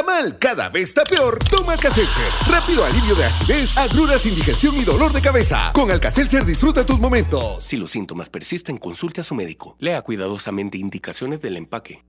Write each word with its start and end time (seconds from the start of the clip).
tamal 0.00 0.38
cada 0.38 0.68
vez 0.68 0.84
está 0.84 1.02
peor, 1.04 1.38
toma 1.38 1.72
Alka-Seltzer. 1.72 2.24
Rápido 2.50 2.84
alivio 2.84 3.14
de 3.14 3.24
acidez, 3.24 3.76
agruras, 3.76 4.24
indigestión 4.24 4.74
y 4.76 4.84
dolor 4.84 5.12
de 5.12 5.20
cabeza. 5.20 5.72
Con 5.74 5.90
Alka-Seltzer 5.90 6.44
disfruta 6.44 6.86
tus 6.86 6.98
momentos. 6.98 7.62
Si 7.62 7.76
los 7.76 7.90
síntomas 7.90 8.30
persisten, 8.30 8.78
consulte 8.78 9.20
a 9.20 9.24
su 9.24 9.34
médico. 9.34 9.76
Lea 9.78 10.02
cuidadosamente 10.02 10.78
indicaciones 10.78 11.40
del 11.42 11.56
empaque. 11.56 12.02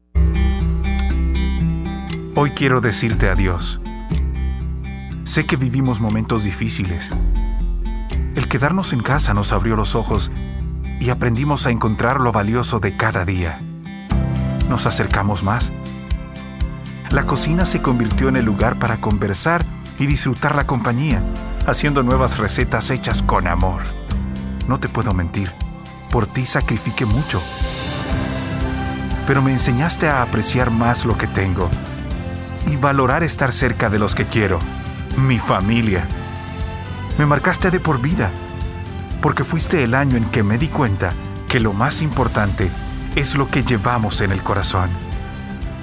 Hoy 2.35 2.51
quiero 2.51 2.79
decirte 2.79 3.27
adiós. 3.27 3.81
Sé 5.23 5.45
que 5.45 5.57
vivimos 5.57 5.99
momentos 5.99 6.45
difíciles. 6.45 7.09
El 8.35 8.47
quedarnos 8.47 8.93
en 8.93 9.01
casa 9.01 9.33
nos 9.33 9.51
abrió 9.51 9.75
los 9.75 9.95
ojos 9.95 10.31
y 11.01 11.09
aprendimos 11.09 11.67
a 11.67 11.71
encontrar 11.71 12.21
lo 12.21 12.31
valioso 12.31 12.79
de 12.79 12.95
cada 12.95 13.25
día. 13.25 13.59
Nos 14.69 14.85
acercamos 14.85 15.43
más. 15.43 15.73
La 17.11 17.25
cocina 17.25 17.65
se 17.65 17.81
convirtió 17.81 18.29
en 18.29 18.37
el 18.37 18.45
lugar 18.45 18.79
para 18.79 19.01
conversar 19.01 19.65
y 19.99 20.05
disfrutar 20.05 20.55
la 20.55 20.65
compañía, 20.65 21.21
haciendo 21.67 22.03
nuevas 22.03 22.37
recetas 22.37 22.89
hechas 22.89 23.21
con 23.21 23.47
amor. 23.47 23.81
No 24.69 24.79
te 24.79 24.87
puedo 24.87 25.13
mentir, 25.13 25.51
por 26.09 26.25
ti 26.25 26.45
sacrifiqué 26.45 27.05
mucho. 27.05 27.41
Pero 29.27 29.41
me 29.41 29.51
enseñaste 29.51 30.07
a 30.07 30.21
apreciar 30.21 30.71
más 30.71 31.03
lo 31.03 31.17
que 31.17 31.27
tengo 31.27 31.69
y 32.67 32.77
valorar 32.77 33.23
estar 33.23 33.51
cerca 33.51 33.89
de 33.89 33.99
los 33.99 34.15
que 34.15 34.27
quiero, 34.27 34.59
mi 35.17 35.37
familia. 35.37 36.07
Me 37.17 37.25
marcaste 37.25 37.71
de 37.71 37.81
por 37.81 38.01
vida 38.01 38.31
porque 39.21 39.43
fuiste 39.43 39.83
el 39.83 39.95
año 39.95 40.15
en 40.15 40.29
que 40.31 40.43
me 40.43 40.57
di 40.57 40.69
cuenta 40.69 41.13
que 41.49 41.59
lo 41.59 41.73
más 41.73 42.01
importante 42.01 42.71
es 43.17 43.35
lo 43.35 43.49
que 43.49 43.65
llevamos 43.65 44.21
en 44.21 44.31
el 44.31 44.41
corazón. 44.41 45.10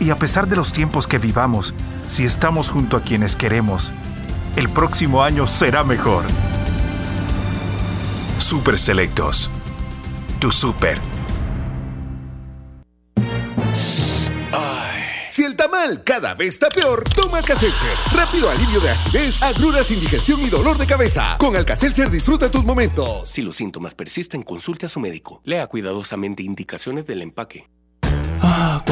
Y 0.01 0.11
a 0.11 0.16
pesar 0.16 0.47
de 0.48 0.57
los 0.57 0.73
tiempos 0.73 1.07
que 1.07 1.19
vivamos, 1.19 1.74
si 2.09 2.24
estamos 2.24 2.71
junto 2.71 2.96
a 2.96 3.02
quienes 3.02 3.37
queremos, 3.37 3.93
el 4.57 4.68
próximo 4.68 5.23
año 5.23 5.46
será 5.46 5.85
mejor. 5.85 6.24
Super 8.38 8.79
Selectos. 8.79 9.51
Tu 10.41 10.52
super. 10.52 10.99
Si 15.38 15.45
el 15.45 15.54
tamal 15.54 16.02
cada 16.02 16.35
vez 16.35 16.54
está 16.54 16.69
peor, 16.69 17.04
toma 17.15 17.38
Alka-Seltzer. 17.38 17.96
Rápido 18.13 18.51
alivio 18.51 18.80
de 18.80 18.91
acidez, 18.91 19.41
agruras, 19.41 19.88
indigestión 19.93 20.41
y 20.41 20.49
dolor 20.49 20.76
de 20.76 20.85
cabeza. 20.85 21.37
Con 21.38 21.54
Alka-Seltzer 21.54 22.10
disfruta 22.10 22.51
tus 22.51 22.65
momentos. 22.65 23.29
Si 23.29 23.43
los 23.43 23.54
síntomas 23.54 23.95
persisten, 23.95 24.43
consulte 24.43 24.87
a 24.87 24.88
su 24.88 24.99
médico. 24.99 25.41
Lea 25.45 25.69
cuidadosamente 25.69 26.43
indicaciones 26.43 27.07
del 27.07 27.23
empaque. 27.23 27.69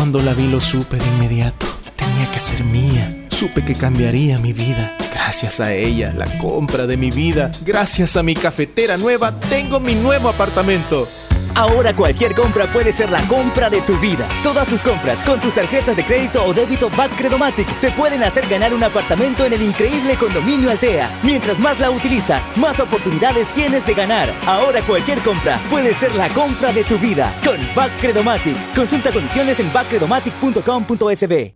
Cuando 0.07 0.23
la 0.23 0.35
vi 0.35 0.47
lo 0.47 0.61
supe 0.61 0.99
de 0.99 1.05
inmediato. 1.05 1.67
Tenía 1.97 2.31
que 2.31 2.39
ser 2.39 2.63
mía. 2.63 3.27
Supe 3.29 3.65
que 3.65 3.75
cambiaría 3.75 4.39
mi 4.39 4.53
vida. 4.53 4.97
Gracias 5.13 5.59
a 5.59 5.75
ella, 5.75 6.15
la 6.17 6.39
compra 6.39 6.87
de 6.87 6.97
mi 6.97 7.11
vida. 7.11 7.51
Gracias 7.63 8.17
a 8.17 8.23
mi 8.23 8.37
cafetera 8.37 8.97
nueva, 8.99 9.41
tengo 9.41 9.81
mi 9.81 9.97
nuevo 9.97 10.29
apartamento. 10.29 11.09
Ahora 11.57 11.97
cualquier 11.97 12.35
compra 12.35 12.71
puede 12.71 12.93
ser 12.93 13.09
la 13.09 13.27
compra 13.29 13.71
de 13.71 13.81
tu 13.81 13.99
vida. 13.99 14.29
Todas 14.43 14.69
tus 14.69 14.83
compras 14.83 15.25
con 15.25 15.41
tus 15.41 15.55
tarjetas 15.55 15.97
de 15.97 16.05
crédito 16.05 16.45
o 16.45 16.53
débito 16.53 16.91
Back 16.91 17.17
Credomatic 17.17 17.67
te 17.81 17.91
pueden 17.93 18.23
hacer 18.23 18.47
ganar 18.47 18.75
un 18.75 18.85
apartamento 18.85 19.47
en 19.47 19.55
el 19.55 19.63
increíble 19.63 20.17
condominio 20.17 20.71
Altea. 20.71 21.11
Mientras 21.23 21.59
más 21.59 21.81
la 21.81 21.91
utilizas, 21.91 22.55
más 22.59 22.79
oportunidades 22.79 23.49
tienes 23.55 23.87
de 23.87 23.95
ganar. 23.95 24.31
Ahora 24.47 24.83
cualquier 24.83 25.19
compra 25.21 25.59
puede 25.71 25.95
ser 25.95 26.15
la 26.15 26.29
compra 26.29 26.73
de 26.73 26.85
tu 26.85 26.99
vida 26.99 27.35
con 27.43 27.57
Back 27.75 28.01
Credomatic. 28.03 28.75
Consulta 28.75 29.11
condiciones 29.11 29.59
en 29.59 29.73
backcredomatic.com.sb. 29.73 31.55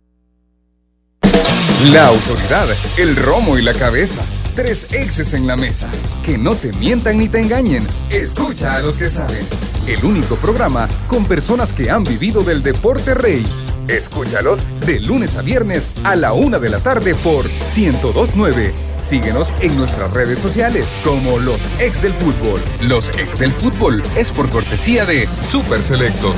La 1.91 2.07
autoridad, 2.07 2.67
el 2.97 3.15
romo 3.15 3.55
y 3.55 3.61
la 3.61 3.75
cabeza. 3.75 4.23
Tres 4.55 4.87
exes 4.91 5.33
en 5.33 5.47
la 5.47 5.55
mesa. 5.55 5.89
Que 6.25 6.37
no 6.37 6.55
te 6.55 6.73
mientan 6.73 7.17
ni 7.17 7.29
te 7.29 7.39
engañen. 7.39 7.87
Escucha 8.09 8.75
a 8.75 8.81
los 8.81 8.97
que 8.97 9.07
saben. 9.07 9.45
El 9.87 10.03
único 10.03 10.35
programa 10.35 10.89
con 11.07 11.25
personas 11.25 11.71
que 11.71 11.89
han 11.89 12.03
vivido 12.03 12.43
del 12.43 12.61
deporte 12.61 13.13
rey. 13.13 13.45
Escúchalos 13.87 14.59
de 14.85 14.99
lunes 14.99 15.37
a 15.37 15.41
viernes 15.41 15.91
a 16.03 16.15
la 16.15 16.33
una 16.33 16.59
de 16.59 16.69
la 16.69 16.79
tarde 16.79 17.15
por 17.15 17.45
1029. 17.45 18.73
Síguenos 18.99 19.51
en 19.61 19.75
nuestras 19.77 20.11
redes 20.11 20.39
sociales 20.39 20.87
como 21.03 21.39
los 21.39 21.61
ex 21.79 22.01
del 22.01 22.13
fútbol. 22.13 22.59
Los 22.81 23.09
ex 23.17 23.39
del 23.39 23.51
fútbol 23.51 24.03
es 24.17 24.31
por 24.31 24.49
cortesía 24.49 25.05
de 25.05 25.27
Super 25.27 25.81
Selectos. 25.81 26.35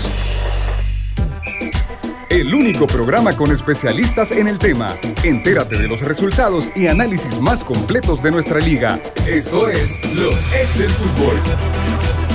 El 2.33 2.51
único 2.51 2.88
programa 2.88 3.33
con 3.33 3.51
especialistas 3.51 4.31
en 4.31 4.47
el 4.47 4.57
tema. 4.57 4.97
Entérate 5.23 5.77
de 5.77 5.88
los 5.88 6.01
resultados 6.01 6.71
y 6.75 6.88
análisis 6.88 7.39
más 7.39 7.63
completos 7.63 8.23
de 8.23 8.31
nuestra 8.31 8.59
liga. 8.59 8.99
Esto 9.27 9.69
es 9.69 9.99
Los 10.16 10.33
Ex 10.51 10.79
del 10.79 10.89
Fútbol. 10.89 12.32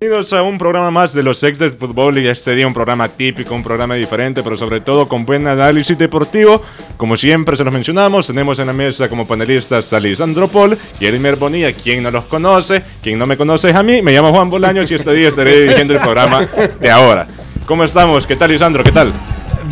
Bienvenidos 0.00 0.32
a 0.32 0.42
un 0.44 0.58
programa 0.58 0.92
más 0.92 1.12
de 1.12 1.24
los 1.24 1.42
ex 1.42 1.58
del 1.58 1.72
fútbol 1.72 2.18
y 2.18 2.28
este 2.28 2.54
día 2.54 2.68
un 2.68 2.72
programa 2.72 3.08
típico, 3.08 3.52
un 3.56 3.64
programa 3.64 3.96
diferente, 3.96 4.44
pero 4.44 4.56
sobre 4.56 4.80
todo 4.80 5.08
con 5.08 5.26
buen 5.26 5.48
análisis 5.48 5.98
deportivo. 5.98 6.62
Como 6.96 7.16
siempre 7.16 7.56
se 7.56 7.64
los 7.64 7.74
mencionamos, 7.74 8.28
tenemos 8.28 8.60
en 8.60 8.68
la 8.68 8.72
mesa 8.72 9.08
como 9.08 9.26
panelistas 9.26 9.92
a 9.92 9.98
Lisandro 9.98 10.46
Paul 10.46 10.78
y 11.00 11.06
Elmer 11.06 11.34
Bonilla, 11.34 11.72
quien 11.72 12.04
no 12.04 12.12
los 12.12 12.26
conoce, 12.26 12.80
quien 13.02 13.18
no 13.18 13.26
me 13.26 13.36
conoce 13.36 13.70
es 13.70 13.74
a 13.74 13.82
mí, 13.82 14.00
me 14.00 14.12
llamo 14.12 14.30
Juan 14.32 14.48
Bolaños 14.48 14.88
y 14.88 14.94
este 14.94 15.12
día 15.12 15.30
estaré 15.30 15.62
dirigiendo 15.62 15.94
el 15.94 16.00
programa 16.00 16.46
de 16.80 16.90
ahora. 16.90 17.26
¿Cómo 17.66 17.82
estamos? 17.82 18.24
¿Qué 18.24 18.36
tal 18.36 18.52
Lisandro? 18.52 18.84
¿Qué 18.84 18.92
tal? 18.92 19.12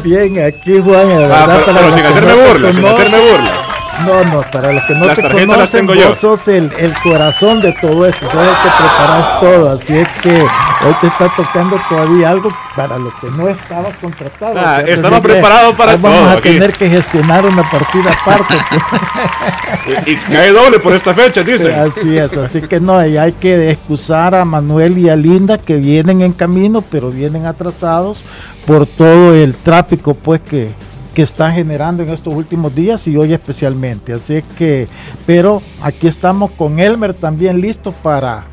Bien, 0.02 0.44
aquí 0.44 0.80
Juan, 0.80 1.08
la 1.08 1.44
Ah, 1.44 1.46
verdad, 1.46 1.62
pero, 1.66 1.78
pero 1.78 1.92
sin 1.92 2.04
hacerme 2.04 2.34
burla, 2.34 2.72
sin 2.72 2.84
hacerme 2.84 3.18
burla. 3.30 3.65
No, 4.04 4.24
no, 4.24 4.42
para 4.50 4.72
los 4.72 4.82
que 4.84 4.94
no 4.94 5.06
Las 5.06 5.16
te 5.16 5.22
conocen, 5.22 5.80
tengo 5.86 5.94
yo. 5.94 6.08
vos 6.08 6.18
sos 6.18 6.48
el, 6.48 6.70
el 6.78 6.92
corazón 7.02 7.60
de 7.60 7.72
todo 7.80 8.06
esto, 8.06 8.26
sos 8.26 8.34
el 8.34 8.48
que 8.48 8.70
preparas 8.78 9.40
todo, 9.40 9.72
así 9.72 9.96
es 9.96 10.08
que 10.22 10.30
hoy 10.42 10.94
te 11.00 11.06
está 11.06 11.28
tocando 11.34 11.80
todavía 11.88 12.30
algo 12.30 12.50
para 12.76 12.98
lo 12.98 13.10
que 13.20 13.28
no 13.36 13.48
estabas 13.48 13.96
contratado. 13.96 14.54
Ah, 14.58 14.82
O 14.82 14.86
sea, 14.96 15.08
pues, 15.10 15.20
preparados 15.22 15.74
para 15.74 15.96
Vamos 15.96 16.18
todo 16.20 16.28
a 16.28 16.32
aquí. 16.34 16.50
tener 16.50 16.72
que 16.74 16.88
gestionar 16.90 17.44
una 17.46 17.62
partida 17.70 18.12
aparte. 18.12 18.54
Y, 20.06 20.10
y 20.12 20.16
cae 20.16 20.52
doble 20.52 20.78
por 20.78 20.92
esta 20.92 21.14
fecha, 21.14 21.42
dicen. 21.42 21.72
Así 21.78 22.16
es, 22.18 22.36
así 22.36 22.60
que 22.62 22.80
no, 22.80 23.04
y 23.06 23.16
hay 23.16 23.32
que 23.32 23.70
excusar 23.70 24.34
a 24.34 24.44
Manuel 24.44 24.98
y 24.98 25.08
a 25.08 25.16
Linda 25.16 25.58
que 25.58 25.76
vienen 25.76 26.20
en 26.22 26.32
camino, 26.32 26.82
pero 26.90 27.10
vienen 27.10 27.46
atrasados 27.46 28.18
por 28.66 28.86
todo 28.86 29.32
el 29.34 29.54
tráfico 29.54 30.14
pues 30.14 30.40
que, 30.40 30.70
que 31.16 31.22
están 31.22 31.54
generando 31.54 32.02
en 32.02 32.10
estos 32.10 32.34
últimos 32.34 32.74
días 32.74 33.06
y 33.06 33.16
hoy 33.16 33.32
especialmente. 33.32 34.12
Así 34.12 34.42
que, 34.58 34.86
pero 35.24 35.62
aquí 35.82 36.08
estamos 36.08 36.50
con 36.50 36.78
Elmer 36.78 37.14
también 37.14 37.58
listo 37.58 37.90
para, 37.90 38.44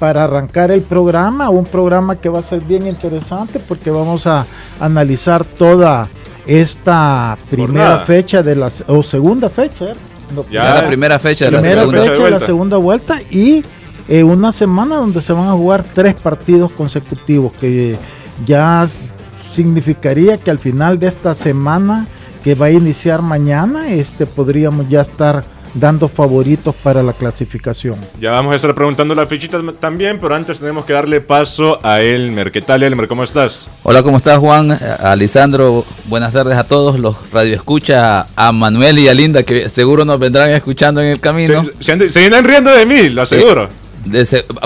para 0.00 0.24
arrancar 0.24 0.72
el 0.72 0.80
programa, 0.82 1.48
un 1.48 1.64
programa 1.64 2.16
que 2.16 2.28
va 2.28 2.40
a 2.40 2.42
ser 2.42 2.58
bien 2.62 2.88
interesante 2.88 3.60
porque 3.60 3.92
vamos 3.92 4.26
a 4.26 4.44
analizar 4.80 5.44
toda 5.44 6.08
esta 6.44 7.38
primera 7.50 7.68
Jornada. 7.90 8.04
fecha 8.04 8.42
de 8.42 8.56
la 8.56 8.68
o 8.88 9.00
segunda 9.04 9.48
fecha. 9.48 9.84
¿eh? 9.84 9.94
No, 10.34 10.44
Ya 10.50 10.74
la 10.74 10.86
primera 10.88 11.20
fecha 11.20 11.44
de 11.44 11.52
la 11.52 11.60
primera 11.60 11.82
segunda. 11.82 12.00
fecha 12.02 12.12
de 12.12 12.18
la 12.18 12.28
vuelta. 12.30 12.46
segunda 12.46 12.76
vuelta 12.78 13.20
y 13.30 13.62
eh, 14.08 14.24
una 14.24 14.50
semana 14.50 14.96
donde 14.96 15.20
se 15.22 15.32
van 15.32 15.46
a 15.46 15.52
jugar 15.52 15.84
tres 15.94 16.14
partidos 16.14 16.72
consecutivos 16.72 17.52
que 17.60 17.96
ya 18.44 18.88
significaría 19.62 20.38
que 20.38 20.52
al 20.52 20.58
final 20.60 21.00
de 21.00 21.08
esta 21.08 21.34
semana 21.34 22.06
que 22.44 22.54
va 22.54 22.66
a 22.66 22.70
iniciar 22.70 23.22
mañana 23.22 23.88
este 23.88 24.24
podríamos 24.24 24.88
ya 24.88 25.00
estar 25.00 25.42
dando 25.74 26.08
favoritos 26.08 26.74
para 26.76 27.02
la 27.02 27.12
clasificación. 27.12 27.96
Ya 28.20 28.30
vamos 28.30 28.52
a 28.52 28.56
estar 28.56 28.72
preguntando 28.74 29.14
las 29.16 29.28
fichitas 29.28 29.60
también, 29.80 30.18
pero 30.20 30.34
antes 30.36 30.60
tenemos 30.60 30.84
que 30.84 30.92
darle 30.92 31.20
paso 31.20 31.80
a 31.84 32.00
Elmer. 32.00 32.52
¿Qué 32.52 32.62
tal, 32.62 32.84
Elmer? 32.84 33.08
¿Cómo 33.08 33.24
estás? 33.24 33.68
Hola, 33.82 34.02
¿cómo 34.04 34.16
estás 34.18 34.38
Juan? 34.38 34.70
A 34.70 35.16
Lisandro, 35.16 35.84
buenas 36.06 36.32
tardes 36.32 36.56
a 36.56 36.62
todos 36.64 36.98
los 37.00 37.16
radioescucha, 37.32 38.26
a 38.36 38.52
Manuel 38.52 38.98
y 39.00 39.08
a 39.08 39.14
Linda 39.14 39.42
que 39.42 39.68
seguro 39.68 40.04
nos 40.04 40.20
vendrán 40.20 40.50
escuchando 40.50 41.00
en 41.02 41.08
el 41.08 41.20
camino. 41.20 41.64
Se, 41.80 41.84
se 41.84 41.92
andan- 41.92 42.10
se 42.10 42.20
vienen 42.20 42.44
riendo 42.44 42.70
de 42.70 42.86
mí, 42.86 43.08
lo 43.08 43.22
aseguro. 43.22 43.62
De 43.62 43.68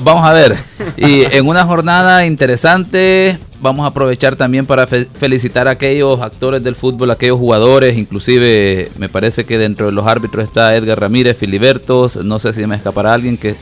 vamos 0.03 0.27
a 0.27 0.33
ver. 0.33 0.57
Y 0.97 1.23
en 1.35 1.47
una 1.47 1.65
jornada 1.65 2.27
interesante, 2.27 3.39
vamos 3.61 3.85
a 3.85 3.89
aprovechar 3.89 4.37
también 4.37 4.67
para 4.67 4.87
fe- 4.87 5.09
felicitar 5.15 5.69
a 5.69 5.73
aquellos 5.73 6.21
actores 6.21 6.63
del 6.63 6.75
fútbol, 6.75 7.11
aquellos 7.11 7.39
jugadores, 7.39 7.97
inclusive 7.97 8.91
me 8.99 9.09
parece 9.09 9.45
que 9.45 9.59
dentro 9.59 9.87
de 9.87 9.93
los 9.93 10.07
árbitros 10.07 10.45
está 10.45 10.75
Edgar 10.77 11.01
Ramírez, 11.01 11.37
Filibertos, 11.37 12.17
no 12.17 12.39
sé 12.39 12.53
si 12.53 12.67
me 12.67 12.77
escapará 12.77 13.15
alguien 13.15 13.37
que, 13.37 13.55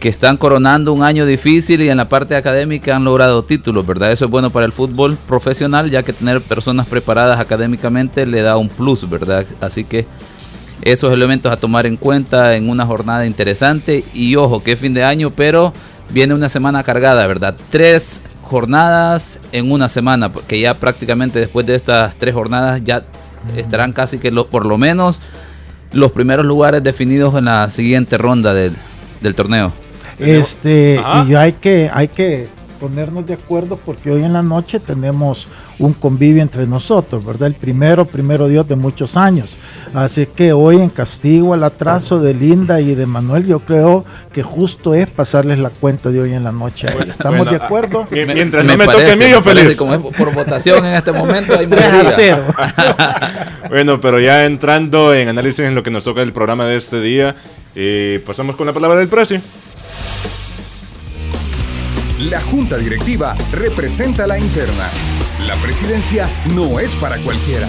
que 0.00 0.08
están 0.08 0.36
coronando 0.36 0.92
un 0.92 1.02
año 1.02 1.26
difícil 1.26 1.82
y 1.82 1.90
en 1.90 1.96
la 1.96 2.08
parte 2.08 2.36
académica 2.36 2.96
han 2.96 3.04
logrado 3.04 3.42
títulos, 3.42 3.86
¿verdad? 3.86 4.12
Eso 4.12 4.24
es 4.26 4.30
bueno 4.30 4.50
para 4.50 4.64
el 4.64 4.72
fútbol 4.72 5.16
profesional, 5.26 5.90
ya 5.90 6.02
que 6.02 6.12
tener 6.12 6.40
personas 6.40 6.86
preparadas 6.86 7.38
académicamente 7.40 8.24
le 8.24 8.42
da 8.42 8.56
un 8.56 8.68
plus, 8.68 9.08
¿verdad? 9.08 9.44
Así 9.60 9.84
que 9.84 10.06
esos 10.82 11.12
elementos 11.12 11.50
a 11.52 11.56
tomar 11.56 11.86
en 11.86 11.96
cuenta 11.96 12.56
en 12.56 12.68
una 12.68 12.86
jornada 12.86 13.26
interesante 13.26 14.04
y 14.14 14.36
ojo 14.36 14.62
que 14.62 14.72
es 14.72 14.80
fin 14.80 14.94
de 14.94 15.04
año 15.04 15.30
pero 15.30 15.72
viene 16.10 16.34
una 16.34 16.48
semana 16.48 16.82
cargada 16.82 17.26
verdad 17.26 17.56
tres 17.70 18.22
jornadas 18.48 19.40
en 19.52 19.70
una 19.70 19.88
semana, 19.88 20.30
porque 20.30 20.58
ya 20.58 20.74
prácticamente 20.74 21.38
después 21.38 21.66
de 21.66 21.74
estas 21.74 22.14
tres 22.16 22.34
jornadas 22.34 22.82
ya 22.82 23.02
estarán 23.56 23.92
casi 23.92 24.18
que 24.18 24.30
los, 24.30 24.46
por 24.46 24.64
lo 24.64 24.78
menos 24.78 25.22
los 25.92 26.12
primeros 26.12 26.44
lugares 26.44 26.82
definidos 26.82 27.34
en 27.34 27.44
la 27.44 27.68
siguiente 27.70 28.18
ronda 28.18 28.54
del 28.54 29.34
torneo. 29.36 29.72
Este, 30.18 31.00
y 31.28 31.34
hay 31.34 31.52
que, 31.52 31.90
hay 31.92 32.08
que 32.08 32.48
ponernos 32.80 33.26
de 33.26 33.34
acuerdo 33.34 33.78
porque 33.84 34.10
hoy 34.10 34.24
en 34.24 34.32
la 34.32 34.42
noche 34.42 34.80
tenemos 34.80 35.46
un 35.78 35.92
convivio 35.92 36.42
entre 36.42 36.66
nosotros, 36.66 37.24
¿verdad? 37.24 37.48
El 37.48 37.54
primero, 37.54 38.04
primero 38.04 38.48
Dios 38.48 38.66
de 38.66 38.76
muchos 38.76 39.16
años. 39.16 39.56
Así 39.94 40.26
que 40.26 40.52
hoy 40.52 40.76
en 40.76 40.90
castigo 40.90 41.54
al 41.54 41.64
atraso 41.64 42.20
de 42.20 42.34
Linda 42.34 42.80
y 42.80 42.94
de 42.94 43.06
Manuel, 43.06 43.46
yo 43.46 43.60
creo 43.60 44.04
que 44.32 44.42
justo 44.42 44.94
es 44.94 45.08
pasarles 45.08 45.58
la 45.58 45.70
cuenta 45.70 46.10
de 46.10 46.20
hoy 46.20 46.34
en 46.34 46.44
la 46.44 46.52
noche. 46.52 46.88
¿Estamos 47.08 47.50
de 47.50 47.56
acuerdo? 47.56 48.04
mientras 48.10 48.64
no 48.64 48.76
me 48.76 48.86
toque 48.86 49.12
a 49.12 49.16
mí, 49.16 49.30
yo 49.30 49.42
feliz. 49.42 49.76
Como 49.76 49.94
es 49.94 50.00
por 50.00 50.32
votación 50.34 50.84
en 50.84 50.94
este 50.94 51.12
momento, 51.12 51.58
hay 51.58 51.66
3 51.66 51.84
a 51.84 52.10
0. 52.14 52.44
bueno, 53.70 54.00
pero 54.00 54.20
ya 54.20 54.44
entrando 54.44 55.14
en 55.14 55.28
análisis 55.28 55.60
en 55.60 55.74
lo 55.74 55.82
que 55.82 55.90
nos 55.90 56.04
toca 56.04 56.22
el 56.22 56.32
programa 56.32 56.66
de 56.66 56.76
este 56.76 57.00
día, 57.00 57.36
eh, 57.74 58.22
pasamos 58.26 58.56
con 58.56 58.66
la 58.66 58.72
palabra 58.72 58.98
del 58.98 59.08
precio. 59.08 59.40
La 62.18 62.40
junta 62.40 62.76
directiva 62.76 63.36
representa 63.52 64.26
la 64.26 64.38
interna. 64.38 64.88
La 65.46 65.54
presidencia 65.56 66.28
no 66.52 66.80
es 66.80 66.96
para 66.96 67.16
cualquiera. 67.18 67.68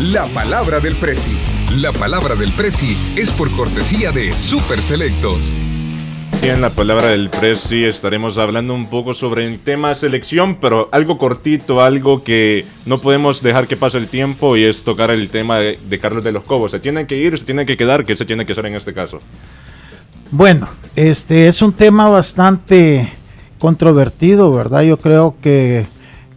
La 0.00 0.24
palabra 0.28 0.80
del 0.80 0.94
presi. 0.96 1.36
La 1.76 1.92
palabra 1.92 2.34
del 2.34 2.50
presi 2.52 2.96
es 3.18 3.30
por 3.30 3.50
cortesía 3.50 4.10
de 4.10 4.32
Super 4.32 4.78
Selectos. 4.78 5.42
Y 6.42 6.48
en 6.48 6.62
la 6.62 6.70
palabra 6.70 7.08
del 7.08 7.28
presi 7.28 7.84
estaremos 7.84 8.38
hablando 8.38 8.72
un 8.72 8.88
poco 8.88 9.12
sobre 9.12 9.46
el 9.46 9.58
tema 9.58 9.94
selección, 9.94 10.56
pero 10.58 10.88
algo 10.90 11.18
cortito, 11.18 11.82
algo 11.82 12.24
que 12.24 12.64
no 12.86 13.02
podemos 13.02 13.42
dejar 13.42 13.66
que 13.66 13.76
pase 13.76 13.98
el 13.98 14.08
tiempo 14.08 14.56
y 14.56 14.64
es 14.64 14.84
tocar 14.84 15.10
el 15.10 15.28
tema 15.28 15.58
de, 15.58 15.78
de 15.86 15.98
Carlos 15.98 16.24
de 16.24 16.32
los 16.32 16.44
Cobos. 16.44 16.70
Se 16.70 16.80
tiene 16.80 17.06
que 17.06 17.18
ir, 17.18 17.38
se 17.38 17.44
tiene 17.44 17.66
que 17.66 17.76
quedar, 17.76 18.06
¿qué 18.06 18.16
se 18.16 18.24
tiene 18.24 18.46
que 18.46 18.52
hacer 18.52 18.64
en 18.64 18.76
este 18.76 18.94
caso? 18.94 19.20
Bueno, 20.30 20.70
este 20.96 21.46
es 21.46 21.60
un 21.60 21.74
tema 21.74 22.08
bastante 22.08 23.12
controvertido, 23.58 24.50
¿verdad? 24.50 24.80
Yo 24.80 24.96
creo 24.96 25.34
que 25.42 25.84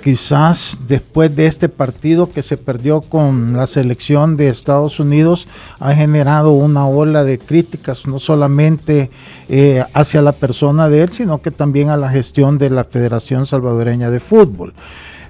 quizás 0.04 0.78
después 0.86 1.34
de 1.34 1.46
este 1.46 1.70
partido 1.70 2.30
que 2.30 2.44
se 2.44 2.58
perdió 2.58 3.02
con 3.02 3.56
la 3.56 3.68
selección 3.68 4.36
de 4.36 4.50
Estados 4.50 5.00
Unidos 5.00 5.48
ha 5.80 5.94
generado 5.94 6.52
una 6.52 6.86
ola 6.86 7.24
de 7.24 7.40
críticas, 7.40 8.06
no 8.06 8.20
solamente 8.20 9.10
eh, 9.48 9.84
hacia 9.94 10.22
la 10.22 10.34
persona 10.34 10.90
de 10.90 11.04
él, 11.04 11.14
sino 11.14 11.42
que 11.42 11.52
también 11.52 11.90
a 11.90 11.96
la 11.96 12.10
gestión 12.10 12.58
de 12.58 12.70
la 12.70 12.84
Federación 12.84 13.46
Salvadoreña 13.46 14.12
de 14.12 14.20
Fútbol. 14.20 14.74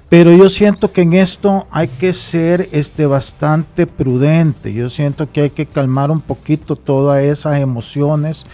Pero 0.08 0.32
yo 0.32 0.50
siento 0.50 0.90
que 0.92 1.02
en 1.02 1.12
esto 1.14 1.66
hay 1.70 1.88
que 1.88 2.12
ser 2.12 2.68
este, 2.72 3.06
bastante 3.06 3.86
prudente. 3.86 4.72
Yo 4.72 4.90
siento 4.90 5.30
que 5.30 5.42
hay 5.42 5.50
que 5.50 5.66
calmar 5.66 6.10
un 6.10 6.20
poquito 6.20 6.76
todas 6.76 7.22
esas 7.22 7.60
emociones 7.60 8.44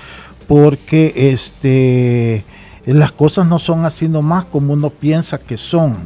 porque 0.46 1.12
este, 1.17 2.44
las 2.87 3.12
cosas 3.12 3.47
no 3.47 3.59
son 3.59 3.85
así 3.85 4.09
nomás 4.09 4.44
como 4.47 4.73
uno 4.73 4.91
piensa 4.91 5.38
que 5.38 5.56
son. 5.59 5.97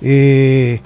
Eh, 0.00 0.80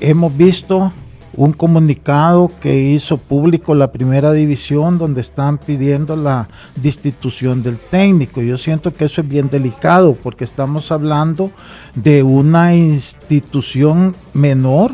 hemos 0.00 0.36
visto 0.36 0.92
un 1.34 1.52
comunicado 1.52 2.50
que 2.60 2.82
hizo 2.82 3.16
público 3.16 3.74
la 3.74 3.92
primera 3.92 4.32
división 4.32 4.98
donde 4.98 5.20
están 5.20 5.58
pidiendo 5.58 6.16
la 6.16 6.48
destitución 6.76 7.62
del 7.62 7.78
técnico. 7.78 8.42
Yo 8.42 8.58
siento 8.58 8.92
que 8.92 9.04
eso 9.04 9.20
es 9.20 9.28
bien 9.28 9.48
delicado 9.48 10.16
porque 10.20 10.44
estamos 10.44 10.90
hablando 10.90 11.50
de 11.94 12.22
una 12.22 12.74
institución 12.74 14.14
menor 14.34 14.92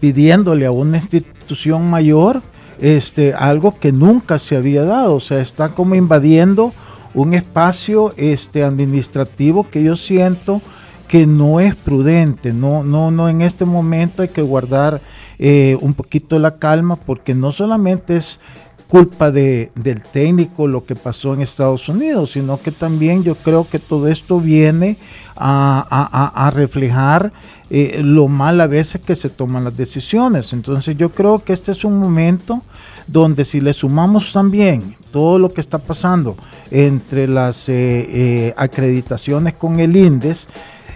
pidiéndole 0.00 0.66
a 0.66 0.70
una 0.70 0.98
institución 0.98 1.88
mayor 1.88 2.42
este 2.80 3.34
algo 3.34 3.78
que 3.78 3.92
nunca 3.92 4.38
se 4.38 4.56
había 4.56 4.84
dado, 4.84 5.14
o 5.14 5.20
sea, 5.20 5.40
está 5.40 5.70
como 5.74 5.94
invadiendo 5.94 6.72
un 7.14 7.34
espacio 7.34 8.14
este, 8.16 8.62
administrativo 8.62 9.68
que 9.68 9.82
yo 9.82 9.96
siento 9.96 10.60
que 11.08 11.26
no 11.26 11.58
es 11.58 11.74
prudente, 11.74 12.52
no, 12.52 12.84
no, 12.84 13.10
no, 13.10 13.28
en 13.28 13.42
este 13.42 13.64
momento 13.64 14.22
hay 14.22 14.28
que 14.28 14.42
guardar 14.42 15.00
eh, 15.40 15.76
un 15.80 15.94
poquito 15.94 16.38
la 16.38 16.54
calma 16.54 16.94
porque 16.94 17.34
no 17.34 17.50
solamente 17.50 18.16
es 18.16 18.38
culpa 18.90 19.30
de, 19.30 19.70
del 19.74 20.02
técnico 20.02 20.66
lo 20.66 20.84
que 20.84 20.96
pasó 20.96 21.32
en 21.32 21.40
Estados 21.40 21.88
Unidos, 21.88 22.32
sino 22.32 22.60
que 22.60 22.72
también 22.72 23.22
yo 23.22 23.36
creo 23.36 23.66
que 23.68 23.78
todo 23.78 24.08
esto 24.08 24.40
viene 24.40 24.98
a, 25.36 26.52
reflejar 26.54 27.32
eh, 27.70 28.00
lo 28.02 28.28
mal 28.28 28.60
a 28.60 28.66
veces 28.66 29.00
que 29.00 29.16
se 29.16 29.30
toman 29.30 29.64
las 29.64 29.76
decisiones. 29.76 30.52
Entonces 30.52 30.96
yo 30.96 31.10
creo 31.10 31.42
que 31.44 31.52
este 31.52 31.72
es 31.72 31.84
un 31.84 31.98
momento 31.98 32.62
donde 33.10 33.44
si 33.44 33.60
le 33.60 33.72
sumamos 33.72 34.32
también 34.32 34.94
todo 35.10 35.38
lo 35.38 35.50
que 35.50 35.60
está 35.60 35.78
pasando 35.78 36.36
entre 36.70 37.26
las 37.26 37.68
eh, 37.68 37.72
eh, 37.74 38.54
acreditaciones 38.56 39.54
con 39.54 39.80
el 39.80 39.96
INDES, 39.96 40.48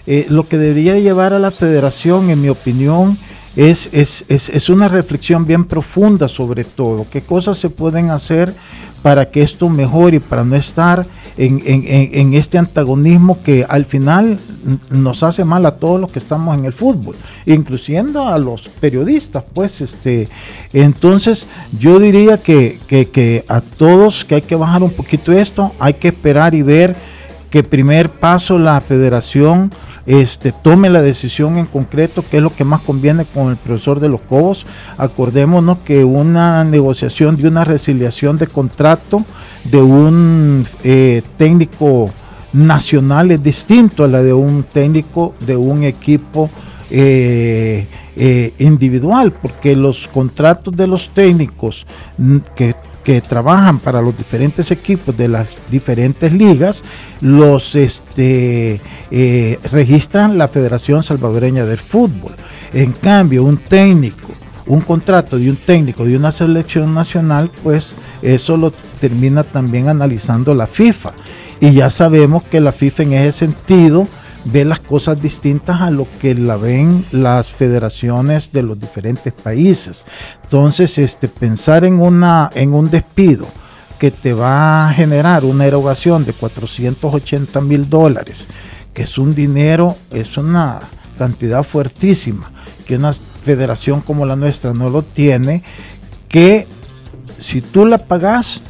eh, 0.07 0.27
lo 0.29 0.47
que 0.47 0.59
debería 0.59 0.99
llevar 0.99 1.33
a 1.33 1.39
la 1.39 1.51
federación, 1.51 2.31
en 2.31 2.41
mi 2.41 2.49
opinión, 2.49 3.19
es, 3.57 3.89
es, 3.93 4.25
es, 4.29 4.69
una 4.69 4.89
reflexión 4.89 5.47
bien 5.47 5.65
profunda 5.65 6.29
sobre 6.29 6.65
todo, 6.65 7.07
qué 7.11 7.23
cosas 7.23 7.57
se 7.57 7.71
pueden 7.71 8.11
hacer 8.11 8.53
para 9.05 9.31
que 9.31 9.43
esto 9.43 9.69
mejore, 9.69 10.19
para 10.19 10.45
no 10.45 10.57
estar 10.57 11.07
en, 11.37 11.61
en, 11.67 12.33
este 12.33 12.57
antagonismo 12.57 13.43
que 13.43 13.67
al 13.69 13.85
final 13.85 14.39
nos 14.89 15.23
hace 15.23 15.45
mal 15.45 15.67
a 15.67 15.73
todos 15.73 16.01
los 16.01 16.11
que 16.11 16.21
estamos 16.21 16.57
en 16.57 16.65
el 16.65 16.73
fútbol, 16.73 17.15
incluyendo 17.45 18.27
a 18.27 18.39
los 18.39 18.67
periodistas, 18.81 19.45
pues 19.53 19.83
este, 19.83 20.31
entonces 20.73 21.47
yo 21.79 21.99
diría 21.99 22.39
que, 22.39 22.79
que, 22.87 23.11
que 23.11 23.45
a 23.47 23.61
todos 23.61 24.25
que 24.25 24.37
hay 24.37 24.43
que 24.43 24.57
bajar 24.57 24.83
un 24.83 24.91
poquito 24.91 25.33
esto, 25.33 25.73
hay 25.79 25.93
que 25.93 26.09
esperar 26.09 26.55
y 26.55 26.63
ver 26.63 26.97
que 27.51 27.63
primer 27.63 28.09
paso 28.09 28.59
la 28.59 28.81
federación 28.81 29.71
este, 30.07 30.53
tome 30.53 30.91
la 30.91 31.03
decisión 31.03 31.57
en 31.57 31.67
concreto, 31.67 32.25
qué 32.31 32.37
es 32.37 32.43
lo 32.43 32.55
que 32.55 32.65
más 32.65 32.83
conviene 32.83 33.25
con 33.25 33.51
el 33.51 33.57
profesor 33.57 34.01
de 34.01 34.09
los 34.09 34.21
Cobos. 34.21 34.67
Acordémonos 34.99 35.79
que 35.79 36.05
una 36.05 36.63
negociación 36.65 37.37
de 37.37 37.49
una 37.49 37.65
resiliación 37.65 38.37
de 38.37 38.47
contrato 38.47 39.25
de 39.65 39.81
un 39.81 40.67
eh, 40.83 41.23
técnico 41.39 42.11
nacional 42.53 43.31
es 43.31 43.43
distinto 43.43 44.05
a 44.05 44.09
la 44.09 44.23
de 44.23 44.33
un 44.33 44.63
técnico 44.63 45.35
de 45.41 45.57
un 45.57 45.85
equipo 45.85 46.51
eh, 46.91 47.87
eh, 48.17 48.53
individual, 48.59 49.33
porque 49.33 49.75
los 49.75 50.07
contratos 50.09 50.77
de 50.77 50.87
los 50.87 51.09
técnicos 51.09 51.87
que 52.55 52.75
que 53.05 53.21
trabajan 53.21 53.79
para 53.79 54.01
los 54.01 54.17
diferentes 54.17 54.71
equipos 54.71 55.17
de 55.17 55.29
las 55.29 55.51
diferentes 55.71 56.33
ligas, 56.33 56.83
los 57.21 57.75
este, 57.75 58.81
eh, 59.11 59.59
registran 59.71 60.39
la 60.39 60.49
Federación 60.49 61.03
Salvadoreña 61.03 61.67
del 61.67 61.79
Fútbol. 61.79 62.33
En 62.73 62.93
cambio, 62.93 63.45
un 63.45 63.59
técnico, 63.59 64.33
un 64.67 64.81
contrato 64.81 65.39
de 65.39 65.51
un 65.51 65.57
técnico 65.57 66.05
de 66.05 66.17
una 66.17 66.33
selección 66.33 66.95
nacional, 66.95 67.51
pues 67.63 67.95
eso 68.23 68.57
lo 68.57 68.73
termina 68.99 69.45
también 69.45 69.89
analizando 69.89 70.55
la 70.55 70.67
FIFA. 70.67 71.13
Y 71.61 71.73
ya 71.73 71.91
sabemos 71.91 72.43
que 72.45 72.61
la 72.61 72.73
FIFA 72.73 73.03
en 73.03 73.13
ese 73.13 73.33
sentido 73.33 74.09
ve 74.45 74.65
las 74.65 74.81
cosas 74.81 75.23
distintas 75.23 75.81
a 75.81 75.91
lo 75.91 76.07
que 76.21 76.35
la 76.35 76.57
ven 76.57 77.05
las 77.13 77.49
federaciones 77.51 78.53
de 78.53 78.63
los 78.63 78.79
diferentes 78.79 79.33
países. 79.33 80.05
Entonces, 80.45 80.99
este, 80.99 81.29
pensar 81.29 81.85
en, 81.85 82.01
una, 82.01 82.51
en 82.55 82.75
un 82.75 82.91
despido 82.91 83.47
que 83.99 84.11
te 84.11 84.35
va 84.35 84.89
a 84.89 84.93
generar 84.93 85.45
una 85.45 85.67
erogación 85.67 86.25
de 86.25 86.33
480 86.33 87.61
mil 87.61 87.89
dólares, 87.89 88.47
que 88.93 89.05
es 89.05 89.19
un 89.19 89.35
dinero, 89.35 89.97
es 90.11 90.37
una 90.37 90.81
cantidad 91.17 91.63
fuertísima, 91.63 92.51
que 92.87 92.97
una 92.97 93.13
federación 93.13 94.01
como 94.01 94.27
la 94.27 94.37
nuestra 94.37 94.75
no 94.75 94.91
lo 94.91 95.03
tiene, 95.03 95.63
que 96.29 96.67
si 97.39 97.61
tú 97.61 97.87
la 97.87 97.99
pagas, 97.99 98.61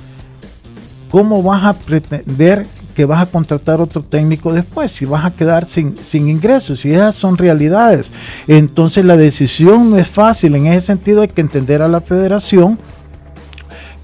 ¿cómo 1.11 1.43
vas 1.43 1.65
a 1.65 1.73
pretender 1.75 2.67
que 2.95 3.05
vas 3.05 3.23
a 3.23 3.31
contratar 3.31 3.81
otro 3.81 4.03
técnico 4.03 4.53
después, 4.53 4.93
si 4.93 5.05
vas 5.05 5.25
a 5.25 5.33
quedar 5.33 5.67
sin, 5.67 5.97
sin 6.03 6.29
ingresos, 6.29 6.85
y 6.85 6.93
esas 6.93 7.15
son 7.15 7.37
realidades. 7.37 8.13
Entonces 8.47 9.05
la 9.05 9.17
decisión 9.17 9.91
no 9.91 9.99
es 9.99 10.09
fácil, 10.09 10.55
en 10.55 10.67
ese 10.67 10.87
sentido 10.87 11.23
hay 11.23 11.29
que 11.29 11.41
entender 11.41 11.83
a 11.83 11.89
la 11.89 12.01
federación 12.01 12.79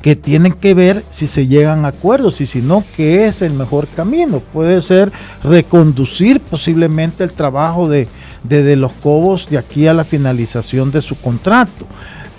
que 0.02 0.16
tienen 0.16 0.52
que 0.52 0.74
ver 0.74 1.04
si 1.10 1.26
se 1.26 1.46
llegan 1.46 1.84
a 1.84 1.88
acuerdos 1.88 2.40
y 2.40 2.46
si 2.46 2.60
no, 2.62 2.82
qué 2.96 3.26
es 3.26 3.42
el 3.42 3.52
mejor 3.52 3.86
camino. 3.88 4.40
Puede 4.52 4.80
ser 4.80 5.12
reconducir 5.44 6.40
posiblemente 6.40 7.22
el 7.22 7.32
trabajo 7.32 7.88
de, 7.88 8.08
de, 8.42 8.62
de 8.62 8.76
los 8.76 8.92
Cobos 8.92 9.46
de 9.50 9.58
aquí 9.58 9.86
a 9.86 9.94
la 9.94 10.04
finalización 10.04 10.90
de 10.90 11.02
su 11.02 11.16
contrato. 11.16 11.86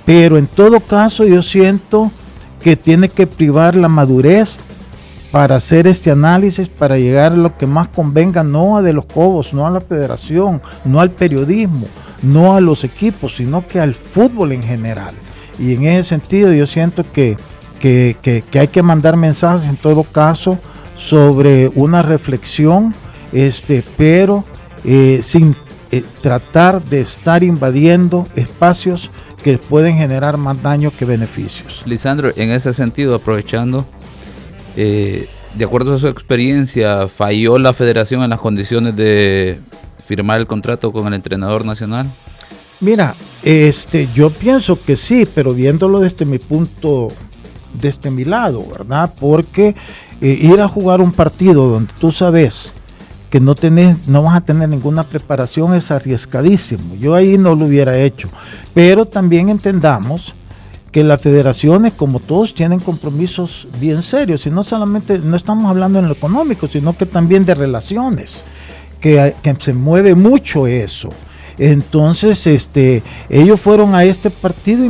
Pero 0.06 0.38
en 0.38 0.48
todo 0.48 0.80
caso 0.80 1.24
yo 1.26 1.44
siento 1.44 2.12
que 2.64 2.76
tiene 2.76 3.10
que 3.10 3.28
privar 3.28 3.76
la 3.76 3.88
madurez 3.88 4.58
para 5.32 5.56
hacer 5.56 5.88
este 5.88 6.12
análisis, 6.12 6.68
para 6.68 6.98
llegar 6.98 7.32
a 7.32 7.38
lo 7.38 7.58
que 7.58 7.66
más 7.66 7.88
convenga, 7.88 8.44
no 8.44 8.78
a 8.78 8.82
de 8.82 8.94
los 8.94 9.06
Cobos, 9.06 9.54
no 9.54 9.66
a 9.66 9.72
la 9.72 9.80
federación, 9.80 10.62
no 10.84 11.00
al 11.00 11.10
periodismo, 11.10 11.88
no 12.22 12.54
a 12.54 12.62
los 12.62 12.84
equipos, 12.84 13.36
sino 13.38 13.66
que 13.66 13.80
al 13.80 13.94
fútbol 13.96 14.52
en 14.52 14.62
general. 14.62 15.16
Y 15.58 15.74
en 15.74 15.84
ese 15.84 16.10
sentido 16.10 16.52
yo 16.54 16.68
siento 16.68 17.06
que, 17.12 17.38
que, 17.80 18.44
hay 18.54 18.68
que 18.68 18.84
mandar 18.84 19.16
mensajes 19.16 19.68
en 19.70 19.78
todo 19.78 20.04
caso 20.04 20.60
sobre 20.98 21.70
una 21.76 22.02
reflexión, 22.02 22.94
este, 23.32 23.84
pero 23.98 24.44
eh, 24.84 25.22
sin 25.24 25.56
eh, 25.92 26.04
tratar 26.22 26.82
de 26.84 27.02
estar 27.02 27.42
invadiendo 27.44 28.28
espacios 28.36 29.10
que 29.42 29.58
pueden 29.58 29.98
generar 29.98 30.38
más 30.38 30.62
daño 30.62 30.92
que 30.98 31.06
beneficios. 31.06 31.82
Lisandro, 31.86 32.32
en 32.36 32.52
ese 32.52 32.74
sentido, 32.74 33.16
aprovechando, 33.16 33.86
eh, 34.76 35.28
de 35.56 35.66
acuerdo 35.66 35.96
a 35.96 36.00
su 36.00 36.08
experiencia, 36.08 37.08
¿falló 37.08 37.58
la 37.58 37.74
federación 37.74 38.24
en 38.24 38.30
las 38.30 38.40
condiciones 38.40 38.96
de 38.96 39.60
firmar 40.06 40.40
el 40.40 40.48
contrato 40.48 40.92
con 40.92 41.08
el 41.08 41.14
entrenador 41.14 41.66
nacional? 41.66 42.12
Mira, 42.80 43.16
este, 43.44 44.10
yo 44.16 44.30
pienso 44.30 44.80
que 44.82 44.98
sí, 44.98 45.28
pero 45.34 45.54
viéndolo 45.54 46.00
desde 46.00 46.26
mi 46.26 46.40
punto, 46.40 47.10
desde 47.74 48.10
mi 48.10 48.26
lado, 48.26 48.66
¿verdad? 48.72 49.14
Porque 49.20 49.76
eh, 50.22 50.40
ir 50.42 50.60
a 50.62 50.68
jugar 50.68 51.02
un 51.02 51.12
partido 51.12 51.68
donde 51.68 51.94
tú 52.00 52.12
sabes 52.12 52.72
que 53.30 53.40
no 53.40 53.56
tenés, 53.56 54.08
no 54.08 54.24
vas 54.24 54.36
a 54.36 54.42
tener 54.42 54.68
ninguna 54.68 55.04
preparación 55.04 55.74
es 55.74 55.90
arriesgadísimo. 55.90 56.96
Yo 56.96 57.16
ahí 57.16 57.38
no 57.38 57.56
lo 57.56 57.66
hubiera 57.66 57.98
hecho. 57.98 58.30
Pero 58.74 59.06
también 59.06 59.50
entendamos 59.50 60.34
que 60.92 61.04
las 61.04 61.22
federaciones, 61.22 61.94
como 61.94 62.20
todos, 62.20 62.54
tienen 62.54 62.80
compromisos 62.80 63.68
bien 63.80 64.04
serios. 64.04 64.46
Y 64.46 64.50
no 64.50 64.64
solamente, 64.64 65.20
no 65.20 65.38
estamos 65.38 65.66
hablando 65.66 66.00
en 66.00 66.08
lo 66.08 66.14
económico, 66.14 66.68
sino 66.68 66.96
que 66.96 67.06
también 67.06 67.46
de 67.46 67.56
relaciones, 67.56 68.44
que, 69.00 69.34
que 69.42 69.56
se 69.60 69.74
mueve 69.74 70.16
mucho 70.16 70.68
eso. 70.68 71.10
Entonces, 71.58 72.46
este, 72.48 73.04
ellos 73.30 73.60
fueron 73.60 73.96
a 73.96 74.04
este 74.04 74.30
partido 74.30 74.84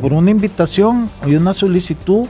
por 0.00 0.12
una 0.12 0.30
invitación 0.30 1.10
y 1.26 1.34
una 1.34 1.54
solicitud 1.54 2.26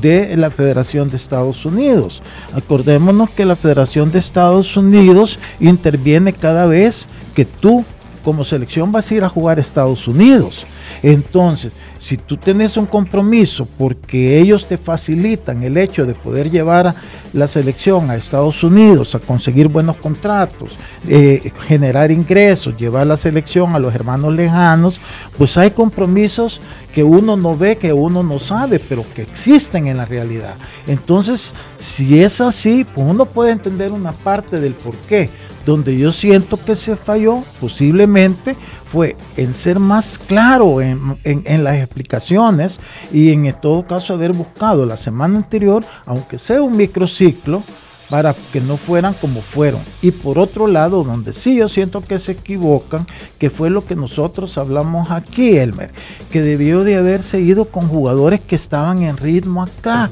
de 0.00 0.36
la 0.36 0.50
Federación 0.50 1.10
de 1.10 1.16
Estados 1.16 1.64
Unidos. 1.64 2.22
Acordémonos 2.54 3.30
que 3.30 3.44
la 3.44 3.56
Federación 3.56 4.10
de 4.10 4.18
Estados 4.18 4.76
Unidos 4.76 5.38
interviene 5.60 6.32
cada 6.32 6.66
vez 6.66 7.06
que 7.34 7.44
tú 7.44 7.84
como 8.24 8.44
selección 8.44 8.92
vas 8.92 9.10
a 9.10 9.14
ir 9.14 9.24
a 9.24 9.28
jugar 9.28 9.58
a 9.58 9.60
Estados 9.60 10.08
Unidos. 10.08 10.64
Entonces, 11.02 11.72
si 12.02 12.16
tú 12.16 12.36
tienes 12.36 12.76
un 12.76 12.86
compromiso 12.86 13.68
porque 13.78 14.40
ellos 14.40 14.66
te 14.66 14.76
facilitan 14.76 15.62
el 15.62 15.76
hecho 15.76 16.04
de 16.04 16.14
poder 16.14 16.50
llevar 16.50 16.92
la 17.32 17.46
selección 17.46 18.10
a 18.10 18.16
Estados 18.16 18.64
Unidos 18.64 19.14
a 19.14 19.20
conseguir 19.20 19.68
buenos 19.68 19.96
contratos, 19.98 20.76
eh, 21.06 21.52
generar 21.68 22.10
ingresos, 22.10 22.76
llevar 22.76 23.06
la 23.06 23.16
selección 23.16 23.76
a 23.76 23.78
los 23.78 23.94
hermanos 23.94 24.34
lejanos, 24.34 24.98
pues 25.38 25.56
hay 25.56 25.70
compromisos 25.70 26.60
que 26.92 27.04
uno 27.04 27.36
no 27.36 27.56
ve, 27.56 27.76
que 27.76 27.92
uno 27.92 28.24
no 28.24 28.40
sabe, 28.40 28.80
pero 28.80 29.04
que 29.14 29.22
existen 29.22 29.86
en 29.86 29.98
la 29.98 30.04
realidad. 30.04 30.54
Entonces, 30.88 31.54
si 31.78 32.20
es 32.20 32.40
así, 32.40 32.84
pues 32.84 33.06
uno 33.08 33.26
puede 33.26 33.52
entender 33.52 33.92
una 33.92 34.10
parte 34.10 34.58
del 34.58 34.72
por 34.72 34.96
qué. 35.08 35.30
Donde 35.64 35.96
yo 35.96 36.12
siento 36.12 36.58
que 36.62 36.74
se 36.74 36.96
falló, 36.96 37.44
posiblemente 37.60 38.56
fue 38.92 39.16
en 39.38 39.54
ser 39.54 39.78
más 39.78 40.18
claro 40.18 40.82
en, 40.82 41.64
las 41.64 41.76
explicaciones 41.78 42.78
y 43.10 43.32
en 43.32 43.50
todo 43.54 43.86
caso 43.86 44.12
haber 44.12 44.34
buscado 44.34 44.84
la 44.84 44.98
semana 44.98 45.38
anterior, 45.38 45.82
aunque 46.04 46.38
sea 46.38 46.60
un 46.60 46.76
microciclo, 46.76 47.62
para 48.10 48.34
que 48.52 48.60
no 48.60 48.76
fueran 48.76 49.14
como 49.14 49.40
fueron. 49.40 49.80
Y 50.02 50.10
por 50.10 50.38
otro 50.38 50.66
lado, 50.66 51.02
donde 51.02 51.32
sí 51.32 51.56
yo 51.56 51.70
siento 51.70 52.02
que 52.02 52.18
se 52.18 52.32
equivocan, 52.32 53.06
que 53.38 53.48
fue 53.48 53.70
lo 53.70 53.86
que 53.86 53.96
nosotros 53.96 54.58
hablamos 54.58 55.10
aquí, 55.10 55.56
Elmer, 55.56 55.90
que 56.30 56.42
debió 56.42 56.84
de 56.84 56.96
haberse 56.96 57.40
ido 57.40 57.64
con 57.64 57.88
jugadores 57.88 58.40
que 58.40 58.56
estaban 58.56 59.02
en 59.02 59.16
ritmo 59.16 59.62
acá 59.62 60.10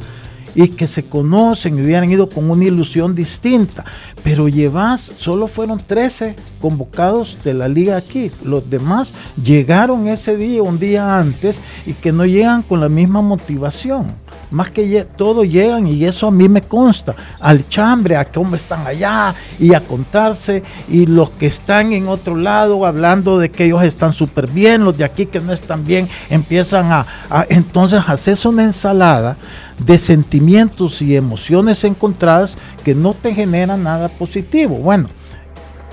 y 0.55 0.69
que 0.69 0.87
se 0.89 1.05
conocen 1.05 1.79
y 1.79 1.83
hubieran 1.83 2.11
ido 2.11 2.29
con 2.29 2.51
una 2.51 2.65
ilusión 2.65 3.15
distinta. 3.15 3.85
Pero 4.23 4.49
llevas, 4.49 5.01
solo 5.01 5.49
fueron 5.49 5.79
13 5.79 6.37
convocados 6.61 7.39
de 7.45 7.55
la 7.55 7.69
liga 7.69 7.97
aquí. 7.97 8.31
Los 8.45 8.69
demás 8.69 9.15
llegaron 9.43 10.09
ese 10.09 10.37
día, 10.37 10.63
un 10.63 10.79
día 10.79 11.19
antes, 11.19 11.59
y 11.87 11.95
que 11.95 12.13
no 12.13 12.27
llegan 12.27 12.63
con 12.63 12.81
la 12.81 12.89
misma 12.89 13.23
motivación 13.23 14.09
más 14.51 14.71
que 14.71 15.07
todos 15.17 15.47
llegan 15.47 15.87
y 15.87 16.05
eso 16.05 16.27
a 16.27 16.31
mí 16.31 16.49
me 16.49 16.63
consta, 16.63 17.15
al 17.41 17.69
chambre, 17.69 18.17
a 18.17 18.25
cómo 18.25 18.57
están 18.57 18.87
allá 18.87 19.35
y 19.59 19.75
a 19.75 19.81
contarse. 19.81 20.63
Y 20.89 21.07
los 21.07 21.31
que 21.31 21.47
están 21.47 21.93
en 21.93 22.09
otro 22.09 22.37
lado 22.37 22.85
hablando 22.85 23.39
de 23.39 23.51
que 23.51 23.67
ellos 23.67 23.83
están 23.83 24.13
súper 24.13 24.49
bien, 24.51 24.85
los 24.85 24.99
de 24.99 25.05
aquí 25.05 25.27
que 25.27 25.41
no 25.41 25.53
están 25.53 25.85
bien, 25.85 26.09
empiezan 26.29 26.91
a, 26.93 27.07
a 27.31 27.47
entonces 27.49 28.03
haces 28.07 28.45
una 28.45 28.65
ensalada 28.65 29.37
de 29.79 29.99
sentimientos 29.99 31.01
y 31.01 31.17
emociones 31.17 31.85
encontradas 31.85 32.57
que 32.85 32.95
no 32.95 33.15
te 33.15 33.35
generan 33.35 33.85
nada 33.85 34.09
positivo. 34.09 34.77
Bueno, 34.77 35.09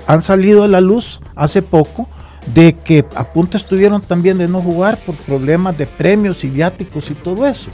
han 0.06 0.22
salido 0.22 0.64
a 0.64 0.68
la 0.68 0.80
luz 0.80 1.20
hace 1.36 1.62
poco 1.62 2.08
de 2.54 2.74
que 2.74 3.04
a 3.14 3.24
punto 3.24 3.56
estuvieron 3.56 4.00
también 4.00 4.38
de 4.38 4.48
no 4.48 4.60
jugar 4.60 4.96
por 5.04 5.14
problemas 5.14 5.76
de 5.76 5.86
premios 5.86 6.44
y 6.44 6.48
viáticos 6.48 7.10
y 7.10 7.14
todo 7.14 7.46
eso 7.46 7.68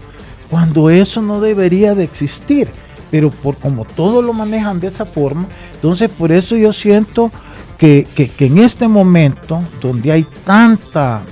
cuando 0.54 0.88
eso 0.88 1.20
no 1.20 1.40
debería 1.40 1.96
de 1.96 2.04
existir. 2.04 2.68
Pero 3.10 3.30
por 3.30 3.56
como 3.56 3.84
todo 3.84 4.22
lo 4.22 4.32
manejan 4.32 4.78
de 4.78 4.86
esa 4.86 5.04
forma, 5.04 5.48
entonces 5.74 6.08
por 6.08 6.30
eso 6.30 6.54
yo 6.56 6.72
siento 6.72 7.32
que, 7.76 8.06
en 8.38 8.58
este 8.58 8.86
momento, 8.86 9.60
donde 9.82 10.12
hay 10.12 10.24
tanta 10.46 11.22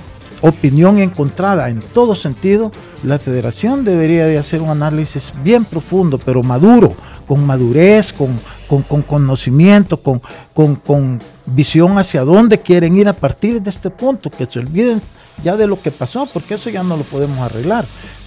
opinión 0.41 0.97
encontrada 0.97 1.69
en 1.69 1.79
todo 1.79 2.17
sentido, 2.17 2.69
la 3.01 3.17
federación 3.17 3.85
debería 3.85 4.25
de 4.25 4.37
hacer 4.37 4.61
un 4.61 4.71
análisis 4.71 5.31
bien 5.41 5.63
profundo, 5.63 6.17
pero 6.17 6.43
maduro, 6.43 6.93
con 7.25 7.45
madurez, 7.45 8.11
con, 8.11 8.37
con, 8.67 9.03
conocimiento, 9.03 9.95
con, 9.95 10.21
con, 10.53 10.75
con, 10.75 11.19
visión 11.45 11.97
hacia 11.97 12.25
dónde 12.25 12.59
quieren 12.59 12.97
ir 12.97 13.07
a 13.07 13.13
partir 13.13 13.61
de 13.61 13.69
este 13.69 13.89
punto, 13.89 14.29
que 14.29 14.45
se 14.47 14.59
olviden 14.59 15.01
ya 15.45 15.55
de 15.55 15.65
lo 15.65 15.81
que 15.81 15.91
pasó, 15.91 16.25
porque 16.25 16.55
eso 16.55 16.69
ya 16.69 16.83
no 16.83 16.97
lo 16.97 17.03
podemos 17.03 17.39
arreglar 17.39 17.85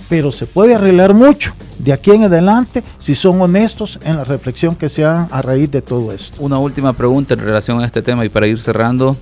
pero 0.08 0.32
se 0.32 0.46
puede 0.46 0.74
arreglar 0.74 1.14
mucho 1.14 1.52
de 1.78 1.92
aquí 1.92 2.12
en 2.12 2.24
adelante 2.24 2.82
si 2.98 3.14
son 3.14 3.40
honestos 3.40 3.98
en 4.04 4.16
la 4.16 4.24
reflexión 4.24 4.74
que 4.74 4.88
se 4.88 5.04
hagan 5.04 5.28
a 5.30 5.42
raíz 5.42 5.70
de 5.70 5.82
todo 5.82 6.12
esto. 6.12 6.36
Una 6.38 6.58
última 6.58 6.92
pregunta 6.92 7.34
en 7.34 7.40
relación 7.40 7.80
a 7.80 7.86
este 7.86 8.02
tema 8.02 8.24
y 8.24 8.28
para 8.28 8.46
ir 8.46 8.58
cerrando. 8.58 9.16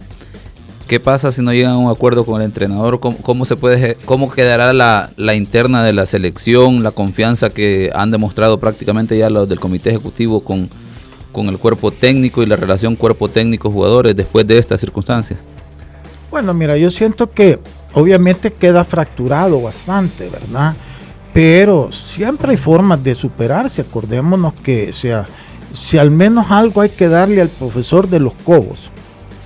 ¿Qué 0.86 1.00
pasa 1.00 1.32
si 1.32 1.40
no 1.40 1.54
llegan 1.54 1.72
a 1.72 1.78
un 1.78 1.90
acuerdo 1.90 2.26
con 2.26 2.40
el 2.40 2.44
entrenador? 2.44 3.00
¿Cómo, 3.00 3.46
se 3.46 3.56
puede, 3.56 3.96
cómo 4.04 4.30
quedará 4.30 4.74
la, 4.74 5.08
la, 5.16 5.34
interna 5.34 5.82
de 5.82 5.94
la 5.94 6.04
selección, 6.04 6.82
la 6.82 6.90
confianza 6.90 7.48
que 7.48 7.90
han 7.94 8.10
demostrado 8.10 8.60
prácticamente 8.60 9.16
ya 9.16 9.30
los 9.30 9.48
del 9.48 9.60
comité 9.60 9.88
ejecutivo 9.88 10.40
con, 10.40 10.68
con 11.32 11.46
el 11.48 11.58
cuerpo 11.58 11.90
técnico 11.90 12.42
y 12.42 12.46
la 12.46 12.56
relación 12.56 12.96
cuerpo 12.96 13.30
técnico-jugadores 13.30 14.14
después 14.14 14.46
de 14.46 14.58
estas 14.58 14.78
circunstancias? 14.78 15.38
Bueno, 16.30 16.52
mira, 16.52 16.76
yo 16.76 16.90
siento 16.90 17.30
que 17.30 17.58
obviamente 17.94 18.52
queda 18.52 18.84
fracturado 18.84 19.60
bastante, 19.60 20.28
¿verdad? 20.28 20.74
Pero 21.32 21.90
siempre 21.92 22.52
hay 22.52 22.56
formas 22.56 23.02
de 23.02 23.14
superarse. 23.14 23.80
Acordémonos 23.82 24.54
que 24.54 24.92
sea, 24.92 25.24
si 25.74 25.98
al 25.98 26.10
menos 26.10 26.50
algo 26.50 26.80
hay 26.80 26.90
que 26.90 27.08
darle 27.08 27.40
al 27.40 27.48
profesor 27.48 28.08
de 28.08 28.20
los 28.20 28.34
cobos, 28.34 28.90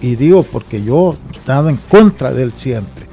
y 0.00 0.16
digo 0.16 0.42
porque 0.42 0.82
yo 0.82 1.16
he 1.32 1.36
estado 1.36 1.68
en 1.68 1.76
contra 1.76 2.32
de 2.32 2.44
él 2.44 2.52
siempre, 2.52 3.06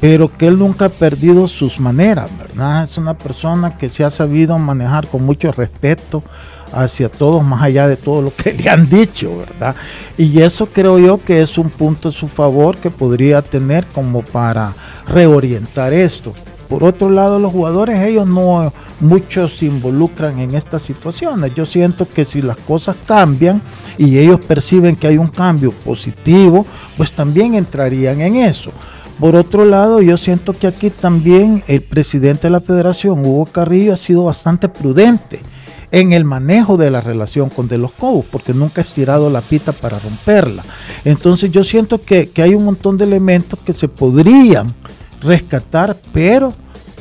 pero 0.00 0.30
que 0.36 0.46
él 0.46 0.58
nunca 0.58 0.86
ha 0.86 0.90
perdido 0.90 1.48
sus 1.48 1.80
maneras, 1.80 2.30
¿verdad? 2.38 2.84
Es 2.84 2.98
una 2.98 3.14
persona 3.14 3.76
que 3.76 3.90
se 3.90 4.04
ha 4.04 4.10
sabido 4.10 4.58
manejar 4.58 5.08
con 5.08 5.24
mucho 5.24 5.50
respeto 5.52 6.22
hacia 6.72 7.08
todos, 7.08 7.44
más 7.44 7.62
allá 7.62 7.88
de 7.88 7.96
todo 7.96 8.22
lo 8.22 8.32
que 8.34 8.52
le 8.62 8.68
han 8.68 8.88
dicho, 8.88 9.38
¿verdad? 9.38 9.74
Y 10.16 10.40
eso 10.40 10.66
creo 10.66 10.98
yo 10.98 11.22
que 11.22 11.42
es 11.42 11.58
un 11.58 11.70
punto 11.70 12.08
a 12.08 12.12
su 12.12 12.28
favor 12.28 12.76
que 12.76 12.90
podría 12.90 13.42
tener 13.42 13.86
como 13.86 14.22
para 14.22 14.74
reorientar 15.06 15.92
esto. 15.92 16.34
Por 16.68 16.84
otro 16.84 17.08
lado, 17.08 17.38
los 17.38 17.52
jugadores, 17.52 17.98
ellos 18.02 18.26
no 18.26 18.72
muchos 19.00 19.56
se 19.56 19.66
involucran 19.66 20.38
en 20.38 20.54
estas 20.54 20.82
situaciones. 20.82 21.54
Yo 21.54 21.64
siento 21.64 22.06
que 22.06 22.26
si 22.26 22.42
las 22.42 22.58
cosas 22.58 22.96
cambian 23.06 23.62
y 23.96 24.18
ellos 24.18 24.40
perciben 24.40 24.94
que 24.94 25.06
hay 25.06 25.16
un 25.16 25.28
cambio 25.28 25.72
positivo, 25.72 26.66
pues 26.96 27.12
también 27.12 27.54
entrarían 27.54 28.20
en 28.20 28.36
eso. 28.36 28.70
Por 29.18 29.34
otro 29.34 29.64
lado, 29.64 30.02
yo 30.02 30.16
siento 30.16 30.52
que 30.52 30.66
aquí 30.66 30.90
también 30.90 31.64
el 31.66 31.82
presidente 31.82 32.48
de 32.48 32.50
la 32.50 32.60
federación, 32.60 33.20
Hugo 33.20 33.46
Carrillo, 33.46 33.94
ha 33.94 33.96
sido 33.96 34.24
bastante 34.24 34.68
prudente 34.68 35.40
en 35.90 36.12
el 36.12 36.24
manejo 36.24 36.76
de 36.76 36.90
la 36.90 37.00
relación 37.00 37.48
con 37.48 37.68
De 37.68 37.78
los 37.78 37.92
Cobos, 37.92 38.24
porque 38.30 38.52
nunca 38.52 38.80
ha 38.80 38.84
estirado 38.84 39.30
la 39.30 39.40
pita 39.40 39.72
para 39.72 39.98
romperla. 39.98 40.64
Entonces 41.04 41.50
yo 41.50 41.64
siento 41.64 42.02
que, 42.02 42.30
hay 42.36 42.54
un 42.54 42.64
montón 42.64 42.98
de 42.98 43.04
elementos 43.04 43.58
que 43.60 43.72
se 43.72 43.88
podrían 43.88 44.74
rescatar, 45.20 45.96
pero 46.12 46.52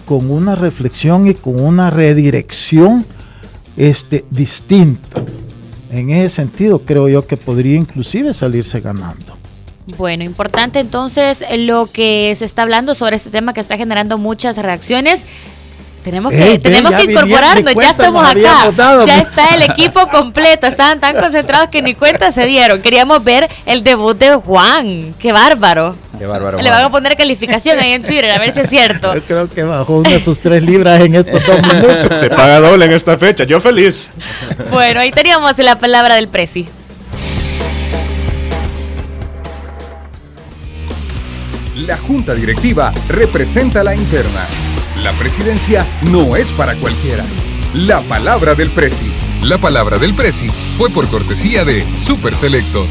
con 0.05 0.31
una 0.31 0.55
reflexión 0.55 1.27
y 1.27 1.33
con 1.33 1.59
una 1.59 1.89
redirección 1.89 3.05
este, 3.75 4.23
distinto. 4.31 5.25
En 5.91 6.09
ese 6.09 6.35
sentido, 6.35 6.79
creo 6.79 7.09
yo 7.09 7.27
que 7.27 7.37
podría 7.37 7.75
inclusive 7.75 8.33
salirse 8.33 8.79
ganando. 8.79 9.37
Bueno, 9.97 10.25
importante 10.25 10.79
entonces 10.79 11.45
lo 11.57 11.87
que 11.87 12.33
se 12.37 12.43
está 12.43 12.63
hablando 12.63 12.93
sobre 12.93 13.15
este 13.15 13.29
tema 13.29 13.53
que 13.53 13.61
está 13.61 13.77
generando 13.77 14.17
muchas 14.17 14.57
reacciones. 14.57 15.23
Tenemos 16.03 16.31
que, 16.31 16.59
tenemos 16.59 16.93
que 16.93 17.11
incorporarnos, 17.11 17.73
ya 17.75 17.89
estamos 17.89 18.23
acá, 18.23 18.71
ya 19.05 19.17
está 19.19 19.55
el 19.55 19.63
equipo 19.63 20.07
completo, 20.07 20.67
estaban 20.67 20.99
tan 21.01 21.15
concentrados 21.15 21.69
que 21.69 21.81
ni 21.81 21.95
cuenta 21.95 22.31
se 22.31 22.45
dieron. 22.45 22.81
Queríamos 22.81 23.23
ver 23.23 23.49
el 23.65 23.83
debut 23.83 24.17
de 24.17 24.35
Juan, 24.35 25.13
qué 25.19 25.33
bárbaro. 25.33 25.95
Qué 26.17 26.25
bárbaro. 26.25 26.61
Le 26.61 26.69
van 26.69 26.85
a 26.85 26.89
poner 26.89 27.15
calificación 27.15 27.77
ahí 27.79 27.91
en 27.91 28.03
Twitter, 28.03 28.31
a 28.31 28.39
ver 28.39 28.53
si 28.53 28.61
es 28.61 28.69
cierto. 28.69 29.13
Yo 29.15 29.21
creo 29.21 29.49
que 29.49 29.63
bajó 29.63 29.97
una 29.97 30.09
de 30.11 30.19
sus 30.21 30.39
tres 30.39 30.63
libras 30.63 31.01
en 31.01 31.15
estos 31.15 31.45
dos 31.45 31.61
minutos. 31.61 32.19
Se 32.19 32.29
paga 32.29 32.59
doble 32.59 32.85
en 32.85 32.93
esta 32.93 33.17
fecha, 33.17 33.43
yo 33.43 33.59
feliz. 33.59 33.99
Bueno, 34.71 34.99
ahí 35.01 35.11
teníamos 35.11 35.57
la 35.57 35.75
palabra 35.75 36.15
del 36.15 36.27
Prezi. 36.27 36.67
La 41.75 41.97
Junta 41.97 42.33
Directiva 42.33 42.91
representa 43.07 43.83
la 43.83 43.93
interna. 43.93 44.66
La 45.03 45.11
presidencia 45.13 45.85
no 46.11 46.35
es 46.35 46.51
para 46.51 46.73
cualquiera. 46.75 47.23
La 47.73 48.01
palabra 48.01 48.55
del 48.55 48.71
Prezi. 48.71 49.05
La 49.43 49.59
palabra 49.59 49.99
del 49.99 50.15
Prezi 50.15 50.47
fue 50.77 50.89
por 50.89 51.07
cortesía 51.07 51.63
de 51.63 51.85
Super 51.99 52.35
Selectos. 52.35 52.87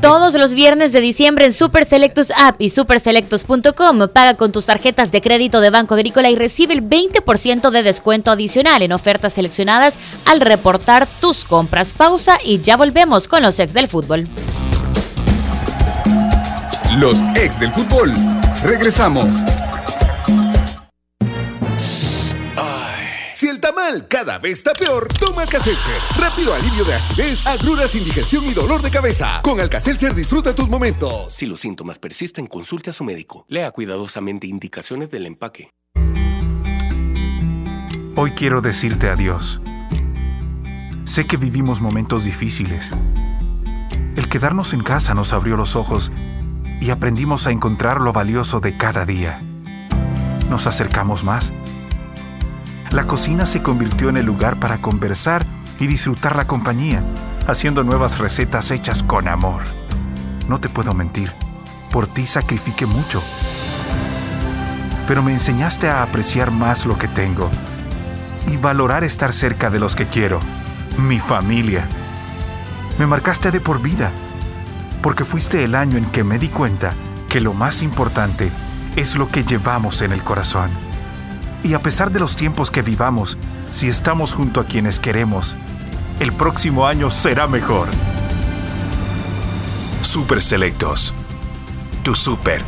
Todos 0.00 0.34
los 0.34 0.54
viernes 0.54 0.92
de 0.92 1.00
diciembre 1.00 1.46
en 1.46 1.52
Super 1.52 1.84
Selectos 1.84 2.32
App 2.36 2.60
y 2.60 2.68
superselectos.com 2.68 4.08
paga 4.12 4.34
con 4.34 4.52
tus 4.52 4.66
tarjetas 4.66 5.12
de 5.12 5.22
crédito 5.22 5.60
de 5.60 5.70
Banco 5.70 5.94
Agrícola 5.94 6.28
y 6.30 6.34
recibe 6.34 6.74
el 6.74 6.82
20% 6.82 7.70
de 7.70 7.82
descuento 7.82 8.30
adicional 8.30 8.82
en 8.82 8.92
ofertas 8.92 9.34
seleccionadas 9.34 9.94
al 10.26 10.40
reportar 10.40 11.06
tus 11.20 11.44
compras. 11.44 11.94
Pausa 11.96 12.38
y 12.44 12.60
ya 12.60 12.76
volvemos 12.76 13.28
con 13.28 13.42
los 13.42 13.58
ex 13.60 13.72
del 13.72 13.88
fútbol. 13.88 14.26
Los 16.98 17.22
ex 17.36 17.60
del 17.60 17.72
fútbol. 17.72 18.12
Regresamos. 18.62 19.24
Cada 24.08 24.38
vez 24.38 24.54
está 24.54 24.72
peor, 24.72 25.08
toma 25.20 25.42
Alka-Seltzer. 25.42 26.00
Rápido 26.18 26.54
alivio 26.54 26.86
de 26.86 26.94
acidez, 26.94 27.46
agruras, 27.46 27.94
indigestión 27.94 28.42
y 28.46 28.54
dolor 28.54 28.80
de 28.80 28.90
cabeza. 28.90 29.40
Con 29.42 29.60
Alka-Seltzer 29.60 30.14
disfruta 30.14 30.54
tus 30.54 30.70
momentos. 30.70 31.34
Si 31.34 31.44
los 31.44 31.60
síntomas 31.60 31.98
persisten, 31.98 32.46
consulte 32.46 32.88
a 32.88 32.92
su 32.94 33.04
médico. 33.04 33.44
Lea 33.46 33.70
cuidadosamente 33.72 34.46
indicaciones 34.46 35.10
del 35.10 35.26
empaque. 35.26 35.70
Hoy 38.16 38.30
quiero 38.30 38.62
decirte 38.62 39.10
adiós. 39.10 39.60
Sé 41.04 41.26
que 41.26 41.36
vivimos 41.36 41.82
momentos 41.82 42.24
difíciles. 42.24 42.90
El 44.16 44.30
quedarnos 44.30 44.72
en 44.72 44.82
casa 44.82 45.12
nos 45.12 45.34
abrió 45.34 45.58
los 45.58 45.76
ojos 45.76 46.10
y 46.80 46.88
aprendimos 46.88 47.46
a 47.46 47.50
encontrar 47.50 48.00
lo 48.00 48.14
valioso 48.14 48.60
de 48.60 48.78
cada 48.78 49.04
día. 49.04 49.42
Nos 50.48 50.66
acercamos 50.66 51.22
más 51.22 51.52
la 52.94 53.08
cocina 53.08 53.44
se 53.44 53.60
convirtió 53.60 54.08
en 54.08 54.16
el 54.16 54.24
lugar 54.24 54.60
para 54.60 54.78
conversar 54.78 55.44
y 55.80 55.88
disfrutar 55.88 56.36
la 56.36 56.46
compañía, 56.46 57.02
haciendo 57.48 57.82
nuevas 57.82 58.20
recetas 58.20 58.70
hechas 58.70 59.02
con 59.02 59.26
amor. 59.26 59.62
No 60.48 60.60
te 60.60 60.68
puedo 60.68 60.94
mentir, 60.94 61.34
por 61.90 62.06
ti 62.06 62.24
sacrifiqué 62.24 62.86
mucho. 62.86 63.20
Pero 65.08 65.24
me 65.24 65.32
enseñaste 65.32 65.88
a 65.88 66.04
apreciar 66.04 66.52
más 66.52 66.86
lo 66.86 66.96
que 66.96 67.08
tengo 67.08 67.50
y 68.46 68.56
valorar 68.58 69.02
estar 69.02 69.32
cerca 69.32 69.70
de 69.70 69.80
los 69.80 69.96
que 69.96 70.06
quiero, 70.06 70.38
mi 70.96 71.18
familia. 71.18 71.88
Me 73.00 73.08
marcaste 73.08 73.50
de 73.50 73.60
por 73.60 73.82
vida, 73.82 74.12
porque 75.02 75.24
fuiste 75.24 75.64
el 75.64 75.74
año 75.74 75.98
en 75.98 76.06
que 76.06 76.22
me 76.22 76.38
di 76.38 76.48
cuenta 76.48 76.94
que 77.28 77.40
lo 77.40 77.54
más 77.54 77.82
importante 77.82 78.52
es 78.94 79.16
lo 79.16 79.28
que 79.28 79.42
llevamos 79.42 80.00
en 80.00 80.12
el 80.12 80.22
corazón. 80.22 80.93
Y 81.64 81.72
a 81.72 81.80
pesar 81.80 82.12
de 82.12 82.20
los 82.20 82.36
tiempos 82.36 82.70
que 82.70 82.82
vivamos, 82.82 83.38
si 83.72 83.88
estamos 83.88 84.34
junto 84.34 84.60
a 84.60 84.66
quienes 84.66 85.00
queremos, 85.00 85.56
el 86.20 86.32
próximo 86.32 86.86
año 86.86 87.10
será 87.10 87.46
mejor. 87.46 87.88
Super 90.02 90.42
Selectos. 90.42 91.14
Tu 92.02 92.14
super. 92.14 92.60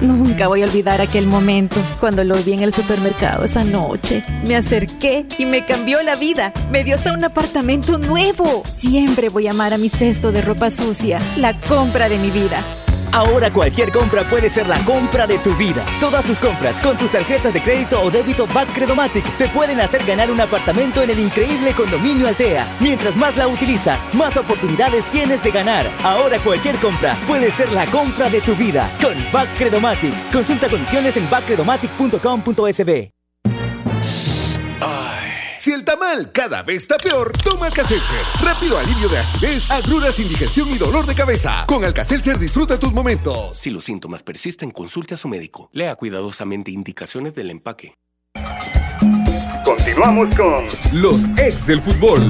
Nunca 0.00 0.48
voy 0.48 0.62
a 0.62 0.64
olvidar 0.64 1.02
aquel 1.02 1.26
momento 1.26 1.76
cuando 2.00 2.24
lo 2.24 2.34
vi 2.36 2.54
en 2.54 2.62
el 2.62 2.72
supermercado 2.72 3.44
esa 3.44 3.62
noche. 3.62 4.24
Me 4.46 4.56
acerqué 4.56 5.26
y 5.38 5.44
me 5.44 5.66
cambió 5.66 6.02
la 6.02 6.16
vida. 6.16 6.52
Me 6.70 6.82
dio 6.82 6.96
hasta 6.96 7.12
un 7.12 7.24
apartamento 7.24 7.98
nuevo. 7.98 8.64
Siempre 8.64 9.28
voy 9.28 9.48
a 9.48 9.50
amar 9.50 9.74
a 9.74 9.78
mi 9.78 9.90
cesto 9.90 10.32
de 10.32 10.40
ropa 10.40 10.70
sucia, 10.70 11.20
la 11.36 11.60
compra 11.60 12.08
de 12.08 12.18
mi 12.18 12.30
vida. 12.30 12.62
Ahora 13.14 13.52
cualquier 13.52 13.92
compra 13.92 14.24
puede 14.24 14.50
ser 14.50 14.66
la 14.66 14.76
compra 14.84 15.28
de 15.28 15.38
tu 15.38 15.54
vida. 15.54 15.86
Todas 16.00 16.24
tus 16.24 16.40
compras 16.40 16.80
con 16.80 16.98
tus 16.98 17.12
tarjetas 17.12 17.54
de 17.54 17.62
crédito 17.62 18.02
o 18.02 18.10
débito 18.10 18.48
Back 18.48 18.74
Credomatic 18.74 19.24
te 19.38 19.46
pueden 19.46 19.80
hacer 19.80 20.04
ganar 20.04 20.32
un 20.32 20.40
apartamento 20.40 21.00
en 21.00 21.10
el 21.10 21.20
increíble 21.20 21.72
condominio 21.74 22.26
Altea. 22.26 22.66
Mientras 22.80 23.14
más 23.14 23.36
la 23.36 23.46
utilizas, 23.46 24.12
más 24.14 24.36
oportunidades 24.36 25.08
tienes 25.10 25.44
de 25.44 25.52
ganar. 25.52 25.88
Ahora 26.02 26.40
cualquier 26.40 26.74
compra 26.78 27.16
puede 27.28 27.52
ser 27.52 27.70
la 27.70 27.86
compra 27.86 28.28
de 28.28 28.40
tu 28.40 28.56
vida 28.56 28.90
con 29.00 29.14
Back 29.32 29.58
Credomatic. 29.58 30.12
Consulta 30.32 30.68
condiciones 30.68 31.16
en 31.16 31.30
backcredomatic.com.sb. 31.30 33.23
Si 35.64 35.72
el 35.72 35.82
tamal 35.82 36.30
cada 36.30 36.62
vez 36.62 36.82
está 36.82 36.98
peor, 36.98 37.32
toma 37.42 37.64
Alka-Seltzer. 37.64 38.44
Rápido 38.44 38.76
alivio 38.76 39.08
de 39.08 39.16
acidez, 39.16 39.70
agruras, 39.70 40.20
indigestión 40.20 40.68
y 40.68 40.76
dolor 40.76 41.06
de 41.06 41.14
cabeza. 41.14 41.64
Con 41.66 41.82
Alka-Seltzer 41.82 42.38
disfruta 42.38 42.78
tus 42.78 42.92
momentos. 42.92 43.56
Si 43.56 43.70
los 43.70 43.82
síntomas 43.82 44.22
persisten, 44.22 44.70
consulte 44.70 45.14
a 45.14 45.16
su 45.16 45.26
médico. 45.26 45.70
Lea 45.72 45.96
cuidadosamente 45.96 46.70
indicaciones 46.70 47.34
del 47.34 47.48
empaque. 47.48 47.94
Continuamos 49.64 50.34
con 50.34 50.66
los 51.00 51.24
ex 51.38 51.66
del 51.66 51.80
fútbol. 51.80 52.20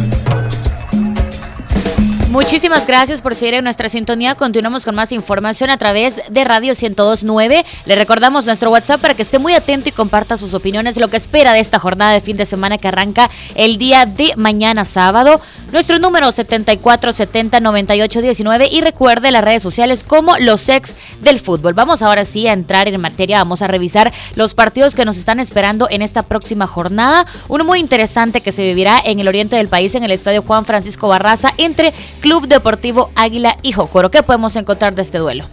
Muchísimas 2.35 2.85
gracias 2.85 3.23
por 3.23 3.37
seguir 3.37 3.55
en 3.55 3.62
nuestra 3.62 3.88
sintonía. 3.88 4.35
Continuamos 4.35 4.85
con 4.85 4.97
más 4.97 5.12
información 5.12 5.70
a 5.70 5.79
través 5.79 6.20
de 6.29 6.42
Radio 6.42 6.75
1029. 6.75 7.64
Le 7.87 7.94
recordamos 7.94 8.44
nuestro 8.44 8.73
WhatsApp 8.73 9.01
para 9.01 9.14
que 9.14 9.23
esté 9.23 9.38
muy 9.38 9.55
atento 9.55 9.88
y 9.88 9.92
comparta 9.92 10.37
sus 10.37 10.53
opiniones, 10.53 10.97
lo 10.97 11.07
que 11.07 11.16
espera 11.16 11.53
de 11.53 11.61
esta 11.61 11.79
jornada 11.79 12.12
de 12.12 12.20
fin 12.20 12.37
de 12.37 12.44
semana 12.44 12.77
que 12.77 12.88
arranca 12.88 13.31
el 13.55 13.79
día 13.79 14.05
de 14.05 14.33
mañana 14.37 14.85
sábado. 14.85 15.40
Nuestro 15.70 16.01
número 16.01 16.27
74709819 16.27 18.68
y 18.68 18.81
recuerde 18.81 19.31
las 19.31 19.44
redes 19.44 19.62
sociales 19.62 20.03
como 20.03 20.37
los 20.38 20.68
ex 20.68 20.97
del 21.20 21.38
fútbol. 21.38 21.75
Vamos 21.75 22.03
ahora 22.03 22.25
sí 22.25 22.49
a 22.49 22.53
entrar 22.53 22.88
en 22.88 23.01
materia, 23.01 23.38
vamos 23.38 23.62
a 23.62 23.68
revisar 23.68 24.12
los 24.35 24.55
partidos 24.55 24.97
que 24.97 25.05
nos 25.05 25.18
están 25.18 25.38
esperando 25.38 25.87
en 25.88 26.03
esta 26.03 26.25
próxima 26.25 26.66
jornada. 26.66 27.27
Uno 27.47 27.64
muy 27.64 27.79
interesante 27.79 28.40
que 28.40 28.51
se 28.51 28.62
vivirá 28.62 29.01
en 29.05 29.20
el 29.20 29.29
oriente 29.29 29.55
del 29.55 29.68
país 29.68 29.94
en 29.94 30.03
el 30.03 30.11
estadio 30.11 30.42
Juan 30.42 30.64
Francisco 30.64 31.07
Barraza 31.07 31.53
entre 31.59 31.94
Club 32.24 32.48
Deportivo 32.48 33.10
Águila 33.16 33.58
y 33.60 33.72
Jocoro. 33.72 34.10
¿Qué 34.10 34.22
podemos 34.22 34.56
encontrar 34.56 34.94
de 34.94 35.02
este 35.02 35.18
duelo? 35.18 35.44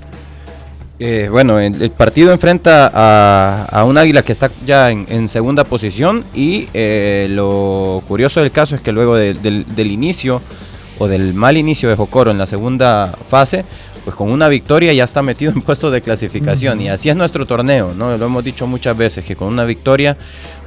Eh, 1.00 1.28
bueno, 1.30 1.60
el, 1.60 1.92
partido 1.92 2.32
enfrenta 2.32 2.90
a, 2.94 3.84
un 3.84 3.98
águila 3.98 4.24
que 4.24 4.32
está 4.32 4.50
ya 4.66 4.90
en, 4.90 5.28
segunda 5.28 5.66
posición 5.66 6.24
y 6.34 6.70
eh, 6.74 7.28
lo 7.30 8.02
curioso 8.08 8.40
del 8.40 8.52
caso 8.52 8.76
es 8.76 8.82
que 8.82 8.94
luego 8.94 9.18
del, 9.18 9.66
inicio 9.78 10.42
o 10.98 11.10
del 11.10 11.34
mal 11.34 11.58
inicio 11.58 11.90
de 11.90 11.98
Jocoro 11.98 12.32
en 12.32 12.38
la 12.38 12.48
segunda 12.48 13.12
fase, 13.30 13.66
pues 14.04 14.16
con 14.16 14.32
una 14.32 14.50
victoria 14.50 14.94
ya 14.94 15.04
está 15.04 15.22
metido 15.22 15.52
en 15.52 15.62
puesto 15.64 15.92
de 15.92 16.02
clasificación 16.02 16.82
y 16.82 16.90
así 16.90 17.10
es 17.10 17.16
nuestro 17.16 17.46
torneo, 17.46 17.94
¿no? 17.96 18.18
Lo 18.18 18.26
hemos 18.26 18.44
dicho 18.44 18.68
muchas 18.68 18.98
veces 18.98 19.26
que 19.26 19.36
con 19.36 19.48
una 19.48 19.66
victoria 19.66 20.18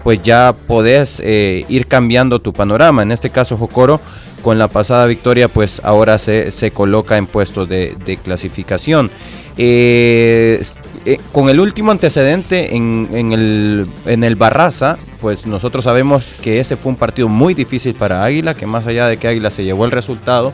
pues 0.03 0.23
ya 0.23 0.55
podés 0.67 1.21
eh, 1.25 1.65
ir 1.69 1.87
cambiando 1.87 2.39
tu 2.39 2.53
panorama. 2.53 3.03
En 3.03 3.11
este 3.11 3.31
caso 3.31 3.57
Jocoro 3.57 4.01
con 4.43 4.59
la 4.59 4.69
pasada 4.69 5.07
victoria, 5.07 5.49
pues 5.49 5.81
ahora 5.83 6.19
se, 6.19 6.53
se 6.53 6.71
coloca 6.71 7.17
en 7.17 7.27
puestos 7.27 7.69
de, 7.69 8.19
clasificación. 8.23 9.11
Eh, 9.57 10.63
eh, 11.07 11.19
con 11.33 11.49
el 11.49 11.61
último 11.61 11.91
antecedente 11.91 12.77
en, 12.77 13.09
en, 13.13 13.33
el, 13.33 13.87
en 14.05 14.23
el 14.23 14.37
Barraza, 14.37 14.99
pues 15.21 15.47
nosotros 15.47 15.85
sabemos 15.85 16.35
que 16.43 16.61
ese 16.61 16.77
fue 16.77 16.91
un 16.91 16.97
partido 16.97 17.29
muy 17.29 17.55
difícil 17.55 17.95
para 17.95 18.23
Águila, 18.23 18.55
que 18.55 18.67
más 18.67 18.87
allá 18.87 19.07
de 19.07 19.17
que 19.17 19.29
Águila 19.29 19.51
se 19.51 19.65
llevó 19.65 19.87
el 19.87 19.91
resultado, 19.91 20.53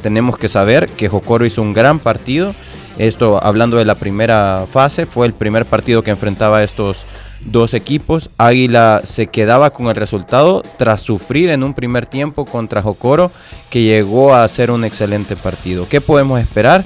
tenemos 0.00 0.38
que 0.38 0.48
saber 0.48 0.86
que 0.86 1.08
Jocoro 1.08 1.46
hizo 1.46 1.62
un 1.62 1.72
gran 1.72 1.98
partido. 1.98 2.54
Esto 2.98 3.42
hablando 3.42 3.76
de 3.76 3.84
la 3.84 3.94
primera 3.94 4.66
fase, 4.70 5.06
fue 5.06 5.26
el 5.26 5.32
primer 5.32 5.64
partido 5.64 6.02
que 6.02 6.10
enfrentaba 6.10 6.62
estos 6.62 7.04
dos 7.44 7.72
equipos. 7.74 8.30
Águila 8.36 9.00
se 9.04 9.28
quedaba 9.28 9.70
con 9.70 9.86
el 9.86 9.96
resultado 9.96 10.62
tras 10.78 11.00
sufrir 11.00 11.50
en 11.50 11.62
un 11.62 11.74
primer 11.74 12.06
tiempo 12.06 12.44
contra 12.44 12.82
Jocoro, 12.82 13.30
que 13.70 13.82
llegó 13.82 14.34
a 14.34 14.46
ser 14.48 14.70
un 14.70 14.84
excelente 14.84 15.36
partido. 15.36 15.86
¿Qué 15.88 16.00
podemos 16.00 16.40
esperar? 16.40 16.84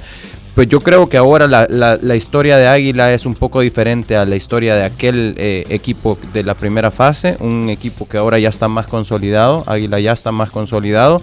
pues 0.55 0.69
yo 0.69 0.81
creo 0.81 1.09
que 1.09 1.17
ahora 1.17 1.49
la, 1.49 1.67
la, 1.69 2.17
historia 2.17 2.57
de 2.57 2.69
Águila 2.69 3.13
es 3.13 3.27
un 3.27 3.35
poco 3.35 3.61
diferente 3.61 4.17
a 4.17 4.25
la 4.25 4.37
historia 4.37 4.77
de 4.77 4.85
aquel 4.85 5.35
eh, 5.37 5.65
equipo 5.69 6.17
de 6.33 6.45
la 6.45 6.55
primera 6.55 6.93
fase, 6.93 7.37
un 7.41 7.69
equipo 7.69 8.09
que 8.09 8.19
ahora 8.19 8.39
ya 8.39 8.51
está 8.51 8.69
más 8.69 8.87
consolidado, 8.87 9.65
Águila 9.67 9.99
ya 9.99 10.13
está 10.13 10.31
más 10.31 10.51
consolidado. 10.51 11.21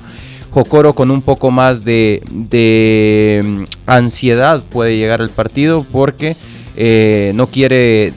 Jocoro 0.51 0.93
con 0.93 1.11
un 1.11 1.21
poco 1.21 1.49
más 1.51 1.83
de, 1.83 2.21
de 2.29 3.41
mm, 3.43 3.63
ansiedad 3.85 4.61
puede 4.63 4.97
llegar 4.97 5.21
al 5.21 5.29
partido 5.29 5.85
porque 5.91 6.35
eh, 6.75 7.31
no 7.35 7.47
quiere 7.47 8.13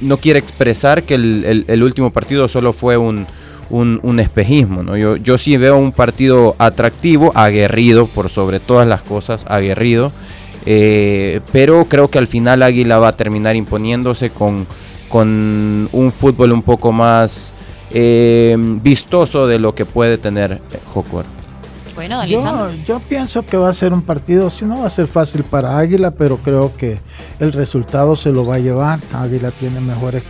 no 0.00 0.16
quiere 0.16 0.38
expresar 0.40 1.04
que 1.04 1.14
el 1.14 1.82
último 1.82 2.10
partido 2.10 2.48
solo 2.48 2.72
fue 2.72 2.96
un, 2.96 3.26
un, 3.72 4.20
espejismo. 4.20 4.82
¿no? 4.82 4.96
Yo, 4.96 5.16
yo 5.16 5.38
sí 5.38 5.56
veo 5.56 5.76
un 5.76 5.92
partido 5.92 6.54
atractivo, 6.58 7.32
aguerrido, 7.34 8.06
por 8.06 8.28
sobre 8.28 8.60
todas 8.60 8.86
las 8.86 9.02
cosas, 9.02 9.44
aguerrido. 9.48 10.12
Eh, 10.64 11.40
pero 11.50 11.86
creo 11.86 12.08
que 12.08 12.18
al 12.18 12.28
final 12.28 12.62
Águila 12.62 12.98
va 12.98 13.08
a 13.08 13.16
terminar 13.16 13.56
imponiéndose 13.56 14.30
con, 14.30 14.66
con 15.08 15.88
un 15.92 16.12
fútbol 16.12 16.52
un 16.52 16.62
poco 16.62 16.92
más 16.92 17.51
eh, 17.92 18.56
vistoso 18.58 19.46
de 19.46 19.58
lo 19.58 19.74
que 19.74 19.84
puede 19.84 20.18
tener 20.18 20.60
Jocor. 20.92 21.24
Bueno, 21.94 22.24
yo, 22.24 22.70
yo, 22.86 23.00
pienso 23.00 23.44
que 23.44 23.58
va 23.58 23.68
a 23.68 23.74
ser 23.74 23.92
un 23.92 24.00
partido, 24.00 24.48
si 24.48 24.64
no 24.64 24.80
va 24.80 24.86
a 24.86 24.90
ser 24.90 25.06
fácil 25.06 25.44
para 25.44 25.76
Águila, 25.76 26.10
pero 26.10 26.38
creo 26.38 26.72
que 26.74 26.98
el 27.38 27.52
resultado 27.52 28.16
se 28.16 28.32
lo 28.32 28.46
va 28.46 28.54
a 28.54 28.58
llevar. 28.60 28.98
Águila 29.12 29.50
tiene 29.50 29.78
mejores 29.80 30.22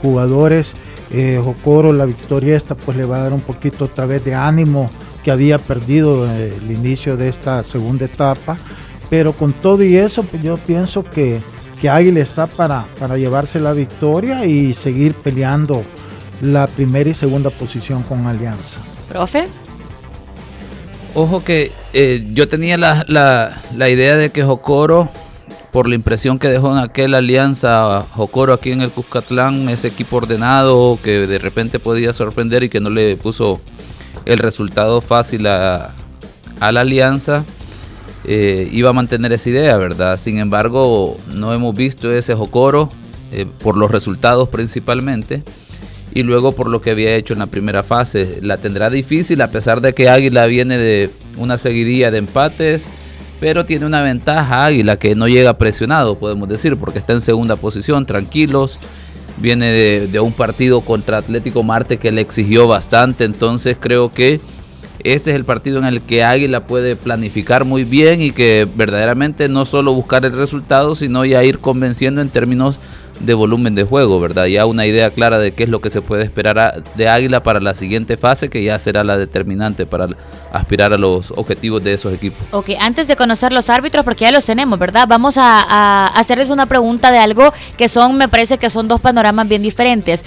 jugadores 0.00 0.76
eh, 1.12 1.40
Jocoro 1.42 1.92
la 1.92 2.04
victoria 2.04 2.56
esta 2.56 2.76
pues 2.76 2.96
le 2.96 3.04
va 3.04 3.16
a 3.16 3.22
dar 3.24 3.32
un 3.32 3.40
poquito 3.40 3.86
otra 3.86 4.06
vez 4.06 4.24
de 4.24 4.34
ánimo 4.34 4.88
que 5.24 5.32
había 5.32 5.58
perdido 5.58 6.24
eh, 6.30 6.54
el 6.62 6.70
inicio 6.70 7.16
de 7.16 7.28
esta 7.28 7.64
segunda 7.64 8.04
etapa 8.04 8.56
pero 9.08 9.32
con 9.32 9.52
todo 9.52 9.82
y 9.82 9.96
eso 9.96 10.22
pues 10.22 10.40
yo 10.40 10.56
pienso 10.56 11.02
que, 11.02 11.40
que 11.80 11.90
Águila 11.90 12.20
está 12.20 12.46
para, 12.46 12.86
para 12.98 13.18
llevarse 13.18 13.58
la 13.58 13.72
victoria 13.72 14.46
y 14.46 14.72
seguir 14.72 15.14
peleando 15.14 15.82
la 16.40 16.66
primera 16.66 17.10
y 17.10 17.14
segunda 17.14 17.50
posición 17.50 18.02
con 18.02 18.26
Alianza. 18.26 18.80
Profe. 19.08 19.46
Ojo 21.14 21.42
que 21.42 21.72
eh, 21.92 22.26
yo 22.32 22.48
tenía 22.48 22.76
la, 22.76 23.04
la, 23.08 23.60
la 23.76 23.88
idea 23.88 24.16
de 24.16 24.30
que 24.30 24.44
Jocoro 24.44 25.10
por 25.70 25.88
la 25.88 25.94
impresión 25.94 26.38
que 26.38 26.48
dejó 26.48 26.72
en 26.72 26.78
aquella 26.78 27.18
alianza 27.18 28.04
Jocoro 28.12 28.52
aquí 28.52 28.72
en 28.72 28.80
el 28.80 28.90
Cuscatlán, 28.90 29.68
ese 29.68 29.88
equipo 29.88 30.16
ordenado 30.16 30.98
que 31.02 31.26
de 31.26 31.38
repente 31.38 31.78
podía 31.78 32.12
sorprender 32.12 32.62
y 32.62 32.68
que 32.68 32.80
no 32.80 32.90
le 32.90 33.16
puso 33.16 33.60
el 34.24 34.38
resultado 34.38 35.00
fácil 35.00 35.46
a, 35.46 35.92
la 36.60 36.80
alianza, 36.80 37.44
eh, 38.24 38.68
iba 38.72 38.90
a 38.90 38.92
mantener 38.92 39.32
esa 39.32 39.48
idea, 39.48 39.76
¿verdad? 39.76 40.18
Sin 40.18 40.38
embargo, 40.38 41.16
no 41.28 41.54
hemos 41.54 41.74
visto 41.74 42.12
ese 42.12 42.34
Jocoro 42.34 42.90
eh, 43.32 43.46
por 43.62 43.76
los 43.76 43.90
resultados 43.90 44.48
principalmente 44.48 45.42
y 46.12 46.22
luego 46.22 46.52
por 46.52 46.68
lo 46.68 46.80
que 46.80 46.90
había 46.90 47.14
hecho 47.14 47.32
en 47.32 47.40
la 47.40 47.46
primera 47.46 47.82
fase. 47.82 48.38
La 48.42 48.58
tendrá 48.58 48.90
difícil 48.90 49.40
a 49.42 49.50
pesar 49.50 49.80
de 49.80 49.92
que 49.92 50.08
Águila 50.08 50.46
viene 50.46 50.78
de 50.78 51.10
una 51.36 51.58
seguidilla 51.58 52.10
de 52.10 52.18
empates 52.18 52.88
pero 53.40 53.64
tiene 53.64 53.86
una 53.86 54.02
ventaja 54.02 54.66
Águila 54.66 54.98
que 54.98 55.14
no 55.14 55.26
llega 55.26 55.54
presionado, 55.54 56.16
podemos 56.16 56.48
decir, 56.48 56.76
porque 56.76 56.98
está 56.98 57.14
en 57.14 57.22
segunda 57.22 57.56
posición, 57.56 58.04
tranquilos. 58.04 58.78
Viene 59.38 59.72
de, 60.06 60.20
un 60.20 60.32
partido 60.32 60.82
contra 60.82 61.16
Atlético 61.16 61.62
Marte 61.62 61.96
que 61.96 62.12
le 62.12 62.20
exigió 62.20 62.68
bastante, 62.68 63.24
entonces 63.24 63.78
creo 63.80 64.12
que 64.12 64.38
este 65.02 65.30
es 65.30 65.36
el 65.36 65.46
partido 65.46 65.78
en 65.78 65.86
el 65.86 66.02
que 66.02 66.22
Águila 66.22 66.66
puede 66.66 66.94
planificar 66.94 67.64
muy 67.64 67.84
bien 67.84 68.20
y 68.20 68.32
que 68.32 68.68
verdaderamente 68.74 69.48
no 69.48 69.64
solo 69.64 69.94
buscar 69.94 70.26
el 70.26 70.32
resultado, 70.32 70.94
sino 70.94 71.24
ya 71.24 71.42
ir 71.42 71.58
convenciendo 71.58 72.20
en 72.20 72.28
términos 72.28 72.78
de 73.20 73.34
volumen 73.34 73.74
de 73.74 73.84
juego, 73.84 74.20
¿verdad? 74.20 74.46
Ya 74.46 74.66
una 74.66 74.86
idea 74.86 75.10
clara 75.10 75.38
de 75.38 75.52
qué 75.52 75.64
es 75.64 75.68
lo 75.68 75.80
que 75.80 75.90
se 75.90 76.02
puede 76.02 76.24
esperar 76.24 76.82
de 76.94 77.08
Águila 77.08 77.42
para 77.42 77.60
la 77.60 77.74
siguiente 77.74 78.16
fase, 78.16 78.48
que 78.48 78.64
ya 78.64 78.78
será 78.78 79.04
la 79.04 79.16
determinante 79.16 79.86
para 79.86 80.08
aspirar 80.52 80.92
a 80.92 80.98
los 80.98 81.30
objetivos 81.30 81.84
de 81.84 81.92
esos 81.92 82.12
equipos. 82.12 82.40
Ok, 82.50 82.70
antes 82.80 83.06
de 83.06 83.16
conocer 83.16 83.52
los 83.52 83.70
árbitros, 83.70 84.04
porque 84.04 84.24
ya 84.24 84.32
los 84.32 84.44
tenemos, 84.44 84.78
¿verdad? 84.78 85.06
Vamos 85.08 85.36
a, 85.36 85.60
a 85.60 86.06
hacerles 86.06 86.50
una 86.50 86.66
pregunta 86.66 87.12
de 87.12 87.18
algo 87.18 87.52
que 87.76 87.88
son, 87.88 88.16
me 88.16 88.28
parece 88.28 88.58
que 88.58 88.70
son 88.70 88.88
dos 88.88 89.00
panoramas 89.00 89.48
bien 89.48 89.62
diferentes. 89.62 90.24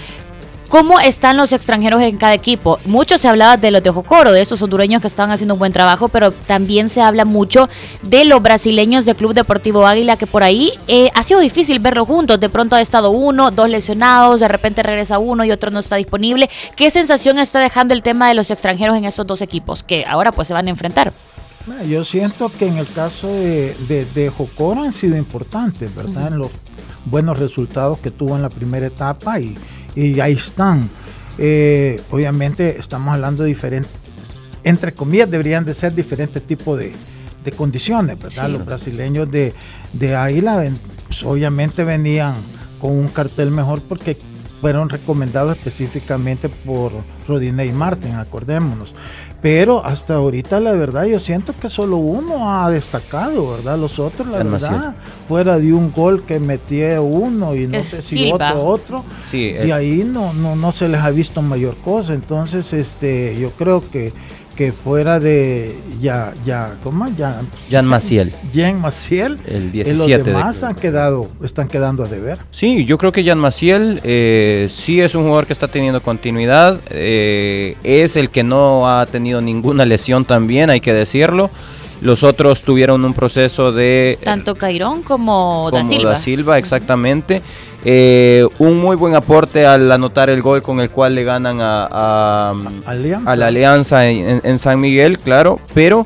¿Cómo 0.74 1.00
están 1.00 1.38
los 1.38 1.52
extranjeros 1.52 2.02
en 2.02 2.18
cada 2.18 2.34
equipo? 2.34 2.80
Mucho 2.86 3.20
se 3.20 3.28
hablaba 3.28 3.58
de 3.58 3.70
los 3.70 3.84
de 3.84 3.92
Jocoro, 3.92 4.32
de 4.32 4.42
esos 4.42 4.60
hondureños 4.60 5.04
que 5.04 5.08
están 5.08 5.30
haciendo 5.30 5.54
un 5.54 5.60
buen 5.60 5.72
trabajo, 5.72 6.10
pero 6.10 6.32
también 6.32 6.90
se 6.90 7.00
habla 7.00 7.26
mucho 7.26 7.70
de 8.02 8.26
los 8.26 8.42
brasileños 8.42 9.06
del 9.06 9.16
Club 9.16 9.36
Deportivo 9.36 9.86
Águila, 9.86 10.18
que 10.18 10.26
por 10.26 10.42
ahí 10.42 10.72
eh, 10.88 11.12
ha 11.14 11.22
sido 11.22 11.42
difícil 11.42 11.78
verlos 11.78 12.08
juntos. 12.08 12.40
De 12.40 12.50
pronto 12.50 12.76
ha 12.76 12.82
estado 12.82 13.12
uno, 13.12 13.52
dos 13.52 13.70
lesionados, 13.70 14.40
de 14.40 14.48
repente 14.48 14.82
regresa 14.82 15.20
uno 15.20 15.46
y 15.46 15.52
otro 15.52 15.70
no 15.70 15.78
está 15.78 15.98
disponible. 15.98 16.50
¿Qué 16.76 16.90
sensación 16.90 17.38
está 17.38 17.60
dejando 17.60 17.94
el 17.94 18.02
tema 18.02 18.28
de 18.28 18.34
los 18.34 18.50
extranjeros 18.50 18.98
en 18.98 19.06
esos 19.06 19.28
dos 19.28 19.44
equipos 19.44 19.84
que 19.84 20.08
ahora 20.08 20.32
pues 20.32 20.48
se 20.48 20.56
van 20.56 20.66
a 20.66 20.72
enfrentar? 20.72 21.14
Yo 21.88 22.04
siento 22.04 22.52
que 22.52 22.66
en 22.66 22.80
el 22.80 22.92
caso 22.92 23.28
de, 23.28 23.76
de, 23.88 24.30
Jocoro 24.32 24.82
han 24.82 24.94
sido 24.94 25.18
importantes, 25.18 25.94
¿verdad? 25.94 26.30
En 26.30 26.40
los 26.40 26.50
buenos 27.06 27.38
resultados 27.38 28.00
que 28.00 28.10
tuvo 28.10 28.36
en 28.36 28.42
la 28.42 28.50
primera 28.50 28.88
etapa 28.88 29.40
y 29.40 29.56
y 29.96 30.20
ahí 30.20 30.34
están. 30.34 30.90
Eh, 31.38 32.02
obviamente 32.12 32.78
estamos 32.80 33.14
hablando 33.14 33.44
de 33.44 33.50
diferentes, 33.50 33.92
entre 34.64 34.92
comillas, 34.92 35.30
deberían 35.30 35.66
de 35.66 35.74
ser 35.74 35.94
diferentes 35.94 36.42
tipos 36.44 36.80
de, 36.80 36.94
condiciones, 37.58 38.22
¿verdad? 38.22 38.50
Los 38.50 38.66
brasileños 38.66 39.30
de, 39.30 39.54
de 39.92 40.16
Águila 40.16 40.64
pues, 41.08 41.24
obviamente 41.24 41.84
venían 41.84 42.36
con 42.80 42.92
un 42.92 43.10
cartel 43.10 43.52
mejor 43.52 43.82
porque 43.82 44.16
fueron 44.62 44.88
recomendados 44.88 45.58
específicamente 45.58 46.48
por 46.48 46.94
Rodinei 47.28 47.74
Martin, 47.74 48.14
acordémonos. 48.14 48.94
Pero 49.44 49.86
hasta 49.86 50.16
ahorita 50.16 50.62
la 50.62 50.72
verdad 50.72 51.04
yo 51.04 51.20
siento 51.20 51.54
que 51.60 51.70
solo 51.70 51.98
uno 51.98 52.50
ha 52.50 52.72
destacado, 52.72 53.52
¿verdad? 53.52 53.78
Los 53.78 54.00
otros, 54.00 54.26
la 54.30 54.38
verdad, 54.38 54.96
fuera 55.28 55.60
de 55.60 55.74
un 55.74 55.92
gol 55.92 56.24
que 56.24 56.40
metió 56.40 57.04
uno 57.04 57.54
y 57.54 57.68
no 57.68 57.84
sé 57.84 58.02
si 58.02 58.32
otro 58.32 58.64
otro, 58.64 59.04
y 59.34 59.72
ahí 59.72 60.04
no, 60.08 60.32
no, 60.32 60.56
no 60.56 60.72
se 60.72 60.88
les 60.88 61.02
ha 61.02 61.10
visto 61.12 61.42
mayor 61.42 61.76
cosa. 61.84 62.14
Entonces, 62.14 62.72
este, 62.72 63.36
yo 63.38 63.52
creo 63.52 63.84
que 63.92 64.14
que 64.56 64.72
fuera 64.72 65.20
de 65.20 65.76
ya 66.02 66.34
ya 66.46 66.74
¿cómo? 66.84 67.08
Ya 67.18 67.42
Jan 67.70 67.86
Maciel. 67.86 68.32
Jan 68.54 68.80
Maciel. 68.80 69.38
El 69.46 69.72
17 69.72 70.18
los 70.18 70.26
demás 70.26 70.64
han 70.64 70.76
quedado 70.76 71.28
están 71.44 71.68
quedando 71.68 72.04
a 72.04 72.08
deber. 72.08 72.40
Sí, 72.52 72.86
yo 72.86 72.98
creo 72.98 73.12
que 73.12 73.24
Jan 73.24 73.40
Maciel 73.40 74.00
eh, 74.04 74.68
sí 74.72 75.02
es 75.02 75.16
un 75.16 75.24
jugador 75.24 75.48
que 75.48 75.54
está 75.54 75.68
teniendo 75.68 76.02
continuidad, 76.02 76.80
eh, 76.90 77.76
es 77.84 78.16
el 78.16 78.30
que 78.30 78.44
no 78.44 78.90
ha 78.90 79.06
tenido 79.06 79.42
ninguna 79.42 79.86
lesión 79.86 80.26
también, 80.26 80.70
hay 80.70 80.82
que 80.82 80.94
decirlo. 80.94 81.50
Los 82.04 82.24
otros 82.24 82.64
tuvieron 82.64 83.06
un 83.06 83.14
proceso 83.14 83.72
de... 83.72 84.20
Tanto 84.22 84.56
Cairón 84.56 85.04
como, 85.04 85.70
Da 85.72 85.86
Silva. 85.86 86.10
Da 86.12 86.18
Silva, 86.18 86.58
exactamente. 86.58 87.42
Eh, 87.86 88.46
un 88.60 88.78
muy 88.80 88.98
buen 88.98 89.16
aporte 89.16 89.66
al 89.66 89.90
anotar 89.90 90.30
el 90.30 90.42
gol 90.42 90.62
con 90.62 90.82
el 90.82 90.90
cual 90.90 91.16
le 91.16 91.24
ganan 91.24 91.60
a, 91.62 92.52
a, 92.52 93.36
la 93.36 93.48
Alianza 93.48 94.08
en, 94.10 94.60
San 94.60 94.82
Miguel, 94.82 95.18
claro, 95.18 95.60
pero 95.74 96.06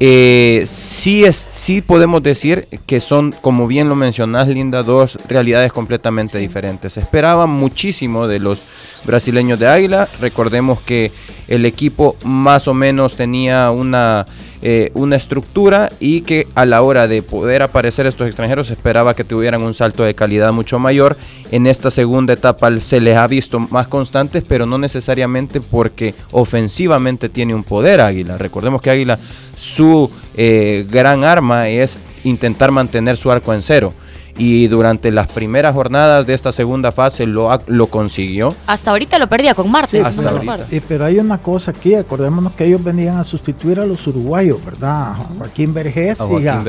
eh, 0.00 0.64
sí, 0.66 1.24
es, 1.24 1.36
sí 1.36 1.80
podemos 1.80 2.22
decir 2.22 2.66
que 2.86 3.00
son, 3.00 3.32
como 3.40 3.68
bien 3.68 3.88
lo 3.88 3.94
mencionás, 3.94 4.48
Linda, 4.48 4.82
dos 4.82 5.16
realidades 5.28 5.72
completamente 5.72 6.38
diferentes. 6.38 6.92
Se 6.94 7.00
esperaba 7.00 7.46
muchísimo 7.46 8.26
de 8.26 8.40
los 8.40 8.64
brasileños 9.04 9.60
de 9.60 9.68
Águila. 9.68 10.08
Recordemos 10.20 10.80
que 10.80 11.12
el 11.46 11.64
equipo 11.66 12.16
más 12.24 12.66
o 12.66 12.74
menos 12.74 13.14
tenía 13.14 13.70
una 13.70 14.26
eh, 14.62 14.90
una 14.94 15.16
estructura 15.16 15.90
y 16.00 16.22
que 16.22 16.46
a 16.54 16.64
la 16.64 16.82
hora 16.82 17.06
de 17.06 17.22
poder 17.22 17.62
aparecer 17.62 18.06
estos 18.06 18.26
extranjeros 18.26 18.70
esperaba 18.70 19.14
que 19.14 19.24
tuvieran 19.24 19.62
un 19.62 19.74
salto 19.74 20.02
de 20.02 20.14
calidad 20.14 20.52
mucho 20.52 20.78
mayor. 20.78 21.16
En 21.50 21.66
esta 21.66 21.90
segunda 21.90 22.32
etapa 22.32 22.70
se 22.80 23.00
les 23.00 23.16
ha 23.16 23.26
visto 23.26 23.58
más 23.58 23.88
constantes, 23.88 24.44
pero 24.46 24.66
no 24.66 24.78
necesariamente 24.78 25.60
porque 25.60 26.14
ofensivamente 26.32 27.28
tiene 27.28 27.54
un 27.54 27.64
poder 27.64 28.00
Águila. 28.00 28.38
Recordemos 28.38 28.80
que 28.80 28.90
Águila 28.90 29.18
su 29.56 30.10
eh, 30.36 30.86
gran 30.90 31.24
arma 31.24 31.68
es 31.68 31.98
intentar 32.24 32.70
mantener 32.70 33.16
su 33.16 33.30
arco 33.30 33.54
en 33.54 33.62
cero 33.62 33.92
y 34.38 34.68
durante 34.68 35.10
las 35.10 35.28
primeras 35.28 35.74
jornadas 35.74 36.26
de 36.26 36.34
esta 36.34 36.52
segunda 36.52 36.92
fase 36.92 37.26
lo, 37.26 37.56
lo 37.66 37.86
consiguió. 37.86 38.54
Hasta 38.66 38.90
ahorita 38.90 39.18
lo 39.18 39.28
perdía 39.28 39.54
con 39.54 39.70
Marte. 39.70 40.00
hasta 40.00 40.30
ahorita. 40.30 40.66
pero 40.86 41.04
hay 41.04 41.18
una 41.18 41.38
cosa 41.38 41.70
aquí, 41.70 41.94
acordémonos 41.94 42.52
que 42.52 42.64
ellos 42.64 42.82
venían 42.82 43.16
a 43.16 43.24
sustituir 43.24 43.80
a 43.80 43.86
los 43.86 44.06
uruguayos, 44.06 44.64
¿verdad? 44.64 45.14
Joaquín 45.38 45.72
Vergés, 45.72 46.18
y, 46.38 46.42
ya, 46.42 46.62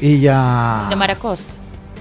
y 0.00 0.20
ya... 0.20 0.86
De 0.88 0.96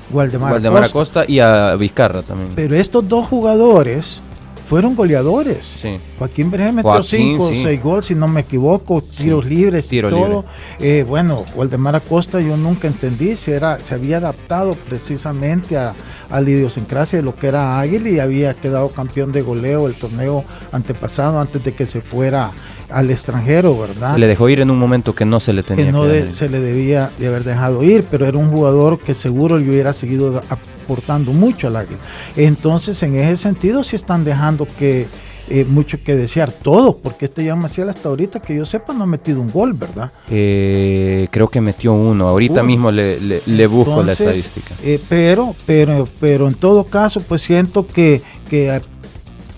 Waldemar, 0.10 0.84
Acosta. 0.84 1.26
y 1.28 1.40
a 1.40 1.76
Vizcarra 1.76 2.22
también. 2.22 2.52
Pero 2.56 2.76
estos 2.76 3.08
dos 3.08 3.28
jugadores 3.28 4.22
fueron 4.70 4.96
goleadores. 4.96 5.84
Joaquín 6.20 6.52
Vergés 6.52 6.74
metió 6.74 7.04
5 7.04 7.44
o 7.44 7.50
6 7.50 7.84
goles, 7.84 8.06
si 8.08 8.16
no 8.16 8.28
me 8.28 8.42
equivoco, 8.42 9.02
tiros 9.02 9.46
libres 9.46 9.88
y 9.92 10.02
todo. 10.02 10.46
Eh, 10.80 11.06
bueno, 11.08 11.46
Waldemar 11.56 11.96
Acosta 11.96 12.42
yo 12.42 12.58
nunca 12.58 12.88
entendí 12.88 13.36
si 13.36 13.52
era, 13.52 13.80
se 13.80 13.96
había 13.96 14.18
adaptado 14.18 14.76
precisamente 14.90 15.78
a, 15.78 15.94
a 16.30 16.42
la 16.42 16.50
idiosincrasia 16.50 17.20
de 17.20 17.24
lo 17.24 17.36
que 17.36 17.48
era 17.48 17.80
Águila 17.80 18.10
y 18.10 18.20
había 18.20 18.54
quedado 18.54 18.90
campeón 18.90 19.32
de 19.32 19.42
goleo 19.42 19.88
el 19.88 19.94
torneo 19.94 20.44
antepasado 20.72 21.40
antes 21.40 21.64
de 21.64 21.74
que 21.74 21.88
se 21.88 22.02
fuera 22.02 22.52
al 22.90 23.10
extranjero, 23.10 23.78
¿verdad? 23.78 24.14
Se 24.14 24.20
le 24.20 24.28
dejó 24.28 24.50
ir 24.50 24.62
en 24.62 24.72
un 24.72 24.80
momento 24.80 25.14
que 25.14 25.26
no 25.26 25.40
se 25.40 25.54
le 25.54 25.64
tenía 25.64 25.86
que 25.86 25.92
no 25.92 26.06
se 26.34 26.50
le 26.50 26.60
debía 26.60 27.12
de 27.18 27.28
haber 27.28 27.44
dejado 27.44 27.84
ir, 27.84 28.06
pero 28.10 28.26
era 28.26 28.38
un 28.38 28.50
jugador 28.50 29.00
que 29.00 29.14
seguro 29.14 29.58
le 29.58 29.70
hubiera 29.70 29.94
seguido 29.94 30.42
aportando 30.88 31.34
mucho 31.34 31.68
al 31.68 31.76
Águila. 31.76 32.00
Entonces, 32.38 33.04
en 33.04 33.16
ese 33.16 33.36
sentido, 33.36 33.84
sí 33.84 33.98
están 33.98 34.24
dejando 34.24 34.66
que 34.80 35.06
eh, 35.50 35.66
mucho 35.66 36.02
que 36.02 36.16
desear 36.16 36.52
todos, 36.52 36.96
porque 36.96 37.26
este 37.26 37.44
ya 37.44 37.56
Maciel 37.56 37.90
hasta 37.90 38.08
ahorita 38.10 38.42
que 38.42 38.56
yo 38.56 38.66
sepa 38.66 38.94
no 38.94 39.04
ha 39.04 39.08
metido 39.08 39.42
un 39.42 39.52
gol, 39.52 39.74
¿verdad? 39.74 40.12
Eh, 40.30 41.28
creo 41.30 41.50
que 41.50 41.62
metió 41.62 41.94
uno, 41.94 42.28
ahorita 42.28 42.64
mismo 42.64 42.90
le, 42.90 43.20
le, 43.20 43.68
busco 43.68 44.02
la 44.04 44.14
estadística. 44.14 44.76
Eh, 44.84 45.00
pero, 45.10 45.56
pero, 45.66 46.08
pero 46.20 46.48
en 46.48 46.54
todo 46.54 46.84
caso, 46.86 47.22
pues 47.22 47.42
siento 47.42 47.86
que, 47.86 48.22
que 48.50 48.82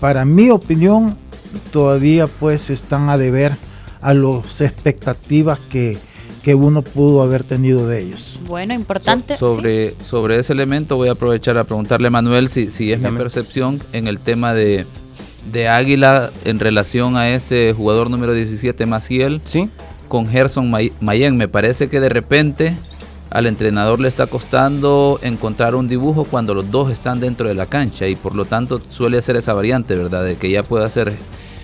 para 0.00 0.24
mi 0.24 0.50
opinión 0.50 1.16
todavía 1.72 2.26
pues 2.26 2.70
están 2.70 3.08
a 3.08 3.18
deber 3.18 3.56
a 4.00 4.14
las 4.14 4.60
expectativas 4.60 5.58
que, 5.58 5.98
uno 6.48 6.82
pudo 6.82 7.22
haber 7.22 7.44
tenido 7.44 7.86
de 7.86 8.00
ellos. 8.00 8.38
Bueno, 8.46 8.74
importante. 8.74 9.36
sobre, 9.36 9.94
sobre 10.02 10.38
ese 10.38 10.52
elemento 10.52 10.96
voy 10.96 11.08
a 11.08 11.12
aprovechar 11.12 11.58
a 11.58 11.64
preguntarle 11.64 12.08
a 12.08 12.10
Manuel 12.10 12.48
si, 12.48 12.70
si 12.70 12.92
es 12.92 13.00
mi 13.00 13.10
percepción 13.10 13.80
en 13.92 14.08
el 14.08 14.18
tema 14.18 14.54
de, 14.54 14.86
de 15.52 15.68
Águila 15.68 16.30
en 16.44 16.58
relación 16.58 17.16
a 17.16 17.30
ese 17.30 17.74
jugador 17.76 18.10
número 18.10 18.34
17, 18.34 18.86
Maciel, 18.86 19.40
¿Sí? 19.44 19.68
con 20.08 20.26
Gerson 20.26 20.70
Mayen. 21.00 21.36
Me 21.36 21.48
parece 21.48 21.88
que 21.88 22.00
de 22.00 22.08
repente 22.08 22.74
al 23.30 23.46
entrenador 23.46 24.00
le 24.00 24.08
está 24.08 24.26
costando 24.26 25.20
encontrar 25.22 25.74
un 25.74 25.88
dibujo 25.88 26.24
cuando 26.24 26.52
los 26.52 26.70
dos 26.70 26.90
están 26.90 27.20
dentro 27.20 27.48
de 27.48 27.54
la 27.54 27.66
cancha 27.66 28.08
y 28.08 28.16
por 28.16 28.34
lo 28.34 28.44
tanto 28.44 28.80
suele 28.88 29.18
hacer 29.18 29.36
esa 29.36 29.52
variante, 29.52 29.94
¿verdad? 29.94 30.24
De 30.24 30.36
que 30.36 30.50
ya 30.50 30.62
puede 30.62 30.84
hacer 30.84 31.12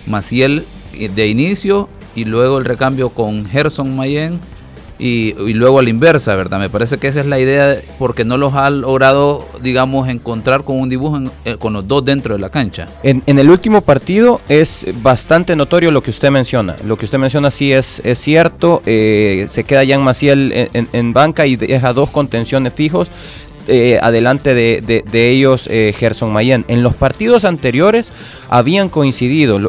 Maciel 0.07 0.65
de 0.93 1.27
inicio 1.27 1.89
y 2.15 2.23
luego 2.23 2.57
el 2.57 2.65
recambio 2.65 3.09
con 3.09 3.45
Gerson 3.45 3.95
Mayen 3.95 4.39
y, 4.99 5.33
luego 5.53 5.79
a 5.79 5.83
la 5.83 5.89
inversa, 5.89 6.35
¿verdad? 6.35 6.59
Me 6.59 6.69
parece 6.69 6.97
que 6.97 7.07
esa 7.07 7.19
es 7.19 7.25
la 7.25 7.39
idea 7.39 7.77
porque 7.99 8.25
no 8.25 8.37
los 8.37 8.53
ha 8.53 8.69
logrado, 8.69 9.45
digamos, 9.61 10.09
encontrar 10.09 10.63
con 10.63 10.79
un 10.79 10.89
dibujo 10.89 11.19
eh, 11.45 11.57
con 11.57 11.73
los 11.73 11.87
dos 11.87 12.03
dentro 12.05 12.35
de 12.35 12.39
la 12.39 12.49
cancha. 12.49 12.87
En, 13.03 13.23
el 13.25 13.49
último 13.49 13.81
partido 13.81 14.41
es 14.49 14.85
bastante 15.01 15.55
notorio 15.55 15.91
lo 15.91 16.01
que 16.01 16.09
usted 16.09 16.31
menciona. 16.31 16.75
Lo 16.85 16.97
que 16.97 17.05
usted 17.05 17.17
menciona 17.17 17.51
sí 17.51 17.71
es, 17.71 18.01
es 18.03 18.19
cierto. 18.19 18.81
Eh, 18.85 19.45
se 19.47 19.63
queda 19.63 19.85
Jan 19.85 20.03
Maciel 20.03 20.51
en, 20.73 20.87
en 20.91 21.13
banca 21.13 21.45
y 21.45 21.55
deja 21.55 21.93
dos 21.93 22.09
contenciones 22.09 22.73
fijos. 22.73 23.09
Eh, 23.69 23.99
adelante 24.01 24.53
de, 24.53 25.29
ellos 25.29 25.67
eh, 25.69 25.93
Gerson 25.97 26.31
Mayen. 26.31 26.63
En 26.69 26.83
los 26.83 26.95
partidos 26.95 27.43
anteriores 27.43 28.13
habían 28.49 28.87
coincidido. 28.87 29.59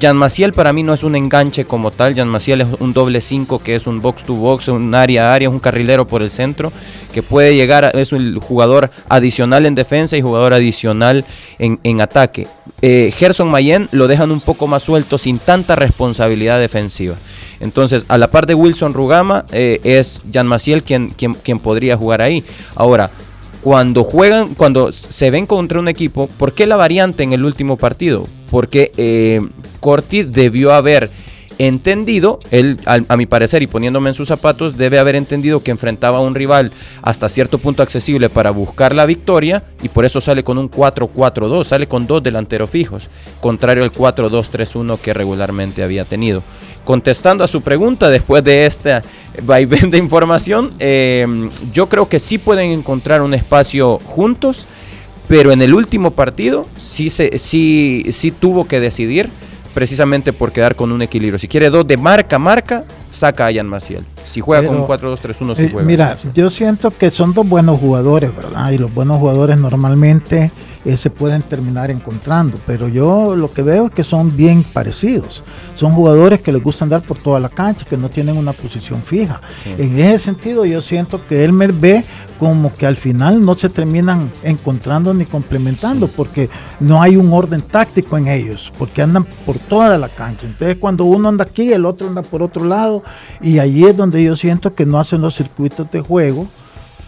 Jan 0.00 0.16
Maciel 0.16 0.52
para 0.52 0.72
mí 0.72 0.84
no 0.84 0.94
es 0.94 1.02
un 1.02 1.16
enganche 1.16 1.64
como 1.64 1.90
tal. 1.90 2.14
Jan 2.14 2.28
Maciel 2.28 2.60
es 2.60 2.68
un 2.78 2.92
doble 2.92 3.20
5 3.20 3.58
que 3.58 3.74
es 3.74 3.88
un 3.88 4.00
box 4.00 4.22
to 4.22 4.34
box, 4.34 4.68
un 4.68 4.94
área 4.94 5.30
a 5.30 5.34
área, 5.34 5.50
un 5.50 5.58
carrilero 5.58 6.06
por 6.06 6.22
el 6.22 6.30
centro 6.30 6.72
que 7.12 7.22
puede 7.22 7.56
llegar, 7.56 7.90
es 7.94 8.12
un 8.12 8.38
jugador 8.38 8.90
adicional 9.08 9.66
en 9.66 9.74
defensa 9.74 10.16
y 10.16 10.22
jugador 10.22 10.52
adicional 10.52 11.24
en, 11.58 12.00
ataque. 12.00 12.46
Eh, 12.80 13.12
Gerson 13.16 13.50
Mayen 13.50 13.88
lo 13.90 14.06
dejan 14.06 14.30
un 14.30 14.40
poco 14.40 14.68
más 14.68 14.84
suelto 14.84 15.18
sin 15.18 15.38
tanta 15.38 15.74
responsabilidad 15.74 16.60
defensiva. 16.60 17.16
Entonces, 17.60 18.04
a 18.08 18.18
la 18.18 18.30
par 18.30 18.46
de 18.46 18.54
Wilson 18.54 18.94
Rugama, 18.94 19.46
es 19.50 20.22
Jan 20.32 20.46
Maciel 20.46 20.84
quien, 20.84 21.08
quien, 21.08 21.34
quien 21.34 21.58
podría 21.58 21.96
jugar 21.96 22.22
ahí. 22.22 22.44
Ahora, 22.76 23.10
cuando 23.62 24.04
juegan, 24.04 24.54
cuando 24.54 24.92
se 24.92 25.30
ven 25.30 25.46
contra 25.46 25.80
un 25.80 25.88
equipo, 25.88 26.28
¿por 26.38 26.52
qué 26.52 26.66
la 26.66 26.76
variante 26.76 27.22
en 27.22 27.32
el 27.32 27.44
último 27.44 27.76
partido? 27.76 28.26
Porque 28.50 28.92
eh, 28.96 29.40
Corti 29.80 30.22
debió 30.22 30.72
haber 30.72 31.10
entendido, 31.58 32.38
él 32.50 32.78
a, 32.86 33.16
mi 33.16 33.26
parecer 33.26 33.62
y 33.62 33.66
poniéndome 33.66 34.10
en 34.10 34.14
sus 34.14 34.28
zapatos, 34.28 34.76
debe 34.76 34.98
haber 34.98 35.16
entendido 35.16 35.62
que 35.62 35.72
enfrentaba 35.72 36.18
a 36.18 36.22
un 36.22 36.34
rival 36.34 36.72
hasta 37.02 37.28
cierto 37.28 37.58
punto 37.58 37.82
accesible 37.82 38.28
para 38.28 38.50
buscar 38.50 38.94
la 38.94 39.06
victoria 39.06 39.64
y 39.82 39.88
por 39.88 40.04
eso 40.04 40.20
sale 40.20 40.44
con 40.44 40.56
un 40.56 40.70
4-4-2, 40.70 41.64
sale 41.64 41.86
con 41.88 42.06
dos 42.06 42.22
delanteros 42.22 42.70
fijos, 42.70 43.08
contrario 43.40 43.82
al 43.82 43.92
4-2-3-1 43.92 44.98
que 44.98 45.12
regularmente 45.12 45.82
había 45.82 46.04
tenido. 46.04 46.42
Contestando 46.84 47.44
a 47.44 47.48
su 47.48 47.60
pregunta 47.60 48.08
después 48.08 48.42
de 48.44 48.64
esta 48.64 49.02
vaivén 49.42 49.90
de 49.90 49.98
información, 49.98 50.72
em, 50.78 51.50
yo 51.72 51.88
creo 51.88 52.08
que 52.08 52.20
sí 52.20 52.38
pueden 52.38 52.70
encontrar 52.70 53.20
un 53.20 53.34
espacio 53.34 53.98
juntos, 54.04 54.64
pero 55.26 55.52
en 55.52 55.60
el 55.60 55.74
último 55.74 56.12
partido 56.12 56.66
sí, 56.78 57.10
se, 57.10 57.38
sí, 57.38 58.06
sí 58.12 58.30
tuvo 58.30 58.66
que 58.66 58.80
decidir 58.80 59.28
precisamente 59.78 60.32
por 60.32 60.50
quedar 60.50 60.74
con 60.74 60.90
un 60.90 61.02
equilibrio. 61.02 61.38
Si 61.38 61.46
quiere 61.46 61.70
dos 61.70 61.86
de 61.86 61.96
marca, 61.96 62.36
marca, 62.36 62.82
saca 63.12 63.46
a 63.46 63.54
Jan 63.54 63.68
Maciel. 63.68 64.04
Si 64.28 64.40
juega 64.40 64.68
con 64.68 64.76
un 64.76 64.86
4-2-3-1, 64.86 65.56
sí 65.56 65.64
eh, 65.64 65.68
juega. 65.72 65.86
Mira, 65.86 66.18
yo 66.34 66.50
siento 66.50 66.90
que 66.90 67.10
son 67.10 67.32
dos 67.32 67.48
buenos 67.48 67.80
jugadores, 67.80 68.34
¿verdad? 68.36 68.70
Y 68.70 68.78
los 68.78 68.92
buenos 68.92 69.18
jugadores 69.18 69.56
normalmente 69.56 70.52
eh, 70.84 70.96
se 70.96 71.10
pueden 71.10 71.42
terminar 71.42 71.90
encontrando, 71.90 72.58
pero 72.66 72.88
yo 72.88 73.34
lo 73.36 73.52
que 73.52 73.62
veo 73.62 73.86
es 73.86 73.92
que 73.92 74.04
son 74.04 74.36
bien 74.36 74.62
parecidos. 74.62 75.42
Son 75.76 75.92
jugadores 75.92 76.40
que 76.40 76.52
les 76.52 76.62
gusta 76.62 76.84
andar 76.84 77.02
por 77.02 77.16
toda 77.16 77.40
la 77.40 77.48
cancha, 77.48 77.84
que 77.84 77.96
no 77.96 78.08
tienen 78.08 78.36
una 78.36 78.52
posición 78.52 79.02
fija. 79.02 79.40
En 79.64 79.98
ese 79.98 80.18
sentido 80.18 80.64
yo 80.64 80.82
siento 80.82 81.20
que 81.26 81.44
él 81.44 81.52
me 81.52 81.68
ve 81.68 82.04
como 82.38 82.72
que 82.74 82.86
al 82.86 82.96
final 82.96 83.44
no 83.44 83.56
se 83.56 83.68
terminan 83.68 84.30
encontrando 84.42 85.12
ni 85.12 85.24
complementando 85.24 86.06
porque 86.08 86.48
no 86.78 87.02
hay 87.02 87.16
un 87.16 87.32
orden 87.32 87.62
táctico 87.62 88.16
en 88.16 88.28
ellos, 88.28 88.72
porque 88.78 89.02
andan 89.02 89.24
por 89.44 89.58
toda 89.58 89.98
la 89.98 90.08
cancha. 90.08 90.46
Entonces 90.46 90.76
cuando 90.76 91.04
uno 91.04 91.28
anda 91.28 91.44
aquí, 91.44 91.72
el 91.72 91.84
otro 91.84 92.08
anda 92.08 92.22
por 92.22 92.42
otro 92.42 92.64
lado 92.64 93.02
y 93.40 93.58
allí 93.58 93.84
es 93.84 93.96
donde 93.96 94.17
yo 94.22 94.36
siento 94.36 94.74
que 94.74 94.86
no 94.86 94.98
hacen 94.98 95.20
los 95.20 95.36
circuitos 95.36 95.90
de 95.90 96.00
juego 96.00 96.46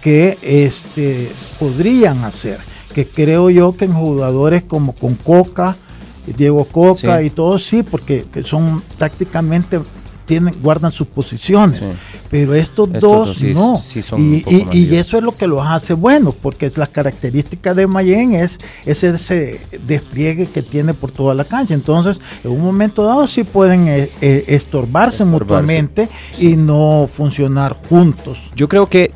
que 0.00 0.38
este, 0.42 1.30
podrían 1.58 2.24
hacer 2.24 2.58
que 2.94 3.06
creo 3.06 3.50
yo 3.50 3.76
que 3.76 3.84
en 3.84 3.92
jugadores 3.92 4.62
como 4.64 4.92
con 4.92 5.14
Coca, 5.14 5.76
Diego 6.36 6.64
Coca 6.64 7.22
y 7.22 7.30
todos 7.30 7.64
sí, 7.64 7.82
porque 7.82 8.24
son 8.44 8.82
tácticamente 8.98 9.80
tienen, 10.30 10.54
guardan 10.62 10.92
sus 10.92 11.08
posiciones. 11.08 11.80
Pero 12.30 12.54
estos, 12.54 12.88
dos, 12.92 13.42
no. 13.42 13.82
y, 14.16 14.94
eso 14.94 15.18
es 15.18 15.24
lo 15.24 15.32
que 15.32 15.48
los 15.48 15.66
hace 15.66 15.94
buenos, 15.94 16.36
porque 16.36 16.66
es 16.66 16.78
la 16.78 16.86
característica 16.86 17.74
de 17.74 17.88
Mayen 17.88 18.34
es, 18.36 18.60
ese 18.86 19.60
despliegue 19.84 20.46
que 20.46 20.62
tiene 20.62 20.94
por 20.94 21.10
toda 21.10 21.34
la 21.34 21.44
cancha. 21.44 21.74
Entonces, 21.74 22.20
en 22.44 22.52
un 22.52 22.60
momento 22.60 23.02
dado 23.02 23.26
sí 23.26 23.42
pueden 23.42 23.88
eh, 23.88 24.08
eh, 24.20 24.44
estorbarse, 24.46 25.24
mutuamente 25.24 26.08
y 26.38 26.54
no 26.54 27.10
funcionar 27.12 27.76
juntos. 27.88 28.38
Yo 28.54 28.68
creo 28.68 28.88
que 28.88 29.10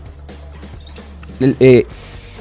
eh, 1.38 1.86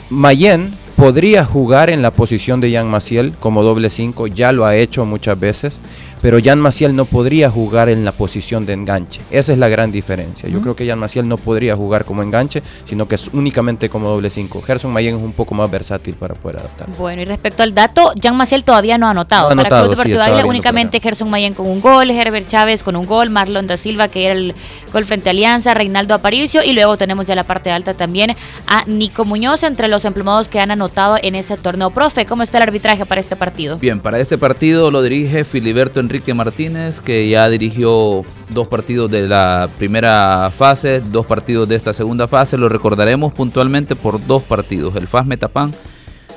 Mayen 0.09 0.73
podría 0.95 1.45
jugar 1.45 1.91
en 1.91 2.01
la 2.01 2.09
posición 2.09 2.61
de 2.61 2.73
Jan 2.73 2.89
Maciel 2.89 3.33
como 3.39 3.61
doble 3.61 3.91
5, 3.91 4.25
ya 4.25 4.51
lo 4.51 4.65
ha 4.65 4.75
hecho 4.75 5.05
muchas 5.05 5.39
veces 5.39 5.77
pero 6.23 6.39
Jan 6.41 6.61
Maciel 6.61 6.95
no 6.95 7.03
podría 7.03 7.49
jugar 7.49 7.89
en 7.89 8.05
la 8.05 8.13
posición 8.13 8.65
de 8.65 8.71
enganche. 8.71 9.19
Esa 9.29 9.51
es 9.51 9.57
la 9.57 9.67
gran 9.67 9.91
diferencia. 9.91 10.47
Yo 10.47 10.61
creo 10.61 10.73
que 10.73 10.87
Jan 10.87 10.97
Maciel 10.97 11.27
no 11.27 11.35
podría 11.35 11.75
jugar 11.75 12.05
como 12.05 12.23
enganche, 12.23 12.63
sino 12.85 13.09
que 13.09 13.15
es 13.15 13.27
únicamente 13.33 13.89
como 13.89 14.07
doble 14.07 14.29
5. 14.29 14.61
Gerson 14.61 14.93
Mayen 14.93 15.17
es 15.17 15.21
un 15.21 15.33
poco 15.33 15.53
más 15.53 15.69
versátil 15.69 16.15
para 16.15 16.33
poder 16.33 16.59
adaptarse. 16.59 16.93
Bueno, 16.97 17.23
y 17.23 17.25
respecto 17.25 17.61
al 17.61 17.73
dato, 17.73 18.13
Jan 18.21 18.37
Maciel 18.37 18.63
todavía 18.63 18.97
no 18.97 19.07
ha 19.07 19.09
anotado. 19.09 19.49
para 19.49 19.81
Club 19.81 19.89
Deportivo 19.89 20.19
sí, 20.23 20.47
únicamente 20.47 21.01
Gerson 21.01 21.29
Mayen 21.29 21.53
con 21.53 21.67
un 21.67 21.81
gol, 21.81 22.09
Herbert 22.09 22.47
Chávez 22.47 22.83
con 22.83 22.95
un 22.95 23.05
gol, 23.05 23.29
Marlon 23.29 23.67
da 23.67 23.75
Silva 23.75 24.07
que 24.07 24.23
era 24.23 24.33
el 24.33 24.55
gol 24.93 25.03
frente 25.03 25.27
a 25.27 25.31
Alianza, 25.31 25.73
Reinaldo 25.73 26.13
Aparicio 26.13 26.63
y 26.63 26.71
luego 26.71 26.95
tenemos 26.95 27.25
ya 27.25 27.35
la 27.35 27.43
parte 27.43 27.69
alta 27.69 27.95
también 27.95 28.33
a 28.67 28.85
Nico 28.85 29.25
Muñoz 29.25 29.63
entre 29.63 29.89
los 29.89 30.05
emplumados 30.05 30.47
que 30.47 30.61
han 30.61 30.71
anotado 30.71 31.17
en 31.21 31.35
ese 31.35 31.57
torneo. 31.57 31.89
Profe, 31.89 32.25
¿cómo 32.25 32.43
está 32.43 32.59
el 32.59 32.63
arbitraje 32.63 33.05
para 33.05 33.19
este 33.19 33.35
partido? 33.35 33.77
Bien, 33.77 33.99
para 33.99 34.19
este 34.19 34.37
partido 34.37 34.89
lo 34.89 35.01
dirige 35.01 35.43
Filiberto 35.43 35.99
Enrique 35.99 36.12
Enrique 36.13 36.35
Martínez, 36.35 37.01
que 37.01 37.27
ya 37.27 37.49
dirigió 37.49 38.23
dos 38.49 38.67
partidos 38.67 39.09
de 39.09 39.27
la 39.27 39.67
primera 39.79 40.51
fase, 40.55 41.01
dos 41.01 41.25
partidos 41.25 41.67
de 41.67 41.75
esta 41.75 41.91
segunda 41.91 42.27
fase. 42.27 42.55
Lo 42.55 42.69
recordaremos 42.69 43.33
puntualmente 43.33 43.95
por 43.95 44.23
dos 44.27 44.43
partidos. 44.43 44.95
El 44.95 45.07
FAS 45.07 45.25
Metapán, 45.25 45.73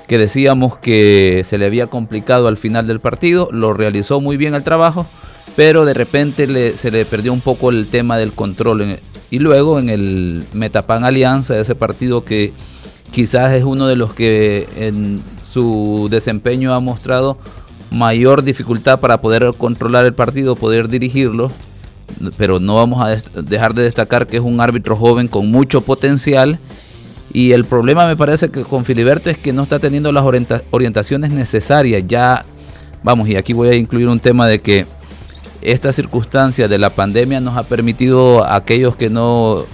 que 0.08 0.16
decíamos 0.16 0.78
que 0.78 1.42
se 1.44 1.58
le 1.58 1.66
había 1.66 1.88
complicado 1.88 2.48
al 2.48 2.56
final 2.56 2.86
del 2.86 3.00
partido, 3.00 3.50
lo 3.52 3.74
realizó 3.74 4.18
muy 4.18 4.38
bien 4.38 4.54
el 4.54 4.62
trabajo, 4.62 5.04
pero 5.56 5.84
de 5.84 5.92
repente 5.92 6.74
se 6.78 6.90
le 6.90 7.04
perdió 7.04 7.34
un 7.34 7.42
poco 7.42 7.68
el 7.68 7.86
tema 7.88 8.16
del 8.16 8.32
control. 8.32 8.98
y 9.30 9.38
luego 9.40 9.78
en 9.78 9.90
el 9.90 10.44
Metapan 10.54 11.04
Alianza, 11.04 11.60
ese 11.60 11.74
partido 11.74 12.24
que 12.24 12.50
quizás 13.10 13.52
es 13.52 13.64
uno 13.64 13.86
de 13.86 13.96
los 13.96 14.14
que 14.14 14.66
en 14.78 15.20
su 15.46 16.08
desempeño 16.10 16.72
ha 16.72 16.80
mostrado 16.80 17.36
mayor 17.96 18.42
dificultad 18.42 19.00
para 19.00 19.20
poder 19.20 19.52
controlar 19.56 20.04
el 20.04 20.14
partido, 20.14 20.56
poder 20.56 20.88
dirigirlo, 20.88 21.50
pero 22.36 22.60
no 22.60 22.76
vamos 22.76 23.02
a 23.02 23.40
dejar 23.42 23.74
de 23.74 23.82
destacar 23.82 24.26
que 24.26 24.36
es 24.36 24.42
un 24.42 24.60
árbitro 24.60 24.96
joven 24.96 25.28
con 25.28 25.50
mucho 25.50 25.80
potencial. 25.80 26.58
Y 27.32 27.52
el 27.52 27.64
problema 27.64 28.06
me 28.06 28.16
parece 28.16 28.50
que 28.50 28.62
con 28.62 28.84
Filiberto 28.84 29.28
es 29.28 29.36
que 29.36 29.52
no 29.52 29.64
está 29.64 29.78
teniendo 29.78 30.12
las 30.12 30.24
orientaciones 30.70 31.30
necesarias. 31.30 32.04
Ya, 32.06 32.44
vamos, 33.02 33.28
y 33.28 33.36
aquí 33.36 33.52
voy 33.52 33.68
a 33.68 33.74
incluir 33.74 34.08
un 34.08 34.20
tema 34.20 34.46
de 34.46 34.60
que 34.60 34.86
esta 35.60 35.92
circunstancia 35.92 36.68
de 36.68 36.78
la 36.78 36.90
pandemia 36.90 37.40
nos 37.40 37.56
ha 37.56 37.64
permitido 37.64 38.44
a 38.44 38.56
aquellos 38.56 38.96
que 38.96 39.10
no 39.10 39.64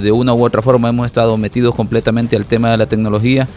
de 0.00 0.12
una 0.12 0.34
u 0.34 0.44
otra 0.44 0.62
forma 0.62 0.88
hemos 0.88 1.06
estado 1.06 1.36
metidos 1.36 1.74
completamente 1.74 2.36
al 2.36 2.44
tema 2.44 2.70
de 2.70 2.76
la 2.76 2.86
tecnología, 2.86 3.48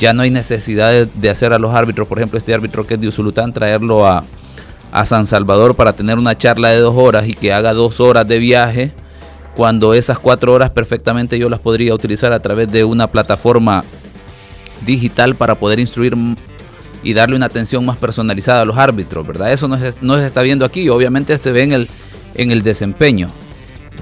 ya 0.00 0.14
no 0.14 0.22
hay 0.22 0.30
necesidad 0.30 1.06
de, 1.06 1.30
hacer 1.30 1.52
a 1.52 1.58
los 1.58 1.74
árbitros, 1.74 2.08
por 2.08 2.18
ejemplo, 2.18 2.38
este 2.38 2.54
árbitro 2.54 2.86
que 2.86 2.94
es 2.94 3.00
de 3.00 3.06
Usulután, 3.06 3.52
traerlo 3.52 4.06
a, 4.06 4.24
San 5.04 5.24
Salvador 5.24 5.76
para 5.76 5.92
tener 5.92 6.18
una 6.18 6.36
charla 6.36 6.70
de 6.70 6.78
dos 6.78 6.96
horas 6.96 7.28
y 7.28 7.34
que 7.34 7.52
haga 7.52 7.72
dos 7.74 8.00
horas 8.00 8.26
de 8.26 8.40
viaje, 8.40 8.92
cuando 9.54 9.94
esas 9.94 10.18
cuatro 10.18 10.52
horas 10.52 10.70
perfectamente 10.70 11.38
yo 11.38 11.48
las 11.48 11.60
podría 11.60 11.94
utilizar 11.94 12.32
a 12.32 12.40
través 12.40 12.72
de 12.72 12.82
una 12.82 13.06
plataforma 13.06 13.84
digital 14.84 15.36
para 15.36 15.54
poder 15.54 15.78
instruir 15.78 16.16
y 17.04 17.12
darle 17.12 17.36
una 17.36 17.46
atención 17.46 17.86
más 17.86 17.98
personalizada 17.98 18.62
a 18.62 18.64
los 18.64 18.78
árbitros, 18.78 19.24
¿verdad? 19.24 19.52
Eso 19.52 19.68
no 19.68 19.78
se, 19.78 19.94
no 20.00 20.16
se 20.16 20.26
está 20.26 20.42
viendo 20.42 20.64
aquí, 20.64 20.88
obviamente 20.88 21.38
se 21.38 21.52
ve 21.52 21.86
en 22.34 22.50
el 22.50 22.62
desempeño 22.62 23.30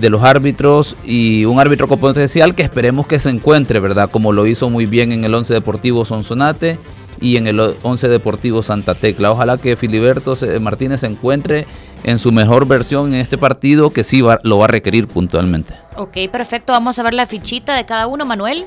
de 0.01 0.11
los 0.11 0.23
árbitros 0.23 0.97
y 1.05 1.45
un 1.45 1.61
árbitro 1.61 1.89
con 1.89 1.99
potencial 1.99 2.55
que 2.55 2.63
esperemos 2.63 3.07
que 3.07 3.19
se 3.19 3.31
encuentre, 3.31 3.81
¿verdad? 3.81 4.11
Como 4.11 4.33
lo 4.33 4.47
hizo 4.47 4.71
muy 4.71 4.87
bien 4.87 5.13
en 5.13 5.25
el 5.25 5.35
11 5.35 5.55
Deportivo 5.55 6.05
Sonsonate 6.05 6.79
y 7.21 7.37
en 7.37 7.47
el 7.47 7.61
11 7.61 8.09
Deportivo 8.09 8.63
Santa 8.63 8.95
Tecla. 8.95 9.33
Ojalá 9.33 9.59
que 9.59 9.77
Filiberto 9.77 10.37
Martínez 10.61 11.01
se 11.01 11.07
encuentre 11.07 11.67
en 12.05 12.19
su 12.19 12.33
mejor 12.33 12.67
versión 12.67 13.15
en 13.15 13.21
este 13.21 13.39
partido 13.39 13.91
que 13.91 14.05
sí 14.05 14.23
lo 14.43 14.59
va 14.59 14.65
a 14.65 14.69
requerir 14.69 15.09
puntualmente. 15.09 15.75
Ok, 15.97 16.17
perfecto. 16.31 16.73
Vamos 16.73 16.99
a 16.99 17.03
ver 17.03 17.15
la 17.15 17.27
fichita 17.27 17.75
de 17.75 17.85
cada 17.85 18.07
uno, 18.07 18.25
Manuel. 18.25 18.67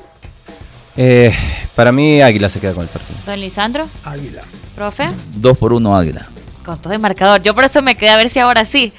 Eh, 0.96 1.34
para 1.74 1.90
mí 1.92 2.20
Águila 2.20 2.50
se 2.50 2.60
queda 2.60 2.74
con 2.74 2.82
el 2.82 2.88
partido. 2.88 3.18
Don 3.24 3.40
Lisandro. 3.40 3.88
Águila. 4.04 4.42
Profe. 4.74 5.08
Dos 5.34 5.56
por 5.56 5.72
uno 5.72 5.96
Águila. 5.96 6.26
Con 6.64 6.78
todo 6.78 6.92
el 6.92 6.98
marcador. 6.98 7.42
Yo 7.42 7.54
por 7.54 7.64
eso 7.64 7.82
me 7.82 7.94
quedé 7.94 8.10
a 8.10 8.16
ver 8.16 8.28
si 8.28 8.38
ahora 8.38 8.64
sí. 8.64 8.92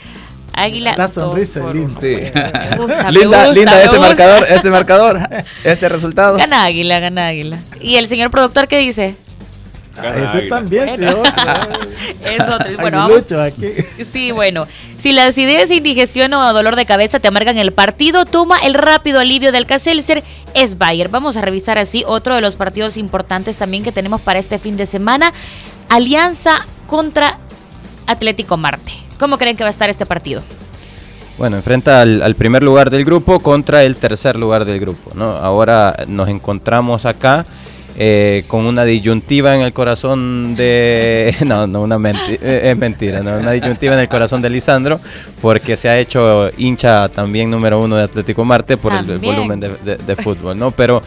Águila. 0.54 0.96
La 0.98 1.08
sonrisa 1.08 1.60
linda. 1.74 2.00
linda, 3.12 3.48
linda 3.52 3.84
este 3.84 4.00
marcador, 4.00 4.46
este 4.50 4.70
marcador, 4.72 5.20
este 5.64 5.90
resultado. 5.90 6.38
Gana 6.38 6.64
Águila, 6.64 7.00
gana 7.00 7.28
Águila. 7.28 7.60
¿Y 7.82 7.96
el 7.96 8.08
señor 8.08 8.32
productor 8.32 8.68
qué 8.68 8.78
dice? 8.78 9.16
ese 10.02 10.48
también, 10.48 10.90
sí, 10.98 11.04
es 12.26 12.42
otro. 12.42 12.78
Bueno, 12.80 12.98
vamos. 12.98 13.32
Aquí. 13.32 13.68
Sí, 14.12 14.32
bueno. 14.32 14.66
Si 14.98 15.12
la 15.12 15.26
acidez, 15.26 15.70
indigestión 15.70 16.34
o 16.34 16.54
dolor 16.54 16.76
de 16.76 16.86
cabeza 16.86 17.20
te 17.20 17.28
amargan 17.28 17.58
el 17.58 17.74
partido, 17.74 18.26
toma 18.26 18.58
el 18.60 18.74
rápido 18.74 19.20
alivio 19.20 19.52
del 19.52 19.66
Caselcer 19.66 20.24
es 20.54 20.78
Bayer. 20.78 21.10
Vamos 21.10 21.36
a 21.36 21.42
revisar 21.42 21.78
así 21.78 22.04
otro 22.08 22.36
de 22.36 22.42
los 22.42 22.56
partidos 22.56 22.98
importantes 22.98 23.58
también 23.58 23.84
que 23.84 23.92
tenemos 23.92 24.22
para 24.22 24.40
este 24.40 24.60
fin 24.60 24.78
de 24.78 24.86
semana. 24.86 25.34
Alianza 25.90 26.66
contra 26.88 27.38
Atlético 28.08 28.58
Marte. 28.58 28.94
¿Cómo 29.24 29.38
creen 29.38 29.56
que 29.56 29.64
va 29.64 29.70
a 29.70 29.72
estar 29.72 29.90
este 29.90 30.06
partido? 30.06 30.42
Bueno, 31.38 31.56
enfrenta 31.56 32.02
al, 32.02 32.36
primer 32.36 32.62
lugar 32.62 32.90
del 32.90 33.06
grupo 33.06 33.40
contra 33.40 33.86
el 33.86 33.96
tercer 33.96 34.36
lugar 34.36 34.66
del 34.66 34.82
grupo. 34.82 35.12
¿no? 35.16 35.38
Ahora 35.38 35.96
nos 36.10 36.28
encontramos 36.28 37.06
acá 37.06 37.46
eh, 37.96 38.44
con 38.48 38.66
una 38.66 38.86
disyuntiva 38.86 39.56
en 39.56 39.62
el 39.62 39.74
corazón 39.74 40.56
de... 40.56 41.36
No, 41.46 41.68
no, 41.68 41.82
una 41.84 42.00
eh, 42.12 42.62
es 42.72 42.78
mentira, 42.78 43.22
no, 43.22 43.38
una 43.38 43.52
disyuntiva 43.52 43.94
en 43.94 44.00
el 44.00 44.10
corazón 44.10 44.42
de 44.42 44.50
Lisandro, 44.50 45.00
porque 45.42 45.78
se 45.78 45.90
ha 45.90 46.00
hecho 46.00 46.50
hincha 46.58 47.10
también 47.10 47.52
número 47.52 47.80
uno 47.80 47.98
de 47.98 48.04
Atlético 48.04 48.46
Marte 48.46 48.78
por 48.78 48.94
el, 48.94 49.20
volumen 49.20 49.60
de, 49.60 50.16
fútbol, 50.16 50.58
¿no? 50.58 50.72
Pero, 50.72 51.04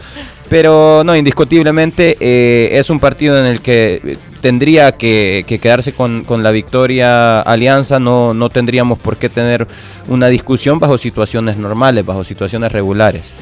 pero 0.49 1.03
no, 1.03 1.15
indiscutiblemente 1.15 2.15
eh, 2.19 2.77
es 2.77 2.89
un 2.89 2.99
partido 2.99 3.37
en 3.39 3.45
el 3.47 3.61
que 3.61 4.17
tendría 4.41 4.93
que, 4.93 5.43
quedarse 5.61 5.91
con, 5.91 6.23
con, 6.23 6.43
la 6.43 6.51
victoria 6.51 7.41
Alianza, 7.41 7.99
no, 7.99 8.33
no 8.33 8.49
tendríamos 8.49 8.99
por 8.99 9.17
qué 9.17 9.27
tener 9.27 9.67
una 10.07 10.27
discusión 10.27 10.79
bajo 10.79 10.97
situaciones 10.97 11.57
normales, 11.57 12.05
bajo 12.05 12.23
situaciones 12.23 12.71
regulares 12.71 13.33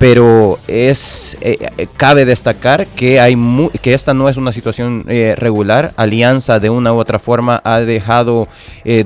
pero 0.00 0.58
es 0.66 1.36
eh, 1.42 1.58
eh, 1.76 1.86
cabe 1.98 2.24
destacar 2.24 2.86
que 2.86 3.20
hay 3.20 3.36
que 3.82 3.92
esta 3.92 4.14
no 4.14 4.30
es 4.30 4.38
una 4.38 4.50
situación 4.50 5.04
eh, 5.08 5.34
regular. 5.36 5.92
Alianza 5.98 6.58
de 6.58 6.70
una 6.70 6.94
u 6.94 6.96
otra 6.96 7.18
forma 7.18 7.60
ha 7.64 7.80
dejado 7.80 8.48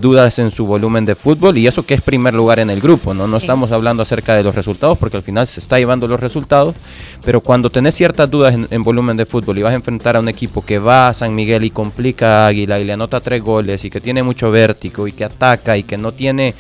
dudas 0.01 0.39
en 0.39 0.53
su 0.53 0.67
volumen 0.67 1.05
de 1.05 1.17
fútbol 1.17 1.59
y 1.59 1.67
eso 1.67 1.85
que 1.85 1.95
es 1.95 2.01
primer 2.01 2.33
lugar 2.33 2.61
en 2.61 2.71
el 2.71 2.81
grupo 2.81 3.13
no 3.13 3.27
no 3.27 3.39
estamos 3.39 3.73
hablando 3.73 4.05
acerca 4.05 4.35
de 4.35 4.45
los 4.45 4.55
resultados 4.55 4.97
porque 4.97 5.17
al 5.17 5.25
final 5.25 5.49
se 5.49 5.59
está 5.59 5.79
llevando 5.79 6.07
los 6.07 6.21
resultados 6.21 6.77
pero 7.25 7.41
cuando 7.41 7.71
tenés 7.71 7.97
ciertas 7.97 8.31
dudas 8.31 8.55
en, 8.55 8.85
volumen 8.85 9.17
de 9.17 9.27
fútbol 9.27 9.59
y 9.59 9.63
vas 9.63 9.73
a 9.73 9.77
enfrentar 9.77 10.17
a 10.17 10.21
un 10.21 10.29
equipo 10.29 10.65
que 10.65 10.79
va 10.79 11.09
a 11.09 11.15
San 11.15 11.35
Miguel 11.35 11.65
y 11.65 11.71
complica 11.71 12.45
a 12.45 12.47
Águila 12.47 12.79
y 12.79 12.85
le 12.85 12.93
anota 12.93 13.21
tres 13.21 13.43
goles 13.43 13.85
y 13.85 13.91
que 13.91 14.01
tiene 14.01 14.23
mucho 14.23 14.53
vértigo 14.53 15.09
y 15.09 15.13
que 15.13 15.25
ataca 15.25 15.77
y 15.77 15.83
que 15.83 15.99
no 15.99 16.13
tiene 16.13 16.55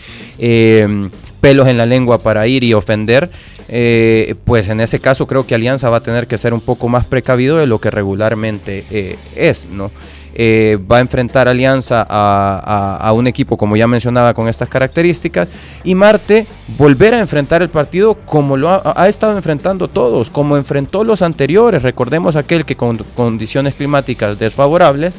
pelos 1.44 1.68
en 1.68 1.76
la 1.76 1.84
lengua 1.84 2.16
para 2.16 2.46
ir 2.46 2.64
y 2.64 2.72
ofender 2.72 3.28
eh, 3.68 4.34
pues 4.46 4.70
en 4.70 4.80
ese 4.80 4.98
caso 4.98 5.26
creo 5.26 5.46
que 5.46 5.54
Alianza 5.54 5.90
va 5.90 5.98
a 5.98 6.00
tener 6.00 6.26
que 6.26 6.38
ser 6.38 6.54
un 6.54 6.62
poco 6.62 6.88
más 6.88 7.04
precavido 7.04 7.58
de 7.58 7.66
lo 7.66 7.78
que 7.82 7.90
regularmente 7.90 8.82
eh, 8.90 9.18
es, 9.36 9.66
¿no? 9.66 9.90
Eh, 10.36 10.78
va 10.90 10.96
a 10.96 11.00
enfrentar 11.00 11.46
Alianza 11.46 12.06
a, 12.08 13.12
un 13.14 13.26
equipo, 13.26 13.58
como 13.58 13.76
ya 13.76 13.86
mencionaba, 13.86 14.32
con 14.32 14.48
estas 14.48 14.70
características, 14.70 15.48
y 15.84 15.94
Marte 15.94 16.46
volver 16.78 17.12
a 17.12 17.20
enfrentar 17.20 17.60
el 17.60 17.68
partido 17.68 18.14
como 18.14 18.56
lo 18.56 18.70
ha, 18.70 19.08
estado 19.08 19.36
enfrentando 19.36 19.88
todos, 19.88 20.30
como 20.30 20.56
enfrentó 20.56 21.04
los 21.04 21.20
anteriores. 21.20 21.82
Recordemos 21.82 22.36
aquel 22.36 22.64
que 22.64 22.74
con 22.74 22.96
condiciones 23.14 23.74
climáticas 23.74 24.38
desfavorables 24.38 25.14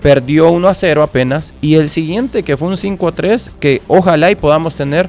perdió 0.00 0.50
1 0.50 0.68
a 0.68 0.74
0 0.74 1.02
apenas, 1.02 1.52
y 1.60 1.74
el 1.74 1.90
siguiente 1.90 2.42
que 2.42 2.56
fue 2.56 2.68
un 2.68 2.76
5 2.76 3.08
a 3.08 3.12
3, 3.12 3.50
que 3.58 3.82
ojalá 3.88 4.30
y 4.30 4.34
podamos 4.34 4.76
tener 4.76 5.08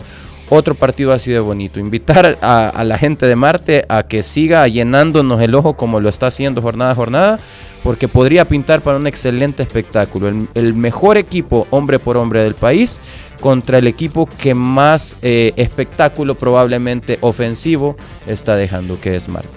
otro 0.49 0.75
partido 0.75 1.13
así 1.13 1.31
de 1.31 1.39
bonito. 1.39 1.79
Invitar 1.79 2.38
a, 2.41 2.84
la 2.84 2.97
gente 2.97 3.25
de 3.25 3.36
Marte 3.36 3.86
a 3.89 4.03
que 4.03 4.23
siga 4.23 4.67
llenándonos 4.67 5.41
el 5.41 5.55
ojo 5.55 5.75
como 5.75 5.99
lo 5.99 6.10
está 6.10 6.27
haciendo 6.27 6.62
jornada 6.62 6.91
a 6.91 6.95
jornada, 6.95 7.39
porque 7.84 8.08
podría 8.08 8.45
pintar 8.45 8.81
para 8.81 8.97
un 8.97 9.08
excelente 9.08 9.63
espectáculo. 9.63 10.31
El, 10.53 10.73
mejor 10.73 11.17
equipo 11.17 11.67
hombre 11.69 11.99
por 11.99 12.17
hombre 12.17 12.43
del 12.43 12.55
país 12.55 12.99
contra 13.41 13.77
el 13.77 13.88
equipo 13.88 14.27
que 14.27 14.55
más 14.55 15.17
eh, 15.21 15.53
espectáculo 15.55 16.36
probablemente 16.36 17.17
ofensivo 17.21 17.95
está 18.27 18.55
dejando, 18.55 18.99
que 18.99 19.15
es 19.15 19.27
Marte. 19.27 19.49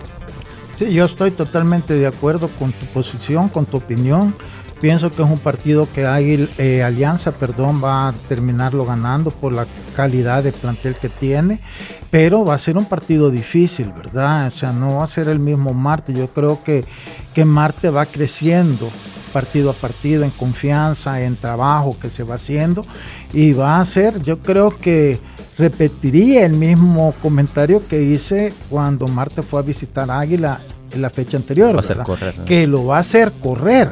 Sí, 0.79 0.92
yo 0.92 1.07
estoy 1.07 1.33
totalmente 1.33 1.94
de 1.94 2.07
acuerdo 2.07 2.48
con 2.59 2.70
tu 2.70 2.87
posición, 2.87 3.48
con 3.48 3.66
tu 3.66 3.79
opinión. 3.79 4.35
Pienso 4.81 5.12
que 5.12 5.23
es 5.23 5.29
un 5.29 5.38
partido 5.41 5.88
que 5.93 6.07
hay, 6.07 6.49
eh, 6.59 6.85
Alianza 6.85 7.33
perdón, 7.33 7.83
va 7.83 8.09
a 8.09 8.12
terminarlo 8.29 8.85
ganando 8.85 9.33
por 9.33 9.53
la 9.53 9.67
calidad 9.97 10.45
de 10.45 10.53
plantel 10.53 10.95
que 10.95 11.09
tiene, 11.09 11.61
pero 12.12 12.45
va 12.45 12.55
a 12.55 12.59
ser 12.59 12.79
un 12.79 12.85
partido 12.85 13.29
difícil, 13.31 13.91
¿verdad? 13.91 14.47
O 14.47 14.51
sea, 14.57 14.73
no 14.73 14.99
va 14.99 15.05
a 15.05 15.09
ser 15.09 15.29
el 15.29 15.41
mismo 15.41 15.75
Marte. 15.75 16.12
Yo 16.12 16.29
creo 16.29 16.62
que, 16.62 16.85
que 17.35 17.45
Marte 17.45 17.91
va 17.91 18.07
creciendo 18.07 18.88
partido 19.33 19.71
a 19.71 19.75
partido 19.75 20.23
en 20.23 20.31
confianza, 20.31 21.21
en 21.23 21.37
trabajo 21.37 21.97
que 22.01 22.09
se 22.09 22.23
va 22.23 22.37
haciendo 22.37 22.87
y 23.33 23.53
va 23.53 23.81
a 23.81 23.85
ser, 23.85 24.23
yo 24.23 24.38
creo 24.38 24.79
que 24.79 25.19
repetiría 25.59 26.47
el 26.47 26.53
mismo 26.53 27.12
comentario 27.21 27.87
que 27.87 28.01
hice 28.01 28.53
cuando 28.71 29.09
Marte 29.09 29.43
fue 29.43 29.61
a 29.61 29.64
visitar 29.64 30.09
Águila 30.09 30.61
en 30.93 31.03
la 31.03 31.11
fecha 31.11 31.37
anterior, 31.37 31.79
que 32.47 32.67
lo 32.67 32.87
va 32.87 32.99
a 32.99 33.01
hacer 33.01 33.33
correr 33.43 33.91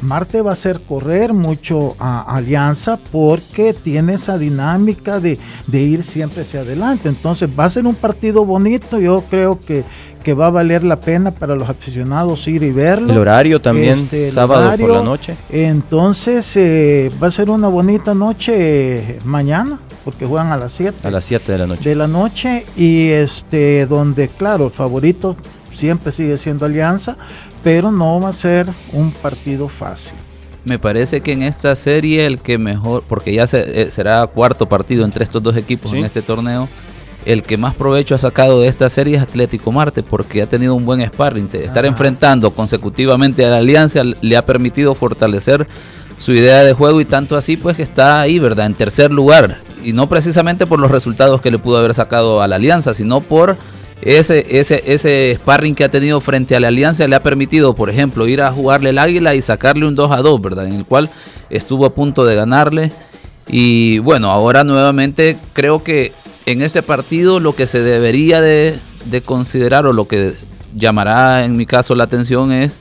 Marte 0.00 0.42
va 0.42 0.50
a 0.50 0.52
hacer 0.52 0.80
correr 0.80 1.32
mucho 1.32 1.94
a 1.98 2.22
Alianza 2.22 2.98
porque 3.10 3.74
tiene 3.74 4.14
esa 4.14 4.38
dinámica 4.38 5.20
de, 5.20 5.38
ir 5.72 6.04
siempre 6.04 6.42
hacia 6.42 6.60
adelante. 6.60 7.08
Entonces 7.08 7.48
va 7.58 7.64
a 7.64 7.70
ser 7.70 7.86
un 7.86 7.94
partido 7.94 8.44
bonito, 8.44 8.98
yo 8.98 9.24
creo 9.28 9.60
que, 9.60 9.84
que 10.22 10.34
va 10.34 10.46
a 10.46 10.50
valer 10.50 10.84
la 10.84 10.96
pena 10.96 11.30
para 11.30 11.54
los 11.54 11.68
aficionados 11.68 12.46
ir 12.48 12.62
y 12.62 12.72
verlo. 12.72 13.12
El 13.12 13.18
horario 13.18 13.60
también, 13.60 14.00
este, 14.00 14.30
sábado 14.30 14.76
por 14.76 14.90
la 14.90 15.02
noche. 15.02 15.36
Entonces 15.50 16.56
eh, 16.56 17.10
va 17.22 17.28
a 17.28 17.30
ser 17.30 17.50
una 17.50 17.68
bonita 17.68 18.14
noche 18.14 19.18
mañana 19.24 19.78
porque 20.04 20.24
juegan 20.24 20.52
a 20.52 20.56
las 20.56 20.72
7. 20.72 21.06
A 21.06 21.10
las 21.10 21.24
7 21.24 21.50
de 21.50 21.58
la 21.58 21.66
noche. 21.66 21.88
De 21.88 21.94
la 21.96 22.06
noche 22.06 22.64
y 22.76 23.08
este 23.08 23.86
donde 23.86 24.28
claro, 24.28 24.66
el 24.66 24.70
favorito 24.70 25.36
siempre 25.76 26.12
sigue 26.12 26.38
siendo 26.38 26.66
Alianza, 26.66 27.16
pero 27.62 27.92
no 27.92 28.20
va 28.20 28.30
a 28.30 28.32
ser 28.32 28.66
un 28.92 29.10
partido 29.12 29.68
fácil. 29.68 30.14
Me 30.64 30.78
parece 30.80 31.20
que 31.20 31.32
en 31.32 31.42
esta 31.42 31.76
serie 31.76 32.26
el 32.26 32.40
que 32.40 32.58
mejor, 32.58 33.04
porque 33.08 33.32
ya 33.32 33.44
eh, 33.52 33.88
será 33.92 34.26
cuarto 34.26 34.66
partido 34.66 35.04
entre 35.04 35.22
estos 35.22 35.42
dos 35.42 35.56
equipos 35.56 35.92
en 35.92 36.04
este 36.04 36.22
torneo, 36.22 36.68
el 37.24 37.42
que 37.42 37.56
más 37.56 37.74
provecho 37.74 38.14
ha 38.14 38.18
sacado 38.18 38.60
de 38.60 38.68
esta 38.68 38.88
serie 38.88 39.16
es 39.16 39.22
Atlético 39.22 39.70
Marte, 39.72 40.02
porque 40.02 40.42
ha 40.42 40.46
tenido 40.46 40.74
un 40.74 40.86
buen 40.86 41.04
sparring. 41.04 41.48
Estar 41.52 41.84
enfrentando 41.84 42.50
consecutivamente 42.52 43.44
a 43.44 43.50
la 43.50 43.58
Alianza 43.58 44.02
le 44.04 44.36
ha 44.36 44.46
permitido 44.46 44.94
fortalecer 44.94 45.66
su 46.18 46.32
idea 46.32 46.64
de 46.64 46.72
juego 46.72 47.00
y 47.00 47.04
tanto 47.04 47.36
así 47.36 47.56
pues 47.56 47.76
que 47.76 47.82
está 47.82 48.20
ahí, 48.20 48.38
¿verdad? 48.38 48.66
En 48.66 48.74
tercer 48.74 49.10
lugar. 49.10 49.58
Y 49.84 49.92
no 49.92 50.08
precisamente 50.08 50.66
por 50.66 50.80
los 50.80 50.90
resultados 50.90 51.40
que 51.40 51.50
le 51.50 51.58
pudo 51.58 51.78
haber 51.78 51.94
sacado 51.94 52.42
a 52.42 52.48
la 52.48 52.56
Alianza, 52.56 52.94
sino 52.94 53.20
por 53.20 53.56
ese, 54.02 54.46
ese, 54.50 54.82
ese 54.86 55.36
sparring 55.36 55.74
que 55.74 55.84
ha 55.84 55.90
tenido 55.90 56.20
frente 56.20 56.54
a 56.54 56.60
la 56.60 56.68
Alianza 56.68 57.06
le 57.08 57.16
ha 57.16 57.22
permitido, 57.22 57.74
por 57.74 57.88
ejemplo, 57.88 58.26
ir 58.28 58.42
a 58.42 58.52
jugarle 58.52 58.90
el 58.90 58.98
Águila 58.98 59.34
y 59.34 59.42
sacarle 59.42 59.86
un 59.86 59.94
2 59.94 60.12
a 60.12 60.16
2, 60.18 60.42
¿verdad? 60.42 60.66
En 60.66 60.74
el 60.74 60.84
cual 60.84 61.10
estuvo 61.48 61.86
a 61.86 61.94
punto 61.94 62.24
de 62.24 62.34
ganarle. 62.34 62.92
Y 63.48 63.98
bueno, 64.00 64.30
ahora 64.30 64.64
nuevamente 64.64 65.38
creo 65.52 65.82
que 65.82 66.12
en 66.44 66.62
este 66.62 66.82
partido 66.82 67.40
lo 67.40 67.54
que 67.54 67.66
se 67.66 67.80
debería 67.80 68.40
de, 68.40 68.78
de 69.06 69.22
considerar 69.22 69.86
o 69.86 69.92
lo 69.92 70.06
que 70.06 70.34
llamará 70.74 71.44
en 71.44 71.56
mi 71.56 71.64
caso 71.64 71.94
la 71.94 72.04
atención 72.04 72.52
es 72.52 72.78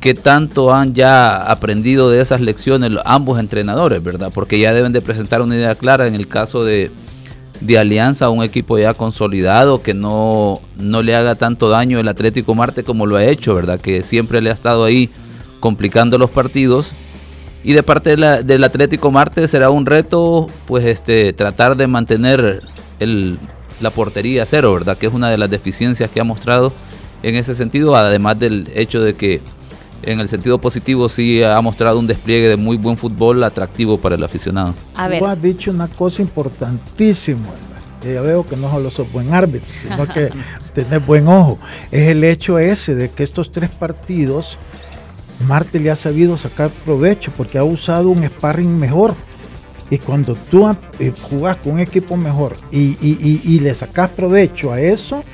qué 0.00 0.14
tanto 0.14 0.74
han 0.74 0.94
ya 0.94 1.36
aprendido 1.36 2.10
de 2.10 2.20
esas 2.20 2.40
lecciones 2.40 2.90
ambos 3.04 3.38
entrenadores, 3.38 4.02
¿verdad? 4.02 4.32
Porque 4.34 4.58
ya 4.58 4.72
deben 4.72 4.92
de 4.92 5.02
presentar 5.02 5.42
una 5.42 5.54
idea 5.54 5.74
clara 5.74 6.06
en 6.06 6.14
el 6.14 6.26
caso 6.26 6.64
de, 6.64 6.90
de 7.60 7.78
Alianza, 7.78 8.30
un 8.30 8.42
equipo 8.42 8.78
ya 8.78 8.94
consolidado 8.94 9.82
que 9.82 9.94
no, 9.94 10.60
no 10.78 11.02
le 11.02 11.14
haga 11.14 11.34
tanto 11.34 11.68
daño 11.68 12.00
el 12.00 12.08
Atlético 12.08 12.54
Marte 12.54 12.84
como 12.84 13.06
lo 13.06 13.16
ha 13.16 13.24
hecho, 13.24 13.54
¿verdad? 13.54 13.80
Que 13.80 14.02
siempre 14.02 14.40
le 14.40 14.50
ha 14.50 14.54
estado 14.54 14.84
ahí 14.84 15.10
complicando 15.60 16.18
los 16.18 16.30
partidos. 16.30 16.92
Y 17.62 17.74
de 17.74 17.82
parte 17.82 18.16
del 18.16 18.64
Atlético 18.64 19.10
Marte 19.10 19.46
será 19.46 19.68
un 19.68 19.84
reto, 19.84 20.46
pues, 20.66 20.86
este, 20.86 21.34
tratar 21.34 21.76
de 21.76 21.86
mantener 21.86 22.62
el, 23.00 23.38
la 23.80 23.90
portería 23.90 24.44
a 24.44 24.46
cero, 24.46 24.72
¿verdad? 24.72 24.96
Que 24.96 25.06
es 25.06 25.12
una 25.12 25.28
de 25.28 25.36
las 25.36 25.50
deficiencias 25.50 26.10
que 26.10 26.20
ha 26.20 26.24
mostrado 26.24 26.72
en 27.22 27.34
ese 27.34 27.54
sentido, 27.54 27.94
además 27.96 28.38
del 28.38 28.68
hecho 28.74 29.02
de 29.02 29.12
que 29.12 29.42
en 30.02 30.20
el 30.20 30.28
sentido 30.28 30.58
positivo 30.58 31.08
sí 31.08 31.42
ha 31.42 31.60
mostrado 31.60 31.98
un 31.98 32.06
despliegue 32.06 32.48
de 32.48 32.56
muy 32.56 32.76
buen 32.76 32.96
fútbol 32.96 33.42
atractivo 33.44 33.98
para 33.98 34.14
el 34.14 34.24
aficionado. 34.24 34.74
A 34.94 35.08
ver. 35.08 35.18
Tú 35.18 35.26
has 35.26 35.40
dicho 35.40 35.70
una 35.70 35.88
cosa 35.88 36.22
importantísima, 36.22 37.46
ya 38.02 38.22
veo 38.22 38.46
que 38.46 38.56
no 38.56 38.70
solo 38.70 38.90
sos 38.90 39.12
buen 39.12 39.34
árbitro, 39.34 39.68
sino 39.82 40.08
que 40.08 40.30
tenés 40.74 41.04
buen 41.04 41.28
ojo. 41.28 41.58
Es 41.90 42.08
el 42.08 42.24
hecho 42.24 42.58
ese 42.58 42.94
de 42.94 43.10
que 43.10 43.22
estos 43.22 43.52
tres 43.52 43.70
partidos 43.70 44.56
Marte 45.46 45.80
le 45.80 45.90
ha 45.90 45.96
sabido 45.96 46.36
sacar 46.36 46.70
provecho 46.84 47.32
porque 47.36 47.58
ha 47.58 47.64
usado 47.64 48.10
un 48.10 48.24
sparring 48.26 48.78
mejor. 48.78 49.14
Y 49.90 49.98
cuando 49.98 50.36
tú 50.50 50.68
eh, 51.00 51.12
jugás 51.22 51.56
con 51.56 51.72
un 51.72 51.80
equipo 51.80 52.16
mejor 52.16 52.56
y, 52.70 52.96
y 53.00 53.58
le 53.58 53.74
sacas 53.74 54.10
provecho 54.10 54.70
a 54.70 54.80
eso, 54.80 55.24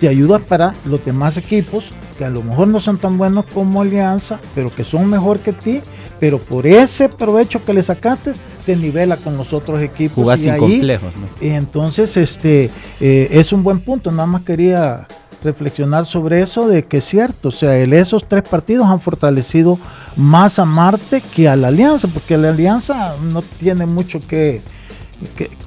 te 0.00 0.08
ayuda 0.08 0.38
para 0.38 0.72
los 0.86 1.04
demás 1.04 1.36
equipos 1.36 1.92
que 2.16 2.24
a 2.24 2.30
lo 2.30 2.42
mejor 2.42 2.68
no 2.68 2.80
son 2.80 2.98
tan 2.98 3.18
buenos 3.18 3.46
como 3.46 3.82
Alianza, 3.82 4.40
pero 4.54 4.74
que 4.74 4.84
son 4.84 5.08
mejor 5.08 5.38
que 5.40 5.52
ti, 5.52 5.80
pero 6.18 6.38
por 6.38 6.66
ese 6.66 7.08
provecho 7.08 7.64
que 7.64 7.74
le 7.74 7.82
sacaste, 7.82 8.32
te 8.64 8.74
nivela 8.74 9.16
con 9.16 9.36
los 9.36 9.52
otros 9.52 9.80
equipos. 9.80 10.16
Jugás 10.16 10.44
y 10.44 10.50
ahí, 10.50 10.98
Y 11.40 11.48
entonces, 11.48 12.16
este, 12.16 12.70
eh, 13.00 13.28
es 13.30 13.52
un 13.52 13.62
buen 13.62 13.80
punto. 13.80 14.10
Nada 14.10 14.26
más 14.26 14.42
quería 14.42 15.06
reflexionar 15.44 16.06
sobre 16.06 16.42
eso, 16.42 16.68
de 16.68 16.82
que 16.82 16.98
es 16.98 17.04
cierto, 17.04 17.48
o 17.48 17.52
sea, 17.52 17.76
esos 17.76 18.26
tres 18.26 18.42
partidos 18.42 18.86
han 18.86 19.00
fortalecido 19.00 19.78
más 20.16 20.58
a 20.58 20.64
Marte 20.64 21.22
que 21.34 21.48
a 21.48 21.56
la 21.56 21.68
Alianza, 21.68 22.08
porque 22.08 22.36
la 22.36 22.48
Alianza 22.48 23.14
no 23.22 23.42
tiene 23.42 23.86
mucho 23.86 24.20
que, 24.26 24.60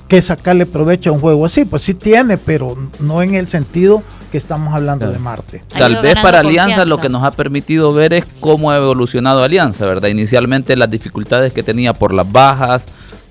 que 0.07 0.21
sacarle 0.21 0.65
provecho 0.65 1.09
a 1.11 1.13
un 1.13 1.21
juego 1.21 1.45
así, 1.45 1.65
pues 1.65 1.83
sí 1.83 1.93
tiene, 1.93 2.37
pero 2.37 2.77
no 2.99 3.21
en 3.21 3.35
el 3.35 3.47
sentido 3.47 4.03
que 4.31 4.37
estamos 4.37 4.73
hablando 4.73 5.09
de 5.09 5.19
Marte. 5.19 5.63
Tal 5.77 6.01
vez 6.01 6.15
para 6.21 6.39
Alianza 6.39 6.85
lo 6.85 6.99
que 6.99 7.09
nos 7.09 7.23
ha 7.23 7.31
permitido 7.31 7.93
ver 7.93 8.13
es 8.13 8.25
cómo 8.39 8.71
ha 8.71 8.77
evolucionado 8.77 9.43
Alianza, 9.43 9.85
¿verdad? 9.85 10.09
Inicialmente 10.09 10.75
las 10.75 10.89
dificultades 10.89 11.53
que 11.53 11.63
tenía 11.63 11.93
por 11.93 12.13
las 12.13 12.31
bajas, 12.31 12.87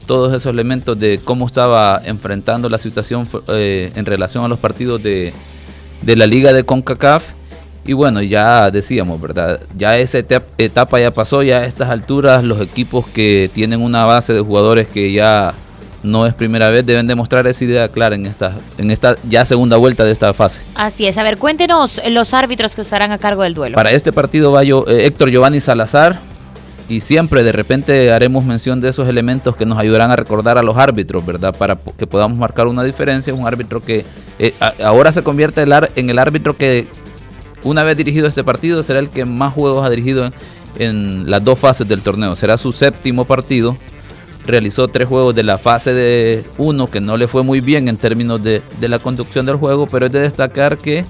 todos 0.07 0.33
esos 0.33 0.47
elementos 0.47 0.99
de 0.99 1.21
cómo 1.23 1.47
estaba 1.47 2.01
enfrentando 2.05 2.69
la 2.69 2.79
situación 2.79 3.29
eh, 3.49 3.93
en 3.95 4.07
relación 4.07 4.45
a 4.45 4.49
los 4.49 4.59
partidos 4.59 5.03
de, 5.03 5.33
de 6.03 6.17
la 6.17 6.27
liga 6.27 6.53
de 6.53 6.65
CONCACAF. 6.65 7.25
Y 7.85 7.95
bueno, 7.95 8.21
ya 8.21 8.71
decíamos, 8.71 9.21
¿verdad? 9.21 9.61
Ya 9.77 9.97
esa 9.97 10.19
etapa 10.19 11.01
ya 11.01 11.11
pasó, 11.11 11.43
ya 11.43 11.59
a 11.59 11.65
estas 11.65 11.89
alturas 11.89 12.45
los 12.45 12.61
equipos 12.61 13.07
que 13.07 13.51
tienen 13.55 13.81
una 13.81 14.05
base 14.05 14.35
de 14.35 14.41
jugadores 14.41 14.89
que 14.89 15.11
ya 15.13 15.55
no 16.03 16.27
es 16.27 16.35
primera 16.35 16.71
vez, 16.71 16.87
deben 16.87 17.07
demostrar 17.07 17.47
esa 17.47 17.65
idea 17.65 17.89
clara 17.89 18.15
en 18.15 18.27
esta, 18.27 18.57
en 18.79 18.91
esta 18.91 19.17
ya 19.29 19.45
segunda 19.45 19.77
vuelta 19.77 20.05
de 20.05 20.13
esta 20.13 20.33
fase. 20.33 20.61
Así 20.75 21.07
es, 21.07 21.19
a 21.19 21.23
ver, 21.23 21.39
cuéntenos 21.39 22.01
los 22.09 22.35
árbitros 22.35 22.75
que 22.75 22.83
estarán 22.83 23.13
a 23.13 23.19
cargo 23.19 23.43
del 23.43 23.55
duelo. 23.55 23.75
Para 23.75 23.91
este 23.91 24.13
partido 24.13 24.53
va 24.53 24.65
yo, 24.65 24.85
eh, 24.89 25.07
Héctor 25.07 25.31
Giovanni 25.31 25.61
Salazar, 25.61 26.21
y 26.89 27.03
siempre 27.03 27.43
de 27.45 27.53
repente 27.53 28.11
haremos 28.13 28.45
mención 28.45 28.81
de 28.81 28.89
esos 28.89 29.09
elementos 29.09 29.55
que 29.55 29.67
nos 29.67 29.79
ayudarán 29.79 30.11
a 30.11 30.17
recordar 30.17 30.57
a 30.57 30.63
los 30.63 30.77
árbitros, 30.77 31.25
¿verdad? 31.25 31.55
Para 31.55 31.77
que 31.77 32.07
podamos 32.07 32.39
marcar 32.39 32.67
una 32.67 32.83
diferencia. 32.83 33.35
Un 33.35 33.47
árbitro 33.47 33.85
que 33.85 34.07
eh, 34.39 34.55
ahora 34.83 35.13
se 35.13 35.23
convierte 35.23 35.63
en 35.97 36.11
el 36.11 36.19
árbitro 36.19 36.57
que 36.57 36.87
una 37.63 37.85
vez 37.85 37.97
dirigido 37.97 38.27
este 38.27 38.43
partido 38.43 38.83
será 38.83 39.01
el 39.01 39.11
que 39.11 39.27
más 39.27 39.53
juegos 39.53 39.85
ha 39.85 39.91
dirigido 39.91 40.31
en 40.79 41.31
las 41.31 41.45
dos 41.45 41.59
fases 41.59 41.87
del 41.87 42.01
torneo. 42.01 42.35
Será 42.37 42.57
su 42.57 42.73
séptimo 42.73 43.27
partido 43.27 43.77
realizó 44.49 44.89
tres 44.89 45.07
juegos 45.07 45.35
de 45.35 45.43
la 45.43 45.59
fase 45.59 45.93
de 45.93 46.43
uno 46.57 46.87
que 46.87 47.01
no 47.01 47.17
le 47.17 47.29
fue 47.29 47.43
muy 47.43 47.61
bien 47.61 47.87
en 47.87 47.99
términos 47.99 48.43
de, 48.43 48.63
la 48.81 48.99
conducción 48.99 49.47
del 49.47 49.57
juego, 49.57 49.87
pero 49.87 50.07
es 50.07 50.13
de 50.13 50.21
destacar 50.21 50.79
que, 50.79 51.05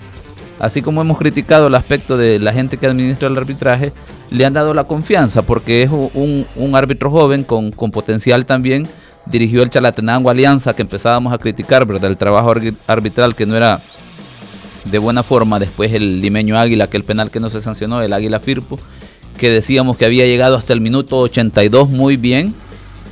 así 0.58 0.82
como 0.82 1.00
hemos 1.00 1.18
criticado 1.18 1.68
el 1.68 1.74
aspecto 1.74 2.16
de 2.16 2.40
la 2.40 2.52
gente 2.52 2.76
que 2.76 2.86
administra 2.86 3.28
el 3.28 3.38
arbitraje, 3.38 3.92
le 4.30 4.44
han 4.44 4.52
dado 4.52 4.74
la 4.74 4.84
confianza 4.84 5.42
porque 5.42 5.82
es 5.82 5.90
un, 5.90 6.46
árbitro 6.74 7.10
joven 7.10 7.44
con, 7.44 7.70
potencial 7.72 8.44
también. 8.44 8.86
Dirigió 9.26 9.62
el 9.62 9.70
Chalatenango 9.70 10.30
Alianza 10.30 10.74
que 10.74 10.82
empezábamos 10.82 11.32
a 11.32 11.38
criticar, 11.38 11.86
¿verdad? 11.86 12.10
El 12.10 12.16
trabajo 12.16 12.52
arbitral 12.86 13.34
que 13.34 13.46
no 13.46 13.56
era 13.56 13.80
de 14.84 14.98
buena 14.98 15.22
forma. 15.22 15.58
Después 15.58 15.92
el 15.92 16.20
limeño 16.20 16.58
Águila, 16.58 16.88
que 16.88 16.96
el 16.96 17.04
penal 17.04 17.30
que 17.30 17.38
no 17.38 17.50
se 17.50 17.60
sancionó, 17.60 18.00
el 18.00 18.12
Águila 18.12 18.40
Firpo, 18.40 18.78
que 19.36 19.50
decíamos 19.50 19.96
que 19.96 20.06
había 20.06 20.24
llegado 20.24 20.56
hasta 20.56 20.72
el 20.72 20.80
minuto 20.80 21.18
82 21.18 21.90
muy 21.90 22.16
bien 22.16 22.54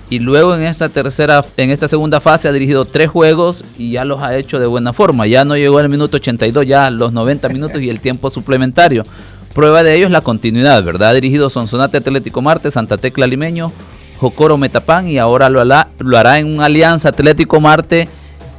y 0.08 0.20
luego 0.20 0.54
en 0.54 0.62
esta 0.62 0.88
tercera, 0.88 1.44
en 1.56 1.70
esta 1.70 1.88
segunda 1.88 2.20
fase 2.20 2.48
ha 2.48 2.52
dirigido 2.52 2.84
tres 2.84 3.08
juegos 3.08 3.64
y 3.76 3.92
ya 3.92 4.04
los 4.04 4.22
ha 4.22 4.36
hecho 4.36 4.60
de 4.60 4.66
buena 4.66 4.92
forma. 4.92 5.26
Ya 5.26 5.44
no 5.44 5.56
llegó 5.56 5.78
al 5.78 5.88
minuto 5.88 6.18
82, 6.18 6.66
ya 6.66 6.90
los 6.90 7.12
90 7.12 7.48
minutos 7.48 7.82
y 7.82 7.90
el 7.90 7.98
tiempo 7.98 8.30
suplementario. 8.30 9.04
Prueba 9.52 9.82
de 9.82 9.96
ello 9.96 10.06
es 10.06 10.12
la 10.12 10.20
continuidad, 10.20 10.84
¿verdad? 10.84 11.10
Ha 11.10 11.14
dirigido 11.14 11.50
Sonsonate 11.50 11.96
Atlético 11.96 12.40
Marte, 12.40 12.70
Santa 12.70 12.98
Tecla 12.98 13.26
Limeño, 13.26 13.72
Jocoro 14.18 14.56
Metapán 14.58 15.08
y 15.08 15.18
ahora 15.18 15.48
lo 15.48 15.60
hará, 15.60 15.88
lo 15.98 16.16
hará 16.16 16.38
en 16.38 16.54
una 16.54 16.66
alianza 16.66 17.08
Atlético 17.08 17.60
Marte 17.60 18.08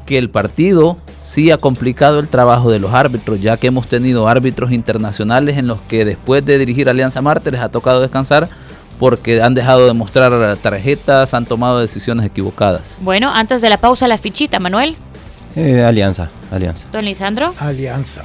que 0.06 0.18
el 0.18 0.30
partido 0.30 0.98
sí 1.22 1.52
ha 1.52 1.58
complicado 1.58 2.20
el 2.20 2.28
trabajo 2.28 2.72
de 2.72 2.80
los 2.80 2.94
árbitros, 2.94 3.42
ya 3.42 3.58
que 3.58 3.68
hemos 3.68 3.88
tenido 3.88 4.28
árbitros 4.28 4.72
internacionales 4.72 5.58
en 5.58 5.68
los 5.68 5.80
que 5.82 6.04
después 6.04 6.46
de 6.46 6.58
dirigir 6.58 6.90
Alianza 6.90 7.22
Marte 7.22 7.52
les 7.52 7.62
ha 7.62 7.70
tocado 7.70 8.02
descansar 8.02 8.50
porque 9.00 9.42
han 9.42 9.54
dejado 9.54 9.88
de 9.88 9.94
mostrar 9.94 10.56
tarjetas, 10.58 11.34
han 11.34 11.46
tomado 11.46 11.80
decisiones 11.80 12.26
equivocadas. 12.26 12.98
Bueno, 13.02 13.32
antes 13.34 13.62
de 13.62 13.70
la 13.70 13.78
pausa, 13.78 14.08
la 14.08 14.18
fichita, 14.18 14.60
Manuel. 14.60 14.96
Eh, 15.56 15.84
alianza, 15.84 16.30
alianza. 16.52 16.86
Don 16.92 17.06
Lisandro. 17.06 17.54
Alianza. 17.60 18.24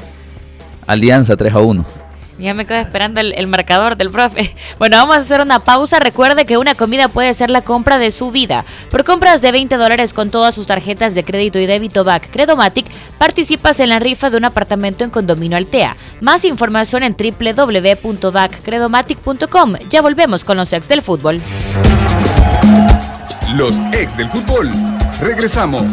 Alianza 0.86 1.36
3 1.36 1.54
a 1.54 1.60
1. 1.60 2.01
Ya 2.38 2.54
me 2.54 2.64
quedo 2.64 2.78
esperando 2.78 3.20
el, 3.20 3.46
marcador 3.46 3.96
del 3.96 4.10
profe. 4.10 4.54
Bueno, 4.78 4.96
vamos 4.96 5.16
a 5.16 5.20
hacer 5.20 5.40
una 5.40 5.60
pausa. 5.60 6.00
Recuerde 6.00 6.44
que 6.44 6.58
una 6.58 6.74
comida 6.74 7.06
puede 7.08 7.32
ser 7.34 7.50
la 7.50 7.62
compra 7.62 7.98
de 7.98 8.10
su 8.10 8.32
vida. 8.32 8.64
Por 8.90 9.04
compras 9.04 9.40
de 9.40 9.52
20 9.52 9.76
dólares 9.76 10.12
con 10.12 10.30
todas 10.30 10.52
sus 10.54 10.66
tarjetas 10.66 11.14
de 11.14 11.22
crédito 11.24 11.60
y 11.60 11.66
débito 11.66 12.02
BAC 12.04 12.30
Credomatic, 12.30 12.86
participas 13.18 13.78
en 13.80 13.88
la 13.90 14.00
rifa 14.00 14.30
de 14.30 14.38
un 14.38 14.44
apartamento 14.44 15.04
en 15.04 15.10
Condominio 15.10 15.56
Altea. 15.56 15.96
Más 16.20 16.44
información 16.44 17.04
en 17.04 17.16
www.backcredomatic.com. 17.16 19.74
Ya 19.88 20.02
volvemos 20.02 20.44
con 20.44 20.56
los 20.56 20.72
ex 20.72 20.88
del 20.88 21.02
fútbol. 21.02 21.40
Los 23.54 23.78
ex 23.92 24.16
del 24.16 24.28
fútbol. 24.30 24.72
Regresamos. 25.20 25.84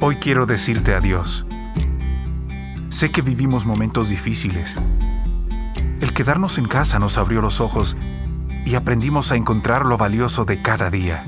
Hoy 0.00 0.14
quiero 0.16 0.46
decirte 0.46 0.94
adiós 0.94 1.44
Sé 2.98 3.12
que 3.12 3.22
vivimos 3.22 3.64
momentos 3.64 4.08
difíciles. 4.08 4.74
El 6.00 6.12
quedarnos 6.12 6.58
en 6.58 6.66
casa 6.66 6.98
nos 6.98 7.16
abrió 7.16 7.40
los 7.40 7.60
ojos 7.60 7.96
y 8.66 8.74
aprendimos 8.74 9.30
a 9.30 9.36
encontrar 9.36 9.86
lo 9.86 9.96
valioso 9.96 10.44
de 10.44 10.60
cada 10.62 10.90
día. 10.90 11.24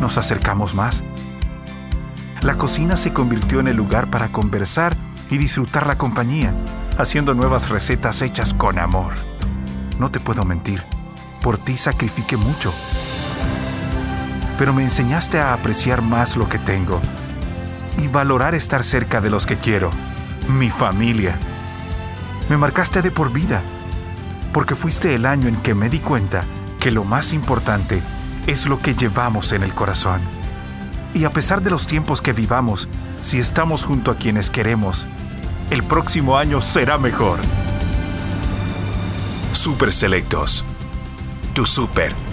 Nos 0.00 0.16
acercamos 0.16 0.74
más. 0.74 1.04
La 2.40 2.56
cocina 2.56 2.96
se 2.96 3.12
convirtió 3.12 3.60
en 3.60 3.68
el 3.68 3.76
lugar 3.76 4.08
para 4.08 4.32
conversar 4.32 4.96
y 5.30 5.36
disfrutar 5.36 5.86
la 5.86 5.98
compañía, 5.98 6.54
haciendo 6.96 7.34
nuevas 7.34 7.68
recetas 7.68 8.22
hechas 8.22 8.54
con 8.54 8.78
amor. 8.78 9.12
No 9.98 10.10
te 10.10 10.18
puedo 10.18 10.46
mentir, 10.46 10.82
por 11.42 11.58
ti 11.58 11.76
sacrifiqué 11.76 12.38
mucho. 12.38 12.72
Pero 14.56 14.72
me 14.72 14.82
enseñaste 14.82 15.38
a 15.40 15.52
apreciar 15.52 16.00
más 16.00 16.38
lo 16.38 16.48
que 16.48 16.58
tengo 16.58 17.02
y 17.98 18.08
valorar 18.08 18.54
estar 18.54 18.82
cerca 18.82 19.20
de 19.20 19.28
los 19.28 19.44
que 19.44 19.58
quiero 19.58 19.90
mi 20.48 20.70
familia. 20.70 21.36
Me 22.48 22.56
marcaste 22.56 23.02
de 23.02 23.10
por 23.10 23.32
vida. 23.32 23.62
porque 24.52 24.76
fuiste 24.76 25.16
el 25.16 25.26
año 25.26 25.48
en 25.48 25.56
que 25.56 25.74
me 25.74 25.90
di 25.90 25.98
cuenta 25.98 26.44
que 26.78 26.92
lo 26.92 27.02
más 27.02 27.32
importante 27.32 28.00
es 28.46 28.66
lo 28.66 28.78
que 28.78 28.94
llevamos 28.94 29.50
en 29.50 29.64
el 29.64 29.74
corazón. 29.74 30.20
Y 31.12 31.24
a 31.24 31.30
pesar 31.30 31.60
de 31.60 31.70
los 31.70 31.88
tiempos 31.88 32.22
que 32.22 32.32
vivamos, 32.32 32.88
si 33.20 33.40
estamos 33.40 33.84
junto 33.84 34.12
a 34.12 34.16
quienes 34.16 34.50
queremos, 34.50 35.08
el 35.70 35.82
próximo 35.82 36.38
año 36.38 36.60
será 36.60 36.98
mejor. 36.98 37.40
Super 39.52 39.92
Selectos. 39.92 40.64
Tu 41.52 41.66
super 41.66 42.23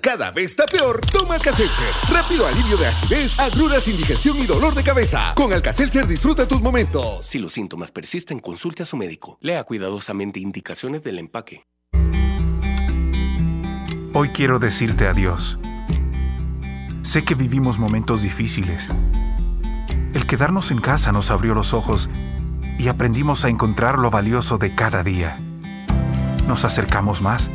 Cada 0.00 0.30
vez 0.30 0.52
está 0.52 0.64
peor, 0.64 1.00
toma 1.12 1.34
Alka-Seltzer. 1.34 1.86
Rápido 2.10 2.46
alivio 2.46 2.76
de 2.78 2.86
acidez, 2.86 3.38
agruras, 3.38 3.86
indigestión 3.86 4.38
y 4.38 4.46
dolor 4.46 4.74
de 4.74 4.82
cabeza. 4.82 5.34
Con 5.36 5.52
Alka-Seltzer 5.52 6.06
disfruta 6.06 6.48
tus 6.48 6.62
momentos. 6.62 7.26
Si 7.26 7.38
los 7.38 7.52
síntomas 7.52 7.90
persisten, 7.90 8.38
consulte 8.40 8.82
a 8.82 8.86
su 8.86 8.96
médico. 8.96 9.36
Lea 9.42 9.64
cuidadosamente 9.64 10.40
indicaciones 10.40 11.02
del 11.02 11.18
empaque. 11.18 11.66
Hoy 14.14 14.30
quiero 14.30 14.58
decirte 14.58 15.06
adiós. 15.06 15.58
Sé 17.02 17.24
que 17.24 17.34
vivimos 17.34 17.78
momentos 17.78 18.22
difíciles. 18.22 18.88
El 20.14 20.26
quedarnos 20.26 20.70
en 20.70 20.80
casa 20.80 21.12
nos 21.12 21.30
abrió 21.30 21.52
los 21.52 21.74
ojos 21.74 22.08
y 22.78 22.88
aprendimos 22.88 23.44
a 23.44 23.50
encontrar 23.50 23.98
lo 23.98 24.10
valioso 24.10 24.56
de 24.56 24.74
cada 24.74 25.02
día. 25.02 25.38
Nos 26.46 26.64
acercamos 26.64 27.20
más 27.20 27.50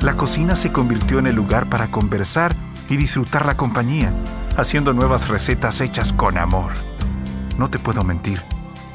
la 0.00 0.16
cocina 0.16 0.56
se 0.56 0.72
convirtió 0.72 1.18
en 1.18 1.26
el 1.26 1.34
lugar 1.34 1.68
para 1.68 1.90
conversar 1.90 2.54
y 2.88 2.96
disfrutar 2.96 3.46
la 3.46 3.56
compañía, 3.56 4.12
haciendo 4.56 4.92
nuevas 4.92 5.28
recetas 5.28 5.80
hechas 5.80 6.12
con 6.12 6.38
amor. 6.38 6.72
No 7.58 7.70
te 7.70 7.78
puedo 7.78 8.04
mentir, 8.04 8.42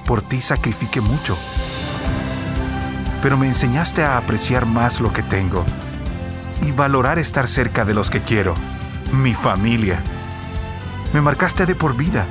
por 0.06 0.22
ti 0.22 0.42
sacrifiqué 0.42 1.02
mucho. 1.02 1.38
Pero 3.22 3.38
me 3.38 3.48
enseñaste 3.48 4.04
a 4.04 4.18
apreciar 4.18 4.66
más 4.66 5.02
lo 5.02 5.12
que 5.14 5.24
tengo 5.24 5.66
y 6.62 6.72
valorar 6.72 7.20
estar 7.20 7.48
cerca 7.48 7.86
de 7.86 7.94
los 7.94 8.10
que 8.10 8.22
quiero, 8.22 8.54
mi 9.12 9.34
familia. 9.34 10.00
Me 11.14 11.22
marcaste 11.22 11.66
de 11.66 11.76
por 11.76 11.98
vida, 11.98 12.26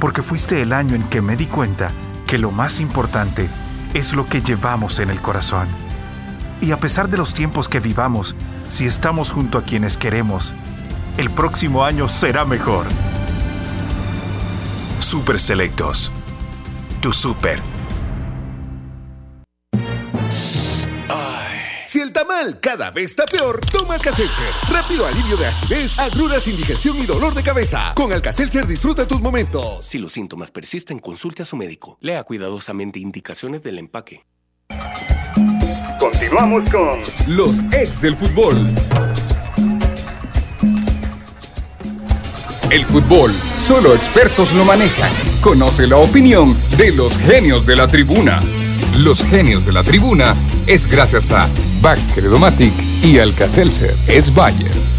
porque 0.00 0.22
fuiste 0.22 0.60
el 0.60 0.72
año 0.72 0.94
en 0.94 1.04
que 1.04 1.22
me 1.22 1.36
di 1.36 1.46
cuenta 1.46 1.90
que 2.26 2.38
lo 2.38 2.50
más 2.50 2.80
importante 2.80 3.48
es 3.92 4.12
lo 4.12 4.26
que 4.26 4.42
llevamos 4.42 4.98
en 4.98 5.10
el 5.10 5.20
corazón. 5.20 5.83
Y 6.60 6.72
a 6.72 6.78
pesar 6.78 7.08
de 7.08 7.16
los 7.16 7.34
tiempos 7.34 7.68
que 7.68 7.80
vivamos, 7.80 8.34
si 8.68 8.86
estamos 8.86 9.30
junto 9.30 9.58
a 9.58 9.62
quienes 9.62 9.96
queremos, 9.96 10.54
el 11.18 11.30
próximo 11.30 11.84
año 11.84 12.08
será 12.08 12.44
mejor. 12.44 12.86
Super 15.00 15.38
Selectos. 15.38 16.10
Tu 17.00 17.12
super. 17.12 17.60
Si 21.94 22.00
el 22.00 22.12
tamal 22.12 22.58
cada 22.58 22.90
vez 22.90 23.12
está 23.12 23.24
peor, 23.24 23.60
toma 23.70 23.94
Alka-Seltzer. 23.94 24.52
Rápido 24.72 25.06
alivio 25.06 25.36
de 25.36 25.46
acidez, 25.46 25.96
agruras, 26.00 26.48
indigestión 26.48 26.96
y 26.98 27.06
dolor 27.06 27.34
de 27.34 27.44
cabeza. 27.44 27.92
Con 27.94 28.12
Alka-Seltzer 28.12 28.66
disfruta 28.66 29.06
tus 29.06 29.20
momentos. 29.20 29.84
Si 29.84 29.98
los 29.98 30.12
síntomas 30.12 30.50
persisten, 30.50 30.98
consulte 30.98 31.42
a 31.42 31.44
su 31.44 31.54
médico. 31.56 31.96
Lea 32.00 32.24
cuidadosamente 32.24 32.98
indicaciones 32.98 33.62
del 33.62 33.78
empaque. 33.78 34.26
Continuamos 36.34 36.68
con 36.68 37.36
los 37.36 37.60
ex 37.72 38.00
del 38.00 38.16
fútbol. 38.16 38.56
El 42.70 42.84
fútbol, 42.86 43.30
solo 43.32 43.94
expertos 43.94 44.52
lo 44.54 44.64
manejan. 44.64 45.12
Conoce 45.40 45.86
la 45.86 45.98
opinión 45.98 46.56
de 46.76 46.90
los 46.90 47.18
genios 47.18 47.66
de 47.66 47.76
la 47.76 47.86
tribuna. 47.86 48.40
Los 48.98 49.22
genios 49.22 49.64
de 49.64 49.74
la 49.74 49.84
tribuna 49.84 50.34
es 50.66 50.90
gracias 50.90 51.30
a 51.30 51.48
Back 51.82 52.00
Credomatic 52.16 52.72
y 53.04 53.20
Alcacelser 53.20 53.94
es 54.08 54.34
Bayer. 54.34 54.93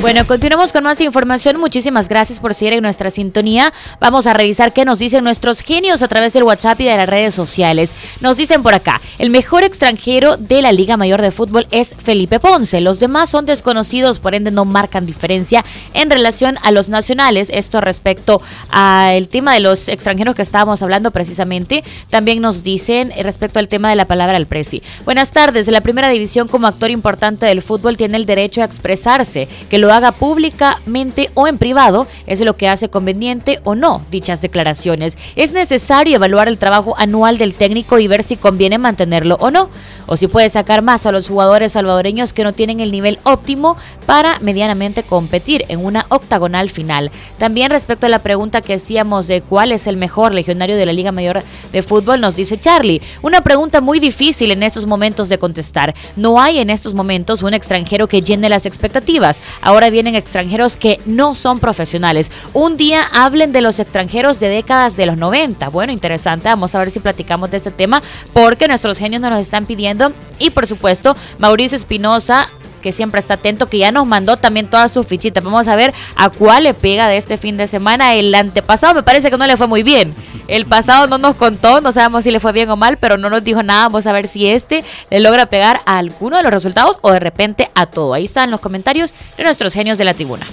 Bueno, 0.00 0.26
continuamos 0.26 0.72
con 0.72 0.82
más 0.82 0.98
información. 1.02 1.60
Muchísimas 1.60 2.08
gracias 2.08 2.40
por 2.40 2.54
seguir 2.54 2.72
en 2.72 2.82
nuestra 2.82 3.10
sintonía. 3.10 3.70
Vamos 4.00 4.26
a 4.26 4.32
revisar 4.32 4.72
qué 4.72 4.86
nos 4.86 4.98
dicen 4.98 5.22
nuestros 5.22 5.60
genios 5.60 6.00
a 6.00 6.08
través 6.08 6.32
del 6.32 6.44
WhatsApp 6.44 6.80
y 6.80 6.84
de 6.84 6.96
las 6.96 7.06
redes 7.06 7.34
sociales. 7.34 7.90
Nos 8.22 8.38
dicen 8.38 8.62
por 8.62 8.72
acá, 8.72 8.98
el 9.18 9.28
mejor 9.28 9.62
extranjero 9.62 10.38
de 10.38 10.62
la 10.62 10.72
Liga 10.72 10.96
Mayor 10.96 11.20
de 11.20 11.30
Fútbol 11.30 11.66
es 11.70 11.94
Felipe 12.02 12.40
Ponce. 12.40 12.80
Los 12.80 12.98
demás 12.98 13.28
son 13.28 13.44
desconocidos, 13.44 14.20
por 14.20 14.34
ende 14.34 14.50
no 14.50 14.64
marcan 14.64 15.04
diferencia 15.04 15.66
en 15.92 16.08
relación 16.08 16.56
a 16.62 16.70
los 16.70 16.88
nacionales. 16.88 17.50
Esto 17.52 17.82
respecto 17.82 18.40
al 18.70 19.28
tema 19.28 19.52
de 19.52 19.60
los 19.60 19.86
extranjeros 19.88 20.34
que 20.34 20.40
estábamos 20.40 20.80
hablando 20.80 21.10
precisamente. 21.10 21.84
También 22.08 22.40
nos 22.40 22.62
dicen 22.62 23.12
eh, 23.14 23.22
respecto 23.22 23.58
al 23.58 23.68
tema 23.68 23.90
de 23.90 23.96
la 23.96 24.06
palabra 24.06 24.38
al 24.38 24.46
presi. 24.46 24.82
Buenas 25.04 25.32
tardes. 25.32 25.68
La 25.68 25.82
primera 25.82 26.08
división 26.08 26.48
como 26.48 26.68
actor 26.68 26.90
importante 26.90 27.44
del 27.44 27.60
fútbol 27.60 27.98
tiene 27.98 28.16
el 28.16 28.24
derecho 28.24 28.62
a 28.62 28.64
expresarse, 28.64 29.46
que 29.68 29.76
lo 29.76 29.89
haga 29.92 30.12
públicamente 30.12 31.30
o 31.34 31.46
en 31.46 31.58
privado, 31.58 32.06
es 32.26 32.40
lo 32.40 32.56
que 32.56 32.68
hace 32.68 32.88
conveniente 32.88 33.60
o 33.64 33.74
no 33.74 34.02
dichas 34.10 34.42
declaraciones. 34.42 35.16
Es 35.36 35.52
necesario 35.52 36.16
evaluar 36.16 36.48
el 36.48 36.58
trabajo 36.58 36.94
anual 36.98 37.38
del 37.38 37.54
técnico 37.54 37.98
y 37.98 38.08
ver 38.08 38.22
si 38.22 38.36
conviene 38.36 38.78
mantenerlo 38.78 39.36
o 39.40 39.50
no, 39.50 39.68
o 40.06 40.16
si 40.16 40.26
puede 40.26 40.48
sacar 40.48 40.82
más 40.82 41.06
a 41.06 41.12
los 41.12 41.28
jugadores 41.28 41.72
salvadoreños 41.72 42.32
que 42.32 42.44
no 42.44 42.52
tienen 42.52 42.80
el 42.80 42.90
nivel 42.90 43.18
óptimo 43.24 43.76
para 44.06 44.38
medianamente 44.40 45.02
competir 45.02 45.64
en 45.68 45.84
una 45.84 46.06
octagonal 46.08 46.70
final. 46.70 47.10
También 47.38 47.70
respecto 47.70 48.06
a 48.06 48.08
la 48.08 48.18
pregunta 48.18 48.60
que 48.60 48.74
hacíamos 48.74 49.26
de 49.28 49.40
cuál 49.40 49.72
es 49.72 49.86
el 49.86 49.96
mejor 49.96 50.34
legionario 50.34 50.76
de 50.76 50.86
la 50.86 50.92
Liga 50.92 51.12
Mayor 51.12 51.42
de 51.72 51.82
Fútbol, 51.82 52.20
nos 52.20 52.36
dice 52.36 52.58
Charlie, 52.58 53.00
una 53.22 53.40
pregunta 53.40 53.80
muy 53.80 54.00
difícil 54.00 54.50
en 54.50 54.62
estos 54.62 54.86
momentos 54.86 55.28
de 55.28 55.38
contestar. 55.38 55.94
No 56.16 56.40
hay 56.40 56.58
en 56.58 56.70
estos 56.70 56.94
momentos 56.94 57.42
un 57.42 57.54
extranjero 57.54 58.08
que 58.08 58.22
llene 58.22 58.48
las 58.48 58.66
expectativas. 58.66 59.40
Ahora 59.62 59.79
ahora 59.80 59.90
vienen 59.90 60.14
extranjeros 60.14 60.76
que 60.76 61.00
no 61.06 61.34
son 61.34 61.58
profesionales. 61.58 62.30
Un 62.52 62.76
día 62.76 63.02
hablen 63.14 63.50
de 63.50 63.62
los 63.62 63.80
extranjeros 63.80 64.38
de 64.38 64.48
décadas 64.48 64.94
de 64.94 65.06
los 65.06 65.16
90. 65.16 65.70
Bueno, 65.70 65.90
interesante. 65.90 66.48
Vamos 66.48 66.74
a 66.74 66.80
ver 66.80 66.90
si 66.90 67.00
platicamos 67.00 67.50
de 67.50 67.56
ese 67.56 67.70
tema 67.70 68.02
porque 68.34 68.68
nuestros 68.68 68.98
genios 68.98 69.22
nos 69.22 69.30
lo 69.30 69.38
están 69.38 69.64
pidiendo. 69.64 70.12
Y 70.38 70.50
por 70.50 70.66
supuesto, 70.66 71.16
Mauricio 71.38 71.78
Espinosa 71.78 72.50
que 72.80 72.92
siempre 72.92 73.20
está 73.20 73.34
atento, 73.34 73.68
que 73.68 73.78
ya 73.78 73.92
nos 73.92 74.06
mandó 74.06 74.36
también 74.36 74.66
todas 74.66 74.92
sus 74.92 75.06
fichitas. 75.06 75.44
Vamos 75.44 75.68
a 75.68 75.76
ver 75.76 75.94
a 76.16 76.30
cuál 76.30 76.64
le 76.64 76.74
pega 76.74 77.08
de 77.08 77.16
este 77.16 77.36
fin 77.36 77.56
de 77.56 77.68
semana. 77.68 78.14
El 78.14 78.34
antepasado 78.34 78.94
me 78.94 79.02
parece 79.02 79.30
que 79.30 79.38
no 79.38 79.46
le 79.46 79.56
fue 79.56 79.66
muy 79.66 79.82
bien. 79.82 80.12
El 80.48 80.66
pasado 80.66 81.06
no 81.06 81.18
nos 81.18 81.36
contó, 81.36 81.80
no 81.80 81.92
sabemos 81.92 82.24
si 82.24 82.30
le 82.30 82.40
fue 82.40 82.52
bien 82.52 82.68
o 82.70 82.76
mal, 82.76 82.96
pero 82.96 83.16
no 83.16 83.30
nos 83.30 83.44
dijo 83.44 83.62
nada. 83.62 83.84
Vamos 83.84 84.06
a 84.06 84.12
ver 84.12 84.26
si 84.26 84.48
este 84.48 84.82
le 85.10 85.20
logra 85.20 85.46
pegar 85.46 85.80
a 85.86 85.98
alguno 85.98 86.36
de 86.36 86.42
los 86.42 86.52
resultados 86.52 86.98
o 87.02 87.12
de 87.12 87.20
repente 87.20 87.70
a 87.74 87.86
todo. 87.86 88.14
Ahí 88.14 88.24
están 88.24 88.50
los 88.50 88.60
comentarios 88.60 89.14
de 89.36 89.44
nuestros 89.44 89.72
genios 89.72 89.98
de 89.98 90.04
la 90.04 90.14
tribuna. 90.14 90.46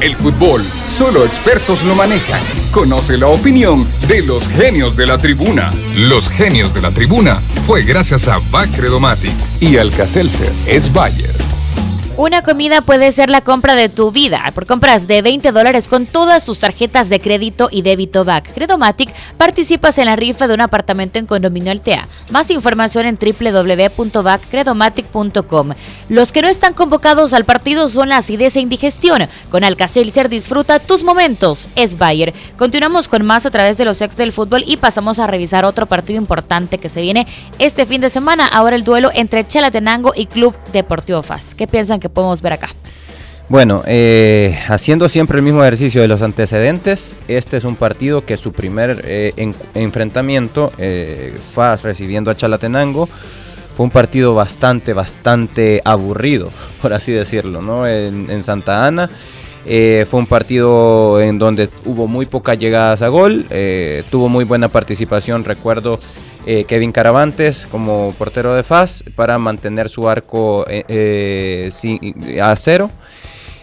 El 0.00 0.14
fútbol, 0.14 0.62
solo 0.62 1.24
expertos 1.24 1.82
lo 1.84 1.94
manejan. 1.94 2.40
Conoce 2.70 3.16
la 3.16 3.28
opinión 3.28 3.86
de 4.08 4.22
los 4.22 4.48
genios 4.48 4.94
de 4.96 5.06
la 5.06 5.16
tribuna. 5.16 5.72
Los 5.96 6.28
genios 6.28 6.74
de 6.74 6.82
la 6.82 6.90
tribuna 6.90 7.40
fue 7.66 7.82
gracias 7.82 8.28
a 8.28 8.38
Bacredomatic 8.50 9.34
y 9.60 9.78
Alcacelser 9.78 10.52
es 10.66 10.92
Bayer. 10.92 11.34
Una 12.18 12.40
comida 12.40 12.80
puede 12.80 13.12
ser 13.12 13.28
la 13.28 13.42
compra 13.42 13.74
de 13.74 13.90
tu 13.90 14.10
vida. 14.10 14.50
Por 14.54 14.64
compras 14.64 15.06
de 15.06 15.20
20 15.20 15.52
dólares 15.52 15.86
con 15.86 16.06
todas 16.06 16.46
tus 16.46 16.58
tarjetas 16.58 17.10
de 17.10 17.20
crédito 17.20 17.68
y 17.70 17.82
débito 17.82 18.24
BAC 18.24 18.54
Credomatic, 18.54 19.12
participas 19.36 19.98
en 19.98 20.06
la 20.06 20.16
rifa 20.16 20.48
de 20.48 20.54
un 20.54 20.62
apartamento 20.62 21.18
en 21.18 21.26
Condominio 21.26 21.72
Altea. 21.72 22.08
Más 22.30 22.50
información 22.50 23.04
en 23.04 23.18
www.backcredomatic.com. 23.18 25.72
Los 26.08 26.32
que 26.32 26.40
no 26.40 26.48
están 26.48 26.72
convocados 26.72 27.34
al 27.34 27.44
partido 27.44 27.90
son 27.90 28.08
la 28.08 28.16
acidez 28.16 28.56
e 28.56 28.60
indigestión. 28.60 29.28
Con 29.50 29.62
Alcacelser 29.62 30.30
disfruta 30.30 30.78
tus 30.78 31.02
momentos. 31.02 31.68
Es 31.76 31.98
Bayer. 31.98 32.32
Continuamos 32.56 33.08
con 33.08 33.26
más 33.26 33.44
a 33.44 33.50
través 33.50 33.76
de 33.76 33.84
los 33.84 34.00
ex 34.00 34.16
del 34.16 34.32
fútbol 34.32 34.64
y 34.66 34.78
pasamos 34.78 35.18
a 35.18 35.26
revisar 35.26 35.66
otro 35.66 35.84
partido 35.84 36.18
importante 36.18 36.78
que 36.78 36.88
se 36.88 37.02
viene 37.02 37.26
este 37.58 37.84
fin 37.84 38.00
de 38.00 38.08
semana. 38.08 38.46
Ahora 38.46 38.74
el 38.74 38.84
duelo 38.84 39.10
entre 39.12 39.46
Chalatenango 39.46 40.14
y 40.16 40.24
Club 40.24 40.54
Deportivo 40.72 41.22
FAS. 41.22 41.54
¿Qué 41.54 41.66
piensan 41.66 42.00
que 42.00 42.05
podemos 42.08 42.42
ver 42.42 42.54
acá? 42.54 42.70
Bueno, 43.48 43.84
eh, 43.86 44.58
haciendo 44.66 45.08
siempre 45.08 45.38
el 45.38 45.44
mismo 45.44 45.62
ejercicio 45.62 46.00
de 46.02 46.08
los 46.08 46.20
antecedentes, 46.20 47.14
este 47.28 47.58
es 47.58 47.64
un 47.64 47.76
partido 47.76 48.24
que 48.24 48.36
su 48.36 48.52
primer 48.52 49.04
eh, 49.06 49.52
enfrentamiento, 49.74 50.72
eh, 50.78 51.38
FAS 51.54 51.84
recibiendo 51.84 52.32
a 52.32 52.36
Chalatenango, 52.36 53.08
fue 53.76 53.84
un 53.84 53.90
partido 53.90 54.34
bastante, 54.34 54.94
bastante 54.94 55.80
aburrido, 55.84 56.50
por 56.82 56.92
así 56.92 57.12
decirlo, 57.12 57.62
¿no? 57.62 57.86
En, 57.86 58.42
Santa 58.42 58.84
Ana. 58.84 59.08
fue 59.64 60.18
un 60.18 60.26
partido 60.26 61.20
en 61.20 61.38
donde 61.38 61.68
hubo 61.84 62.08
muy 62.08 62.26
pocas 62.26 62.58
llegadas 62.58 63.00
a 63.02 63.08
gol, 63.08 63.44
tuvo 64.10 64.28
muy 64.28 64.44
buena 64.44 64.66
participación, 64.66 65.44
recuerdo 65.44 66.00
eh, 66.46 66.64
Kevin 66.64 66.92
Caravantes 66.92 67.66
como 67.70 68.14
portero 68.16 68.54
de 68.54 68.62
FAS 68.62 69.04
para 69.14 69.36
mantener 69.38 69.88
su 69.88 70.08
arco 70.08 70.64
eh, 70.68 70.84
eh, 70.88 72.40
a 72.40 72.54
cero. 72.56 72.90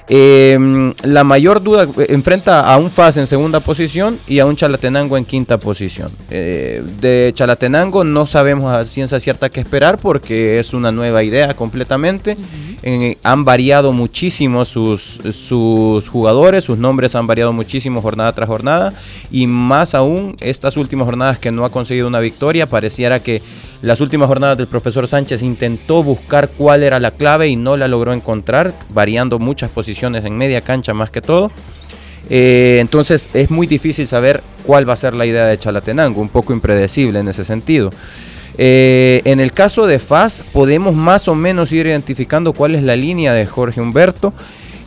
Em, 0.09 0.93
la 1.03 1.23
mayor 1.23 1.63
duda 1.63 1.83
eh, 1.97 2.07
enfrenta 2.09 2.61
a 2.71 2.77
un 2.77 2.91
FAS 2.91 3.17
en 3.17 3.27
segunda 3.27 3.61
posición 3.61 4.19
y 4.27 4.39
a 4.39 4.45
un 4.45 4.55
Chalatenango 4.55 5.17
en 5.17 5.25
quinta 5.25 5.57
posición. 5.57 6.11
Eh, 6.29 6.83
de 6.99 7.31
Chalatenango 7.33 8.03
no 8.03 8.25
sabemos 8.25 8.73
a 8.73 8.83
ciencia 8.83 9.19
cierta 9.19 9.49
qué 9.49 9.61
esperar 9.61 9.97
porque 9.97 10.59
es 10.59 10.73
una 10.73 10.91
nueva 10.91 11.23
idea 11.23 11.53
completamente. 11.53 12.35
han 13.23 13.45
variado 13.45 13.93
muchísimo 13.93 14.65
sus, 14.65 15.21
sus 15.31 16.09
jugadores, 16.09 16.65
sus 16.65 16.77
nombres 16.77 17.15
han 17.15 17.27
variado 17.27 17.53
muchísimo 17.53 18.01
jornada 18.01 18.33
tras 18.33 18.49
jornada 18.49 18.93
y 19.31 19.47
más 19.47 19.95
aún 19.95 20.35
estas 20.41 20.75
últimas 20.75 21.05
jornadas 21.05 21.39
que 21.39 21.51
no 21.51 21.63
ha 21.63 21.69
conseguido 21.69 22.07
una 22.07 22.19
victoria, 22.19 22.65
pareciera 22.65 23.21
que 23.21 23.41
las 23.83 23.99
últimas 23.99 24.29
jornadas 24.29 24.57
del 24.57 24.67
profesor 24.67 25.09
Sánchez 25.09 25.41
intentó 25.41 26.03
buscar 26.03 26.49
cuál 26.57 26.83
era 26.83 27.01
la 27.01 27.11
clave 27.11 27.49
y 27.49 27.57
no 27.57 27.75
la 27.75 27.89
logró 27.89 28.13
encontrar, 28.13 28.73
variando 28.87 29.39
muchas 29.39 29.69
posiciones 29.71 30.23
en 30.23 30.37
media 30.37 30.61
cancha 30.61 30.93
más 30.93 31.09
que 31.09 31.21
todo. 31.21 31.51
Eh, 32.29 32.77
entonces 32.79 33.29
es 33.33 33.51
muy 33.51 33.67
difícil 33.67 34.07
saber 34.07 34.41
cuál 34.65 34.87
va 34.87 34.93
a 34.93 34.97
ser 34.97 35.13
la 35.13 35.25
idea 35.25 35.47
de 35.47 35.59
Chalatenango, 35.59 36.21
un 36.21 36.29
poco 36.29 36.53
impredecible 36.53 37.19
en 37.19 37.27
ese 37.27 37.43
sentido. 37.43 37.89
Eh, 38.57 39.21
en 39.25 39.41
el 39.41 39.51
caso 39.51 39.85
de 39.85 39.99
FAS 39.99 40.45
podemos 40.53 40.95
más 40.95 41.27
o 41.27 41.35
menos 41.35 41.73
ir 41.73 41.85
identificando 41.85 42.53
cuál 42.53 42.75
es 42.75 42.83
la 42.83 42.95
línea 42.95 43.33
de 43.33 43.45
Jorge 43.45 43.81
Humberto. 43.81 44.33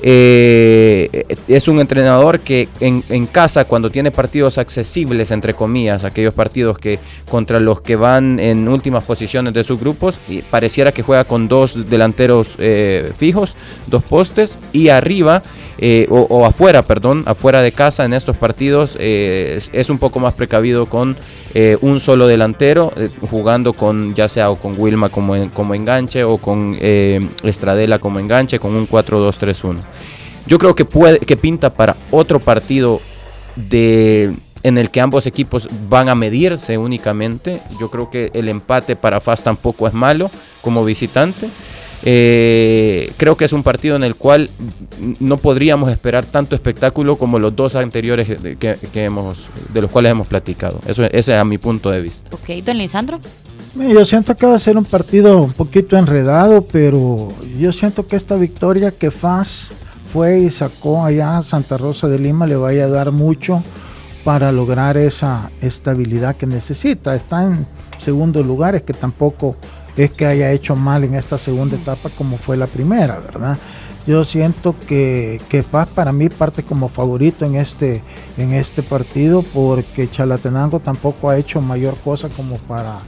Eh, 0.02 1.24
es 1.48 1.68
un 1.68 1.80
entrenador 1.80 2.40
que 2.40 2.68
en, 2.80 3.26
casa, 3.26 3.64
cuando 3.64 3.90
tiene 3.90 4.10
partidos 4.10 4.58
accesibles, 4.58 5.30
entre 5.30 5.54
comillas, 5.54 6.04
aquellos 6.04 6.34
partidos 6.34 6.78
que 6.78 6.98
contra 7.28 7.60
los 7.60 7.80
que 7.80 7.96
van 7.96 8.38
en 8.38 8.68
últimas 8.68 9.04
posiciones 9.04 9.54
de 9.54 9.64
sus 9.64 9.80
grupos, 9.80 10.18
y 10.28 10.42
pareciera 10.42 10.92
que 10.92 11.02
juega 11.02 11.24
con 11.24 11.48
dos 11.48 11.88
delanteros 11.88 12.48
eh, 12.58 13.12
fijos, 13.18 13.56
dos 13.86 14.02
postes, 14.02 14.58
y 14.72 14.88
arriba 14.88 15.42
eh, 15.78 16.06
o, 16.10 16.46
afuera, 16.46 16.82
perdón, 16.82 17.22
afuera 17.26 17.60
de 17.60 17.70
casa 17.70 18.04
en 18.04 18.14
estos 18.14 18.36
partidos 18.36 18.96
eh, 18.98 19.60
es, 19.72 19.90
un 19.90 19.98
poco 19.98 20.18
más 20.18 20.32
precavido 20.32 20.86
con 20.86 21.16
eh, 21.54 21.76
un 21.82 22.00
solo 22.00 22.26
delantero, 22.26 22.92
jugando 23.30 23.74
con 23.74 24.14
ya 24.14 24.28
sea 24.28 24.50
o 24.50 24.56
con 24.56 24.74
Wilma 24.78 25.10
como, 25.10 25.34
como 25.52 25.74
enganche 25.74 26.24
o 26.24 26.38
con 26.38 26.76
Estradela 27.42 27.98
como 27.98 28.18
enganche, 28.18 28.58
con 28.58 28.74
un 28.74 28.88
4-2-3-1. 28.88 29.76
Yo 30.46 30.58
creo 30.58 30.74
que, 30.74 30.84
puede, 30.84 31.18
que 31.18 31.36
pinta 31.36 31.70
para 31.70 31.96
otro 32.10 32.38
partido 32.38 33.00
de, 33.56 34.32
en 34.62 34.78
el 34.78 34.90
que 34.90 35.00
ambos 35.00 35.26
equipos 35.26 35.68
van 35.88 36.08
a 36.08 36.14
medirse 36.14 36.78
únicamente. 36.78 37.60
Yo 37.80 37.90
creo 37.90 38.10
que 38.10 38.30
el 38.32 38.48
empate 38.48 38.96
para 38.96 39.20
FAS 39.20 39.42
tampoco 39.42 39.86
es 39.86 39.94
malo 39.94 40.30
como 40.62 40.84
visitante. 40.84 41.48
Eh, 42.08 43.12
creo 43.16 43.36
que 43.36 43.46
es 43.46 43.52
un 43.52 43.64
partido 43.64 43.96
en 43.96 44.04
el 44.04 44.14
cual 44.14 44.48
no 45.18 45.38
podríamos 45.38 45.90
esperar 45.90 46.24
tanto 46.24 46.54
espectáculo 46.54 47.16
como 47.16 47.40
los 47.40 47.56
dos 47.56 47.74
anteriores 47.74 48.28
que, 48.60 49.04
hemos, 49.04 49.46
de 49.74 49.80
los 49.80 49.90
cuales 49.90 50.12
hemos 50.12 50.28
platicado. 50.28 50.78
Eso, 50.86 51.02
ese 51.04 51.18
es 51.18 51.28
a 51.40 51.44
mi 51.44 51.58
punto 51.58 51.90
de 51.90 52.00
vista. 52.02 52.30
Ok, 52.32 52.64
don 52.64 52.78
Lisandro. 52.78 53.18
Yo 53.74 54.04
siento 54.06 54.36
que 54.36 54.46
va 54.46 54.54
a 54.54 54.60
ser 54.60 54.78
un 54.78 54.84
partido 54.84 55.42
un 55.42 55.52
poquito 55.52 55.98
enredado, 55.98 56.64
pero 56.70 57.28
yo 57.58 57.72
siento 57.72 58.06
que 58.06 58.14
esta 58.14 58.36
victoria 58.36 58.92
que 58.92 59.10
FAS 59.10 59.72
fue 60.12 60.38
y 60.38 60.50
sacó 60.52 61.04
allá 61.04 61.38
a 61.38 61.42
Santa 61.42 61.76
Rosa 61.76 62.06
de 62.06 62.20
Lima 62.20 62.46
le 62.46 62.54
vaya 62.54 62.84
a 62.84 62.88
dar 62.88 63.10
mucho 63.10 63.64
para 64.22 64.52
lograr 64.52 64.96
esa 64.96 65.50
estabilidad 65.60 66.36
que 66.36 66.46
necesita. 66.46 67.16
Está 67.16 67.42
en 67.42 67.66
segundo 67.98 68.44
lugar, 68.44 68.76
es 68.76 68.82
que 68.82 68.92
tampoco 68.92 69.56
es 69.96 70.10
que 70.10 70.26
haya 70.26 70.52
hecho 70.52 70.76
mal 70.76 71.04
en 71.04 71.14
esta 71.14 71.38
segunda 71.38 71.76
etapa 71.76 72.10
como 72.10 72.36
fue 72.36 72.56
la 72.56 72.66
primera, 72.66 73.18
¿verdad? 73.18 73.56
Yo 74.06 74.24
siento 74.24 74.74
que, 74.86 75.40
que 75.48 75.64
Paz 75.64 75.88
para 75.88 76.12
mí 76.12 76.28
parte 76.28 76.62
como 76.62 76.88
favorito 76.88 77.44
en 77.44 77.56
este, 77.56 78.02
en 78.38 78.52
este 78.52 78.82
partido 78.82 79.42
porque 79.42 80.08
Chalatenango 80.08 80.78
tampoco 80.78 81.28
ha 81.28 81.38
hecho 81.38 81.60
mayor 81.60 81.96
cosa 82.04 82.28
como 82.28 82.56
para 82.58 82.98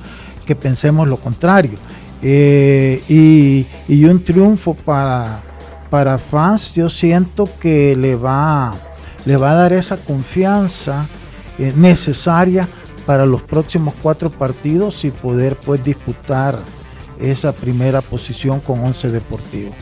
que 0.45 0.57
pensemos 0.57 1.07
lo 1.07 1.19
contrario. 1.19 1.79
Eh, 2.23 3.01
y, 3.09 4.05
un 4.05 4.25
triunfo 4.25 4.75
para, 4.75 5.41
para 5.89 6.19
Faz, 6.19 6.73
yo 6.75 6.91
siento 6.91 7.49
que 7.61 7.95
le 7.95 8.17
va, 8.17 8.75
le 9.25 9.37
va 9.37 9.53
a 9.53 9.55
dar 9.55 9.73
esa 9.73 9.97
confianza 9.97 11.07
eh, 11.59 11.73
necesaria 11.77 12.67
para 13.07 13.25
los 13.25 13.43
próximos 13.43 13.95
cuatro 14.03 14.31
partidos 14.31 15.05
y 15.05 15.11
poder 15.11 15.55
pues 15.57 15.85
disputar 15.85 16.59
esa 17.21 17.53
primera 17.53 18.01
posición 18.01 18.61
con 18.61 18.81
11 18.81 19.11
Deportivo. 19.11 19.75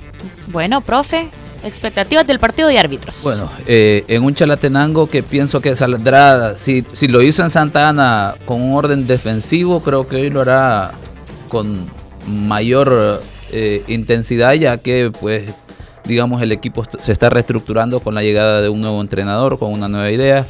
Bueno, 0.48 0.80
profe, 0.80 1.28
expectativas 1.64 2.26
del 2.26 2.38
partido 2.38 2.68
de 2.68 2.78
árbitros. 2.78 3.20
Bueno, 3.22 3.50
eh, 3.66 4.04
en 4.08 4.24
un 4.24 4.34
Chalatenango 4.34 5.08
que 5.08 5.22
pienso 5.22 5.60
que 5.60 5.74
saldrá, 5.76 6.56
si, 6.56 6.84
si 6.92 7.08
lo 7.08 7.22
hizo 7.22 7.42
en 7.42 7.50
Santa 7.50 7.88
Ana 7.88 8.34
con 8.44 8.62
un 8.62 8.74
orden 8.74 9.06
defensivo, 9.06 9.80
creo 9.82 10.06
que 10.08 10.16
hoy 10.16 10.30
lo 10.30 10.40
hará 10.40 10.92
con 11.48 11.86
mayor 12.26 13.22
eh, 13.52 13.84
intensidad, 13.86 14.54
ya 14.54 14.78
que 14.78 15.12
pues 15.20 15.44
digamos 16.04 16.40
el 16.42 16.52
equipo 16.52 16.84
se 16.98 17.12
está 17.12 17.30
reestructurando 17.30 18.00
con 18.00 18.14
la 18.14 18.22
llegada 18.22 18.62
de 18.62 18.68
un 18.68 18.80
nuevo 18.80 19.00
entrenador, 19.00 19.58
con 19.58 19.72
una 19.72 19.88
nueva 19.88 20.10
idea. 20.10 20.46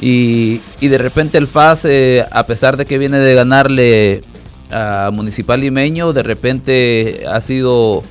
Y, 0.00 0.60
y 0.80 0.88
de 0.88 0.98
repente 0.98 1.38
el 1.38 1.48
FAS, 1.48 1.84
eh, 1.84 2.24
a 2.30 2.46
pesar 2.46 2.76
de 2.76 2.86
que 2.86 2.98
viene 2.98 3.18
de 3.18 3.34
ganarle 3.34 4.22
a 4.70 5.10
Municipal 5.12 5.60
Limeño 5.60 6.12
de 6.12 6.22
repente 6.22 7.24
ha 7.28 7.40
sido 7.40 8.02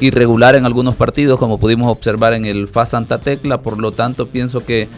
irregular 0.00 0.56
en 0.56 0.66
algunos 0.66 0.96
partidos, 0.96 1.38
como 1.38 1.58
pudimos 1.58 1.88
observar 1.88 2.34
en 2.34 2.44
el 2.44 2.68
FA 2.68 2.86
Santa 2.86 3.18
Tecla, 3.18 3.62
por 3.62 3.78
lo 3.78 3.92
tanto 3.92 4.26
pienso 4.26 4.60
que 4.60 4.88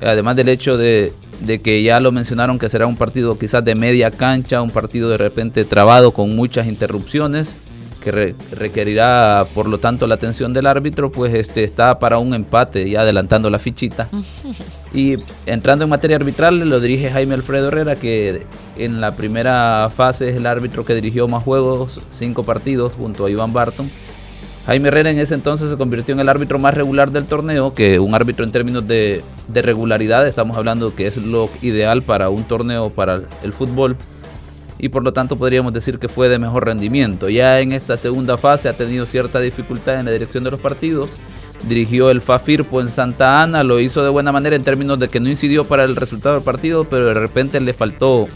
además 0.00 0.36
del 0.36 0.48
hecho 0.48 0.76
de, 0.76 1.12
de 1.40 1.60
que 1.60 1.82
ya 1.82 2.00
lo 2.00 2.12
mencionaron 2.12 2.58
que 2.58 2.68
será 2.68 2.86
un 2.86 2.96
partido 2.96 3.38
quizás 3.38 3.64
de 3.64 3.74
media 3.74 4.10
cancha, 4.10 4.62
un 4.62 4.70
partido 4.70 5.10
de 5.10 5.18
repente 5.18 5.64
trabado 5.64 6.12
con 6.12 6.34
muchas 6.34 6.66
interrupciones, 6.66 7.67
que 8.02 8.34
requerirá 8.52 9.46
por 9.54 9.68
lo 9.68 9.78
tanto 9.78 10.06
la 10.06 10.14
atención 10.14 10.52
del 10.52 10.66
árbitro, 10.66 11.10
pues 11.10 11.34
este 11.34 11.64
está 11.64 11.98
para 11.98 12.18
un 12.18 12.34
empate, 12.34 12.88
ya 12.88 13.00
adelantando 13.00 13.50
la 13.50 13.58
fichita. 13.58 14.08
y 14.94 15.16
entrando 15.46 15.84
en 15.84 15.90
materia 15.90 16.16
arbitral, 16.16 16.68
lo 16.68 16.80
dirige 16.80 17.10
Jaime 17.10 17.34
Alfredo 17.34 17.68
Herrera, 17.68 17.96
que 17.96 18.46
en 18.76 19.00
la 19.00 19.12
primera 19.12 19.90
fase 19.94 20.30
es 20.30 20.36
el 20.36 20.46
árbitro 20.46 20.84
que 20.84 20.94
dirigió 20.94 21.28
más 21.28 21.42
juegos, 21.42 22.00
cinco 22.10 22.44
partidos, 22.44 22.92
junto 22.94 23.26
a 23.26 23.30
Iván 23.30 23.52
Barton. 23.52 23.88
Jaime 24.66 24.88
Herrera 24.88 25.10
en 25.10 25.18
ese 25.18 25.34
entonces 25.34 25.70
se 25.70 25.78
convirtió 25.78 26.12
en 26.12 26.20
el 26.20 26.28
árbitro 26.28 26.58
más 26.58 26.74
regular 26.74 27.10
del 27.10 27.24
torneo, 27.24 27.74
que 27.74 27.98
un 27.98 28.14
árbitro 28.14 28.44
en 28.44 28.52
términos 28.52 28.86
de, 28.86 29.22
de 29.48 29.62
regularidad, 29.62 30.28
estamos 30.28 30.58
hablando 30.58 30.94
que 30.94 31.06
es 31.06 31.16
lo 31.16 31.48
ideal 31.62 32.02
para 32.02 32.28
un 32.28 32.44
torneo 32.44 32.90
para 32.90 33.22
el 33.42 33.52
fútbol 33.52 33.96
y 34.78 34.88
por 34.88 35.02
lo 35.02 35.12
tanto 35.12 35.36
podríamos 35.36 35.72
decir 35.72 35.98
que 35.98 36.08
fue 36.08 36.28
de 36.28 36.38
mejor 36.38 36.66
rendimiento. 36.66 37.28
Ya 37.28 37.60
en 37.60 37.72
esta 37.72 37.96
segunda 37.96 38.36
fase 38.36 38.68
ha 38.68 38.72
tenido 38.72 39.06
cierta 39.06 39.40
dificultad 39.40 39.98
en 39.98 40.06
la 40.06 40.12
dirección 40.12 40.44
de 40.44 40.50
los 40.50 40.60
partidos. 40.60 41.10
Dirigió 41.68 42.10
el 42.10 42.20
FAFIRPO 42.20 42.80
en 42.80 42.88
Santa 42.88 43.42
Ana, 43.42 43.64
lo 43.64 43.80
hizo 43.80 44.04
de 44.04 44.10
buena 44.10 44.30
manera 44.30 44.54
en 44.54 44.62
términos 44.62 45.00
de 45.00 45.08
que 45.08 45.18
no 45.18 45.28
incidió 45.28 45.64
para 45.64 45.84
el 45.84 45.96
resultado 45.96 46.36
del 46.36 46.44
partido, 46.44 46.84
pero 46.84 47.06
de 47.06 47.14
repente 47.14 47.58
le 47.60 47.72
faltó 47.72 48.28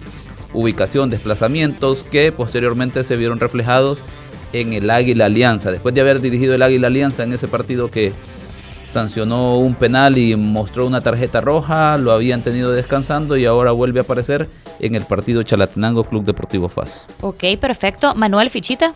ubicación, 0.52 1.08
desplazamientos 1.08 2.02
que 2.02 2.32
posteriormente 2.32 3.04
se 3.04 3.16
vieron 3.16 3.38
reflejados 3.38 4.02
en 4.52 4.72
el 4.72 4.90
Águila 4.90 5.26
Alianza. 5.26 5.70
Después 5.70 5.94
de 5.94 6.00
haber 6.00 6.20
dirigido 6.20 6.54
el 6.54 6.62
Águila 6.62 6.88
Alianza 6.88 7.22
en 7.22 7.32
ese 7.32 7.46
partido 7.46 7.90
que 7.90 8.12
sancionó 8.90 9.58
un 9.58 9.74
penal 9.74 10.18
y 10.18 10.34
mostró 10.36 10.86
una 10.86 11.00
tarjeta 11.00 11.40
roja, 11.40 11.96
lo 11.98 12.10
habían 12.10 12.42
tenido 12.42 12.72
descansando 12.72 13.36
y 13.36 13.46
ahora 13.46 13.70
vuelve 13.70 14.00
a 14.00 14.02
aparecer 14.02 14.48
en 14.80 14.94
el 14.94 15.04
partido 15.04 15.42
Chalatenango 15.42 16.04
Club 16.04 16.24
Deportivo 16.24 16.68
FAS. 16.68 17.06
Ok, 17.20 17.44
perfecto. 17.60 18.14
Manuel 18.14 18.50
Fichita. 18.50 18.94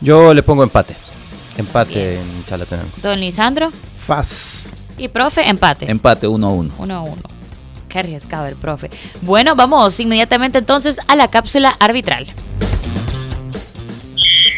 Yo 0.00 0.34
le 0.34 0.42
pongo 0.42 0.62
empate. 0.62 0.94
Empate 1.56 2.16
en 2.16 2.44
Chalatenango. 2.46 2.90
Don 3.02 3.20
Lisandro. 3.20 3.72
FAS. 4.06 4.70
Y 4.98 5.08
profe, 5.08 5.48
empate. 5.48 5.90
Empate 5.90 6.26
1 6.26 6.52
1. 6.52 6.74
1 6.78 7.04
1. 7.04 7.16
Qué 7.88 7.98
arriesgado 8.00 8.46
el 8.46 8.56
profe. 8.56 8.90
Bueno, 9.22 9.54
vamos 9.56 9.98
inmediatamente 10.00 10.58
entonces 10.58 10.98
a 11.08 11.16
la 11.16 11.28
cápsula 11.28 11.76
arbitral. 11.78 12.26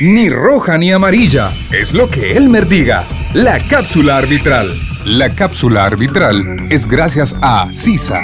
Ni 0.00 0.28
roja 0.28 0.76
ni 0.76 0.92
amarilla, 0.92 1.50
es 1.72 1.94
lo 1.94 2.10
que 2.10 2.36
Elmer 2.36 2.68
diga. 2.68 3.04
La 3.32 3.58
cápsula 3.58 4.18
arbitral. 4.18 4.78
La 5.06 5.34
cápsula 5.34 5.84
arbitral 5.84 6.66
es 6.68 6.86
gracias 6.86 7.34
a 7.40 7.70
CISA. 7.72 8.20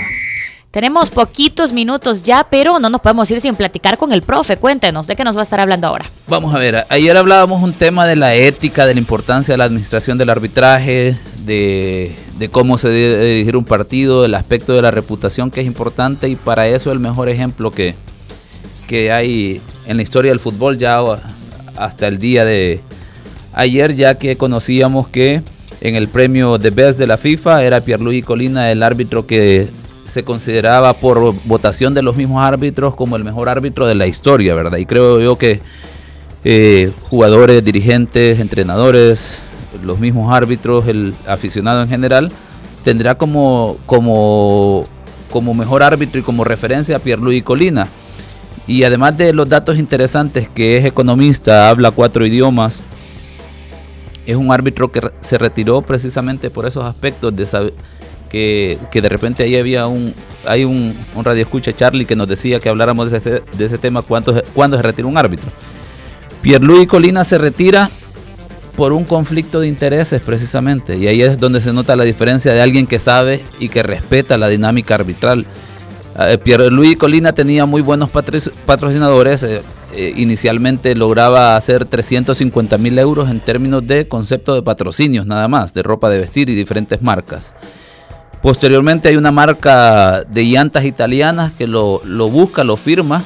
Tenemos 0.73 1.11
poquitos 1.11 1.71
minutos 1.71 2.23
ya, 2.23 2.47
pero 2.49 2.79
no 2.79 2.89
nos 2.89 3.03
podemos 3.03 3.31
ir 3.31 3.43
sin 3.43 3.55
platicar 3.55 3.99
con 3.99 4.11
el 4.11 4.23
profe. 4.23 4.57
Cuéntenos, 4.57 5.07
¿de 5.07 5.15
qué 5.15 5.23
nos 5.23 5.37
va 5.37 5.41
a 5.41 5.45
estar 5.45 5.61
hablando 5.61 5.87
ahora? 5.87 6.11
Vamos 6.29 6.55
a 6.55 6.59
ver, 6.59 6.87
ayer 6.89 7.15
hablábamos 7.15 7.63
un 7.63 7.75
tema 7.75 8.07
de 8.07 8.17
la 8.17 8.35
ética, 8.35 8.87
de 8.87 8.95
la 8.95 9.01
importancia 9.01 9.53
de 9.53 9.59
la 9.59 9.65
administración 9.65 10.17
del 10.17 10.31
arbitraje, 10.31 11.15
de, 11.45 12.17
cómo 12.51 12.79
se 12.79 12.89
debe 12.89 13.23
dirigir 13.23 13.59
un 13.59 13.67
partido, 13.67 14.25
el 14.25 14.35
aspecto 14.35 14.73
de 14.73 14.81
la 14.81 14.91
reputación 14.91 15.51
que 15.51 15.61
es 15.61 15.67
importante 15.67 16.31
y 16.31 16.37
para 16.37 16.67
eso 16.67 16.91
el 16.91 17.01
mejor 17.01 17.29
ejemplo 17.29 17.71
que, 17.71 17.95
que 18.89 19.13
hay 19.13 19.61
en 19.85 19.99
la 19.99 20.03
historia 20.03 20.31
del 20.31 20.41
fútbol 20.41 20.79
ya 20.79 21.03
hasta 21.77 22.09
el 22.09 22.19
día 22.19 22.47
de 22.47 22.81
ayer, 23.53 23.95
ya 23.95 24.15
que 24.15 24.37
conocíamos 24.39 25.07
que 25.07 25.43
en 25.83 25.97
el 25.97 26.09
premio 26.09 26.57
de 26.57 26.71
Best 26.71 26.99
de 26.99 27.07
la 27.07 27.19
FIFA 27.19 27.63
era 27.63 27.83
Pierluigi 27.83 28.23
Colina 28.23 28.73
el 28.73 28.83
árbitro 28.83 29.27
que 29.27 29.69
se 30.13 30.25
consideraba 30.25 30.93
por 30.93 31.35
votación 31.45 31.95
de 31.95 32.03
los 32.03 32.17
mismos 32.17 32.45
árbitros 32.47 32.95
como 32.95 33.17
el 33.17 33.25
mejor 33.25 33.49
árbitro 33.49 33.87
de 33.87 33.95
la 33.95 34.07
historia, 34.07 34.55
¿verdad? 34.55 34.77
Y 34.77 34.85
creo 34.85 35.23
yo 35.23 35.39
que 35.39 35.63
eh, 36.45 36.93
jugadores, 37.09 37.65
dirigentes, 37.65 38.39
entrenadores, 38.39 39.41
los 39.83 39.99
mismos 40.01 40.31
árbitros, 40.31 40.87
el 40.87 41.15
aficionado 41.27 41.81
en 41.81 41.89
general, 41.89 42.31
tendrá 42.85 43.15
como, 43.15 43.79
como, 43.87 44.85
como 45.31 45.55
mejor 45.55 45.83
árbitro 45.83 46.21
y 46.21 46.23
como 46.23 46.45
referencia 46.45 46.97
a 46.97 46.99
Pierluigi 46.99 47.41
Colina. 47.41 47.89
Y 48.67 48.85
además 48.85 49.17
de 49.17 49.33
los 49.33 49.49
datos 49.49 49.79
interesantes 49.79 50.47
que 50.47 50.77
es 50.77 50.85
economista, 50.85 51.71
habla 51.71 51.91
cuatro 51.91 52.27
idiomas, 52.27 52.83
es 54.27 54.37
un 54.37 54.53
árbitro 54.53 54.93
que 54.93 55.11
se 55.23 55.39
retiró 55.39 55.81
precisamente 55.81 56.51
por 56.51 56.67
esos 56.67 56.85
aspectos 56.85 57.35
de 57.35 57.47
saber 57.47 57.73
que, 58.33 58.79
de 58.93 59.09
repente 59.09 59.43
ahí 59.43 59.57
había 59.57 59.87
un 59.87 60.15
hay 60.47 60.65
un, 60.65 60.93
un 61.15 61.25
radio 61.25 61.43
escucha 61.43 61.73
Charlie 61.73 62.05
que 62.05 62.17
nos 62.17 62.27
decía 62.27 62.59
que 62.59 62.69
habláramos 62.69 63.13
de 63.13 63.19
ese, 63.19 63.43
de 63.57 63.65
ese 63.65 63.79
tema 63.79 64.03
cuando, 64.03 64.43
cuando 64.55 64.77
se 64.77 64.83
retira 64.83 65.07
un 65.07 65.17
árbitro. 65.17 65.49
Pierluigi 66.41 66.87
Colina 66.87 67.25
se 67.25 67.39
retira 67.39 67.91
por 68.75 68.93
un 68.93 69.05
conflicto 69.05 69.61
de 69.61 69.69
intereses 69.69 70.21
precisamente 70.21 70.97
y 70.97 71.07
ahí 71.07 71.23
es 71.23 71.39
donde 71.39 71.61
se 71.61 71.73
nota 71.73 71.95
la 71.95 72.03
diferencia 72.03 72.53
de 72.53 72.61
alguien 72.61 72.89
que 72.89 72.99
sabe 72.99 73.45
y 73.61 73.69
que 73.69 73.85
respeta 73.85 74.37
la 74.37 74.49
dinámica 74.49 74.97
arbitral. 74.97 75.45
Eh, 76.19 76.39
Pierluigi 76.43 76.97
Colina 76.97 77.33
tenía 77.33 77.67
muy 77.67 77.83
buenos 77.83 78.11
patrocinadores, 78.11 79.43
eh, 79.45 79.63
eh, 79.95 80.15
inicialmente 80.17 80.95
lograba 80.95 81.55
hacer 81.55 81.85
350 81.85 82.79
mil 82.79 82.99
euros 82.99 83.31
en 83.31 83.41
términos 83.41 83.87
de 83.87 84.09
concepto 84.09 84.55
de 84.55 84.63
patrocinios 84.63 85.27
nada 85.27 85.47
más, 85.47 85.73
de 85.75 85.83
ropa 85.83 86.11
de 86.11 86.19
vestir 86.19 86.49
y 86.49 86.55
diferentes 86.55 87.01
marcas. 87.03 87.53
Posteriormente 88.43 89.09
hay 89.09 89.17
una 89.17 89.31
marca 89.31 90.25
de 90.25 90.45
llantas 90.45 90.85
italianas 90.85 91.53
que 91.53 91.69
lo, 91.69 92.03
lo 92.05 92.29
busca, 92.29 92.65
lo 92.65 92.77
firma 92.77 93.23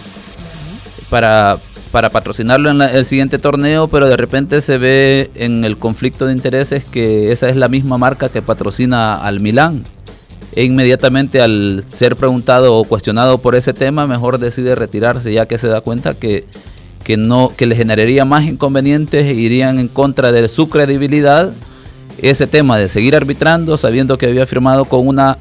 para, 1.09 1.59
para 1.91 2.11
patrocinarlo 2.11 2.71
en 2.71 2.83
el 2.83 3.07
siguiente 3.07 3.39
torneo, 3.39 3.89
pero 3.89 4.09
de 4.09 4.17
repente 4.19 4.61
se 4.61 4.77
ve 4.77 5.31
en 5.35 5.65
el 5.65 5.79
conflicto 5.79 6.27
de 6.27 6.35
intereses 6.35 6.85
que 6.85 7.33
esa 7.33 7.49
es 7.49 7.57
la 7.57 7.69
misma 7.69 7.97
marca 7.97 8.29
que 8.29 8.43
patrocina 8.43 9.15
al 9.15 9.41
Milán. 9.41 9.85
E 10.55 10.65
inmediatamente 10.65 11.41
al 11.41 11.85
ser 11.91 12.17
preguntado 12.17 12.77
o 12.77 12.85
cuestionado 12.85 13.39
por 13.39 13.55
ese 13.55 13.73
tema, 13.73 14.07
mejor 14.07 14.39
decide 14.39 14.75
retirarse 14.75 15.33
ya 15.33 15.47
que 15.47 15.57
se 15.57 15.69
da 15.69 15.81
cuenta 15.81 16.13
que, 16.13 16.45
que, 17.05 17.17
no, 17.17 17.51
que 17.57 17.65
le 17.65 17.75
generaría 17.75 18.27
más 18.27 18.45
inconvenientes 18.45 19.25
e 19.25 19.33
irían 19.33 19.79
en 19.79 19.89
contra 19.89 20.31
de 20.31 20.47
su 20.49 20.69
credibilidad 20.69 21.53
ese 22.23 22.47
tema 22.47 22.79
de 22.79 22.89
seguir 22.89 23.15
arbitrando 23.17 23.77
sabiendo 23.77 24.19
que 24.19 24.27
había 24.27 24.47
firmado 24.47 24.85
con 24.85 25.07
una, 25.07 25.37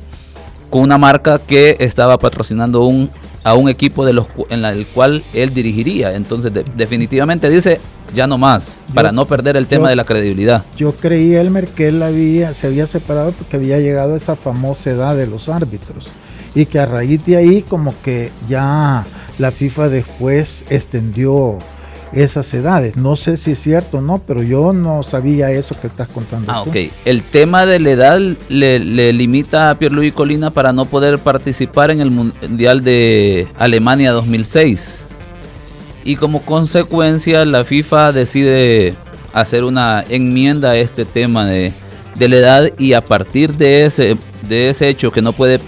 con 0.70 0.82
una 0.82 0.98
marca 0.98 1.40
que 1.40 1.78
estaba 1.80 2.18
patrocinando 2.18 2.86
un 2.86 3.10
a 3.46 3.54
un 3.54 3.70
equipo 3.70 4.04
de 4.04 4.12
los 4.12 4.26
en 4.50 4.66
el 4.66 4.88
cual 4.88 5.24
él 5.32 5.54
dirigiría. 5.54 6.16
Entonces, 6.16 6.52
definitivamente 6.76 7.48
dice, 7.48 7.80
ya 8.14 8.26
no 8.26 8.40
más, 8.40 8.74
para 8.92 9.12
no 9.12 9.26
perder 9.28 9.56
el 9.56 9.68
tema 9.68 9.88
de 9.88 9.96
la 9.96 10.04
credibilidad. 10.04 10.64
Yo 10.76 10.94
creí, 10.94 11.36
Elmer, 11.36 11.68
que 11.68 11.90
él 11.90 12.02
había, 12.02 12.56
se 12.56 12.66
había 12.66 12.88
separado 12.88 13.34
porque 13.34 13.58
había 13.58 13.78
llegado 13.80 14.16
a 14.16 14.18
esa 14.18 14.36
famosa 14.36 14.90
edad 14.90 15.16
de 15.16 15.28
los 15.28 15.48
árbitros. 15.48 16.08
Y 16.56 16.66
que 16.66 16.80
a 16.80 16.88
raíz 16.88 17.24
de 17.24 17.38
ahí, 17.38 17.62
como 17.62 17.94
que 18.04 18.32
ya 18.50 19.06
la 19.38 19.52
FIFA 19.52 19.90
después 19.90 20.66
extendió 20.72 21.60
esas 22.16 22.52
edades. 22.54 22.96
No 22.96 23.16
sé 23.16 23.38
si 23.38 23.52
es 23.52 23.62
cierto 23.62 23.98
o 23.98 24.02
no, 24.02 24.22
pero 24.26 24.42
yo 24.42 24.74
no 24.74 25.04
sabía 25.04 25.52
eso 25.52 25.76
que 25.80 25.88
estás 25.88 26.08
contando. 26.08 26.52
Ah, 26.52 26.62
ok. 26.62 26.76
El 27.04 27.22
tema 27.22 27.66
de 27.66 27.80
la 27.80 27.92
edad 27.92 28.20
le, 28.50 29.14
limita 29.14 29.70
a 29.70 29.76
Pierluigi 29.76 30.12
Colina 30.12 30.50
para 30.50 30.72
no 30.74 30.86
poder 30.86 31.20
participar 31.20 31.92
en 31.92 32.00
el 32.00 32.12
Mundial 32.12 32.84
de 32.84 33.48
Alemania 33.58 34.14
2006. 34.14 35.06
Y 36.06 36.16
como 36.16 36.42
consecuencia 36.42 37.44
la 37.46 37.66
FIFA 37.66 38.14
decide 38.14 38.96
hacer 39.34 39.64
una 39.64 40.04
enmienda 40.08 40.72
a 40.72 40.78
este 40.78 41.04
tema 41.04 41.46
de, 41.46 41.74
la 42.18 42.36
edad 42.36 42.72
y 42.78 42.94
a 42.94 43.02
partir 43.02 43.54
de 43.56 43.86
ese, 43.86 44.16
de 44.48 44.70
ese 44.70 44.88
hecho 44.88 45.12
que 45.12 45.22
no 45.22 45.34
puede 45.34 45.60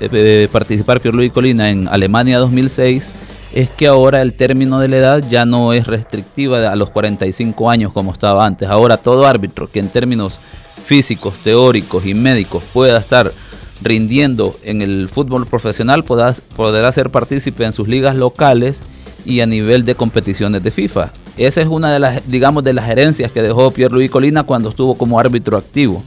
eh, 0.00 0.48
participar 0.52 1.00
Pierluigi 1.00 1.30
Colina 1.30 1.70
en 1.70 1.88
Alemania 1.88 2.38
2006, 2.38 3.10
es 3.52 3.70
que 3.70 3.86
ahora 3.86 4.22
el 4.22 4.34
término 4.34 4.78
de 4.78 4.88
la 4.88 4.96
edad 4.96 5.24
ya 5.28 5.44
no 5.44 5.72
es 5.72 5.86
restrictiva 5.86 6.70
a 6.70 6.76
los 6.76 6.90
45 6.90 7.70
años 7.70 7.92
como 7.92 8.12
estaba 8.12 8.44
antes. 8.44 8.68
Ahora 8.68 8.96
todo 8.96 9.26
árbitro 9.26 9.70
que 9.70 9.80
en 9.80 9.88
términos 9.88 10.38
físicos, 10.84 11.34
teóricos 11.38 12.06
y 12.06 12.14
médicos 12.14 12.62
pueda 12.72 12.98
estar 12.98 13.32
rindiendo 13.82 14.56
en 14.62 14.82
el 14.82 15.08
fútbol 15.08 15.46
profesional 15.46 16.04
podrá, 16.04 16.34
podrá 16.54 16.90
ser 16.92 17.10
partícipe 17.10 17.64
en 17.64 17.72
sus 17.72 17.88
ligas 17.88 18.16
locales 18.16 18.82
y 19.24 19.40
a 19.40 19.46
nivel 19.46 19.84
de 19.84 19.94
competiciones 19.94 20.62
de 20.62 20.70
FIFA. 20.70 21.10
Esa 21.36 21.60
es 21.60 21.66
una 21.66 21.92
de 21.92 21.98
las, 21.98 22.26
digamos, 22.28 22.64
de 22.64 22.72
las 22.72 22.88
herencias 22.88 23.30
que 23.30 23.42
dejó 23.42 23.70
Pierre 23.70 23.92
Luis 23.92 24.10
Colina 24.10 24.44
cuando 24.44 24.70
estuvo 24.70 24.96
como 24.96 25.18
árbitro 25.18 25.58
activo. 25.58 26.02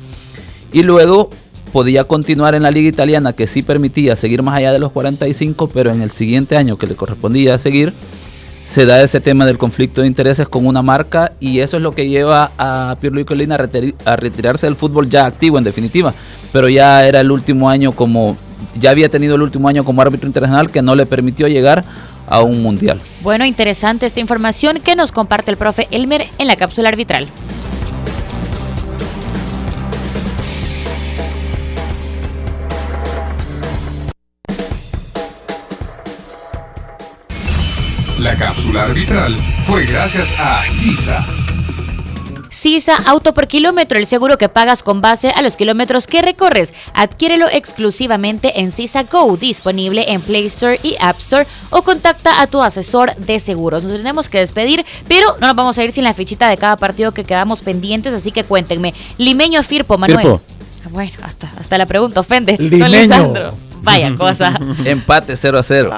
Y 0.72 0.84
luego 0.84 1.30
podía 1.72 2.04
continuar 2.04 2.56
en 2.56 2.64
la 2.64 2.72
liga 2.72 2.90
italiana 2.90 3.34
que 3.34 3.48
sí 3.48 3.64
permitía 3.64 4.16
seguir 4.16 4.44
más 4.44 4.56
allá 4.56 4.72
de 4.72 4.80
los 4.80 4.92
45, 4.92 5.70
pero 5.74 5.92
en 5.92 6.02
el 6.02 6.12
siguiente 6.12 6.58
año 6.58 6.78
que 6.78 6.88
le 6.88 6.96
correspondía 6.96 7.58
seguir, 7.58 7.94
se 8.70 8.86
da 8.86 9.02
ese 9.02 9.20
tema 9.20 9.46
del 9.46 9.58
conflicto 9.58 10.02
de 10.02 10.08
intereses 10.08 10.48
con 10.48 10.68
una 10.68 10.82
marca 10.84 11.32
y 11.40 11.60
eso 11.60 11.78
es 11.78 11.84
lo 11.84 11.92
que 11.92 12.08
lleva 12.08 12.52
a 12.58 12.96
Pierluigi 13.02 13.26
Colina 13.26 13.56
a, 13.56 14.16
retirarse 14.16 14.68
del 14.68 14.76
fútbol 14.76 15.10
ya 15.10 15.26
activo 15.26 15.58
en 15.58 15.64
definitiva, 15.64 16.14
pero 16.54 16.70
ya 16.70 17.08
era 17.08 17.22
el 17.22 17.32
último 17.32 17.70
año 17.70 17.94
como 17.94 18.38
ya 18.80 18.92
había 18.92 19.10
tenido 19.10 19.36
el 19.36 19.42
último 19.42 19.68
año 19.70 19.84
como 19.84 20.02
árbitro 20.02 20.28
internacional 20.28 20.70
que 20.70 20.82
no 20.82 20.96
le 20.96 21.06
permitió 21.06 21.48
llegar 21.48 21.84
a 22.28 22.44
un 22.44 22.62
mundial. 22.62 23.02
Bueno, 23.22 23.44
interesante 23.46 24.06
esta 24.06 24.20
información 24.20 24.80
que 24.82 24.96
nos 24.96 25.12
comparte 25.12 25.50
el 25.50 25.58
profe 25.58 25.88
Elmer 25.90 26.28
en 26.38 26.48
la 26.48 26.56
cápsula 26.56 26.90
arbitral. 26.90 27.28
La 38.20 38.36
cápsula 38.36 38.84
arbitral 38.84 39.34
fue 39.66 39.86
gracias 39.86 40.28
a 40.38 40.64
CISA. 40.66 41.26
CISA 42.52 42.98
Auto 43.06 43.34
por 43.34 43.48
Kilómetro, 43.48 43.98
el 43.98 44.06
seguro 44.08 44.38
que 44.38 44.50
pagas 44.50 44.84
con 44.84 45.00
base 45.00 45.30
a 45.30 45.42
los 45.42 45.56
kilómetros 45.56 46.06
que 46.06 46.22
recorres. 46.22 46.74
Adquiérelo 46.94 47.48
exclusivamente 47.48 48.60
en 48.60 48.74
CISA 48.74 49.04
Go, 49.04 49.38
disponible 49.38 50.12
en 50.12 50.20
Play 50.20 50.48
Store 50.48 50.82
y 50.84 50.98
App 51.00 51.18
Store 51.20 51.48
o 51.70 51.84
contacta 51.84 52.42
a 52.42 52.48
tu 52.48 52.62
asesor 52.62 53.16
de 53.16 53.40
seguros. 53.40 53.84
Nos 53.84 53.94
tenemos 53.96 54.28
que 54.28 54.40
despedir, 54.40 54.86
pero 55.08 55.38
no 55.40 55.48
nos 55.48 55.56
vamos 55.56 55.78
a 55.78 55.86
ir 55.86 55.94
sin 55.94 56.04
la 56.04 56.14
fichita 56.14 56.50
de 56.50 56.58
cada 56.58 56.76
partido 56.76 57.14
que 57.14 57.24
quedamos 57.24 57.62
pendientes, 57.62 58.14
así 58.14 58.34
que 58.34 58.44
cuéntenme. 58.44 58.94
Limeño 59.18 59.64
Firpo, 59.64 59.98
Manuel. 59.98 60.28
Firpo. 60.28 60.42
Ah, 60.84 60.90
bueno, 60.92 61.14
hasta, 61.24 61.54
hasta 61.58 61.78
la 61.78 61.86
pregunta 61.86 62.20
ofende. 62.20 62.58
Limeño. 62.60 63.69
Vaya 63.82 64.16
cosa. 64.18 64.60
Empate 64.86 65.36
0 65.36 65.58
a 65.60 65.64
0. 65.64 65.94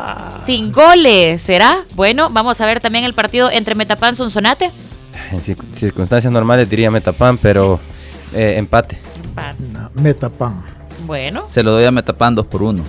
Sin 0.45 0.71
goles, 0.71 1.41
¿será? 1.41 1.79
Bueno, 1.95 2.29
vamos 2.29 2.59
a 2.61 2.65
ver 2.65 2.79
también 2.79 3.03
el 3.03 3.13
partido 3.13 3.49
entre 3.51 3.75
Metapan 3.75 4.15
Sonsonate. 4.15 4.71
En 5.31 5.39
circunstancias 5.41 6.31
normales 6.31 6.69
diría 6.69 6.91
Metapan, 6.91 7.37
pero 7.37 7.79
eh, 8.33 8.55
empate. 8.57 8.99
empate. 9.23 9.63
Metapan. 10.01 10.63
Bueno. 11.05 11.43
Se 11.47 11.63
lo 11.63 11.71
doy 11.71 11.85
a 11.85 11.91
Metapan 11.91 12.35
2 12.35 12.45
por 12.45 12.63
1. 12.63 12.83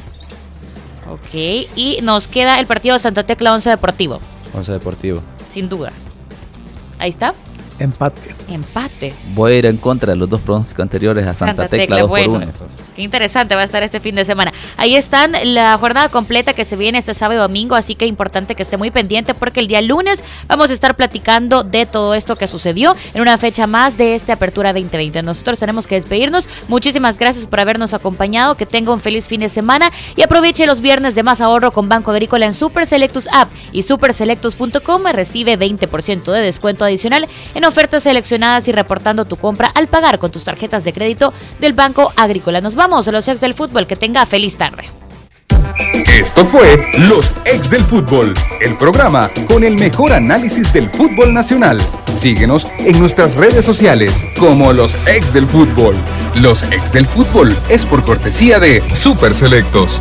Ok, 1.11 1.35
y 1.77 1.99
nos 2.03 2.27
queda 2.27 2.59
el 2.59 2.67
partido 2.67 2.95
de 2.95 3.01
Santa 3.01 3.23
Tecla 3.25 3.53
11 3.53 3.71
Deportivo. 3.71 4.21
11 4.55 4.73
Deportivo. 4.73 5.21
Sin 5.53 5.69
duda. 5.69 5.93
Ahí 6.99 7.11
está. 7.11 7.35
Empate. 7.79 8.35
Empate. 8.49 9.13
Voy 9.35 9.53
a 9.53 9.59
ir 9.59 9.67
en 9.67 9.77
contra 9.77 10.13
de 10.13 10.17
los 10.17 10.29
dos 10.31 10.41
pronósticos 10.41 10.83
anteriores 10.83 11.27
a 11.27 11.35
Santa, 11.35 11.69
Tecla, 11.69 12.01
2 12.01 12.09
por 12.09 12.29
1. 12.29 12.47
Qué 12.95 13.03
interesante 13.03 13.55
va 13.55 13.63
a 13.63 13.65
estar 13.65 13.83
este 13.83 14.01
fin 14.01 14.15
de 14.15 14.25
semana. 14.25 14.53
Ahí 14.77 14.97
están 14.97 15.33
la 15.55 15.79
jornada 15.79 16.09
completa 16.09 16.53
que 16.53 16.65
se 16.65 16.77
viene 16.77 16.99
este 16.99 17.15
sábado 17.15 17.41
y 17.41 17.43
domingo, 17.43 17.75
así 17.75 17.95
que 17.95 18.07
importante 18.07 18.55
que 18.55 18.63
esté 18.63 18.77
muy 18.77 18.91
pendiente 18.91 19.35
porque 19.35 19.61
el 19.61 19.69
día 19.69 19.81
lunes 19.81 20.23
vamos 20.47 20.71
a 20.71 20.75
estar 20.75 20.95
platicando 20.95 21.65
de 21.65 21.87
todo 21.87 22.15
esto 22.15 22.37
que 22.37 22.47
sucedió 22.47 22.95
en 23.15 23.23
una 23.23 23.39
fecha 23.39 23.67
más 23.67 23.97
de 23.97 24.15
esta 24.15 24.35
Apertura 24.35 24.73
2020. 24.73 25.23
Nosotros 25.23 25.59
tenemos 25.59 25.87
que 25.87 25.95
despedirnos. 25.95 26.49
Muchísimas 26.69 27.19
gracias 27.19 27.47
por 27.47 27.61
habernos 27.61 27.95
acompañado. 27.95 28.55
Que 28.55 28.67
tenga 28.67 28.93
un 28.93 29.01
feliz 29.01 29.27
fin 29.27 29.41
de 29.41 29.49
semana 29.49 29.91
y 30.17 30.23
aproveche 30.23 30.67
los 30.67 30.81
viernes 30.81 31.15
de 31.15 31.23
más 31.23 31.41
ahorro 31.41 31.73
con 31.73 31.89
Banco 31.89 32.11
Agrícola 32.11 32.47
en 32.47 32.55
Super 32.55 32.87
Selectus 32.87 33.29
App 33.33 33.49
y 33.73 33.83
superselectus.com. 33.83 35.03
Recibe 35.13 35.59
20% 35.59 36.33
de 36.33 36.41
descuento 36.41 36.85
adicional 36.85 37.27
en 37.55 37.65
ofertas 37.65 38.03
seleccionadas 38.03 38.69
y 38.69 38.73
reportando 38.73 39.25
tu 39.25 39.37
compra 39.37 39.71
al 39.75 39.89
pagar 39.89 40.19
con 40.19 40.31
tus 40.31 40.45
tarjetas 40.45 40.85
de 40.85 40.93
crédito 40.93 41.33
del 41.61 41.73
Banco 41.73 42.13
Agrícola. 42.17 42.61
Nos 42.61 42.75
vamos 42.75 42.92
a 42.93 43.13
los 43.13 43.27
ex 43.29 43.41
del 43.41 43.55
fútbol. 43.55 43.87
Que 43.87 43.97
tenga 43.97 44.27
feliz 44.27 44.57
tarde. 44.57 44.85
Esto 46.19 46.45
fue 46.45 46.85
Los 47.09 47.33
Ex 47.47 47.71
del 47.71 47.83
Fútbol, 47.83 48.35
el 48.61 48.77
programa 48.77 49.31
con 49.49 49.65
el 49.65 49.77
mejor 49.77 50.13
análisis 50.13 50.71
del 50.73 50.91
fútbol 50.91 51.33
nacional. 51.33 51.81
Síguenos 52.13 52.67
en 52.79 52.99
nuestras 52.99 53.35
redes 53.35 53.65
sociales 53.65 54.13
como 54.39 54.73
Los 54.73 54.95
Ex 55.07 55.33
del 55.33 55.47
Fútbol. 55.47 55.95
Los 56.41 56.65
Ex 56.65 56.93
del 56.93 57.07
Fútbol 57.07 57.57
es 57.71 57.87
por 57.87 58.05
cortesía 58.05 58.61
de 58.61 58.83
Super 58.95 59.35
Selectos. 59.35 59.99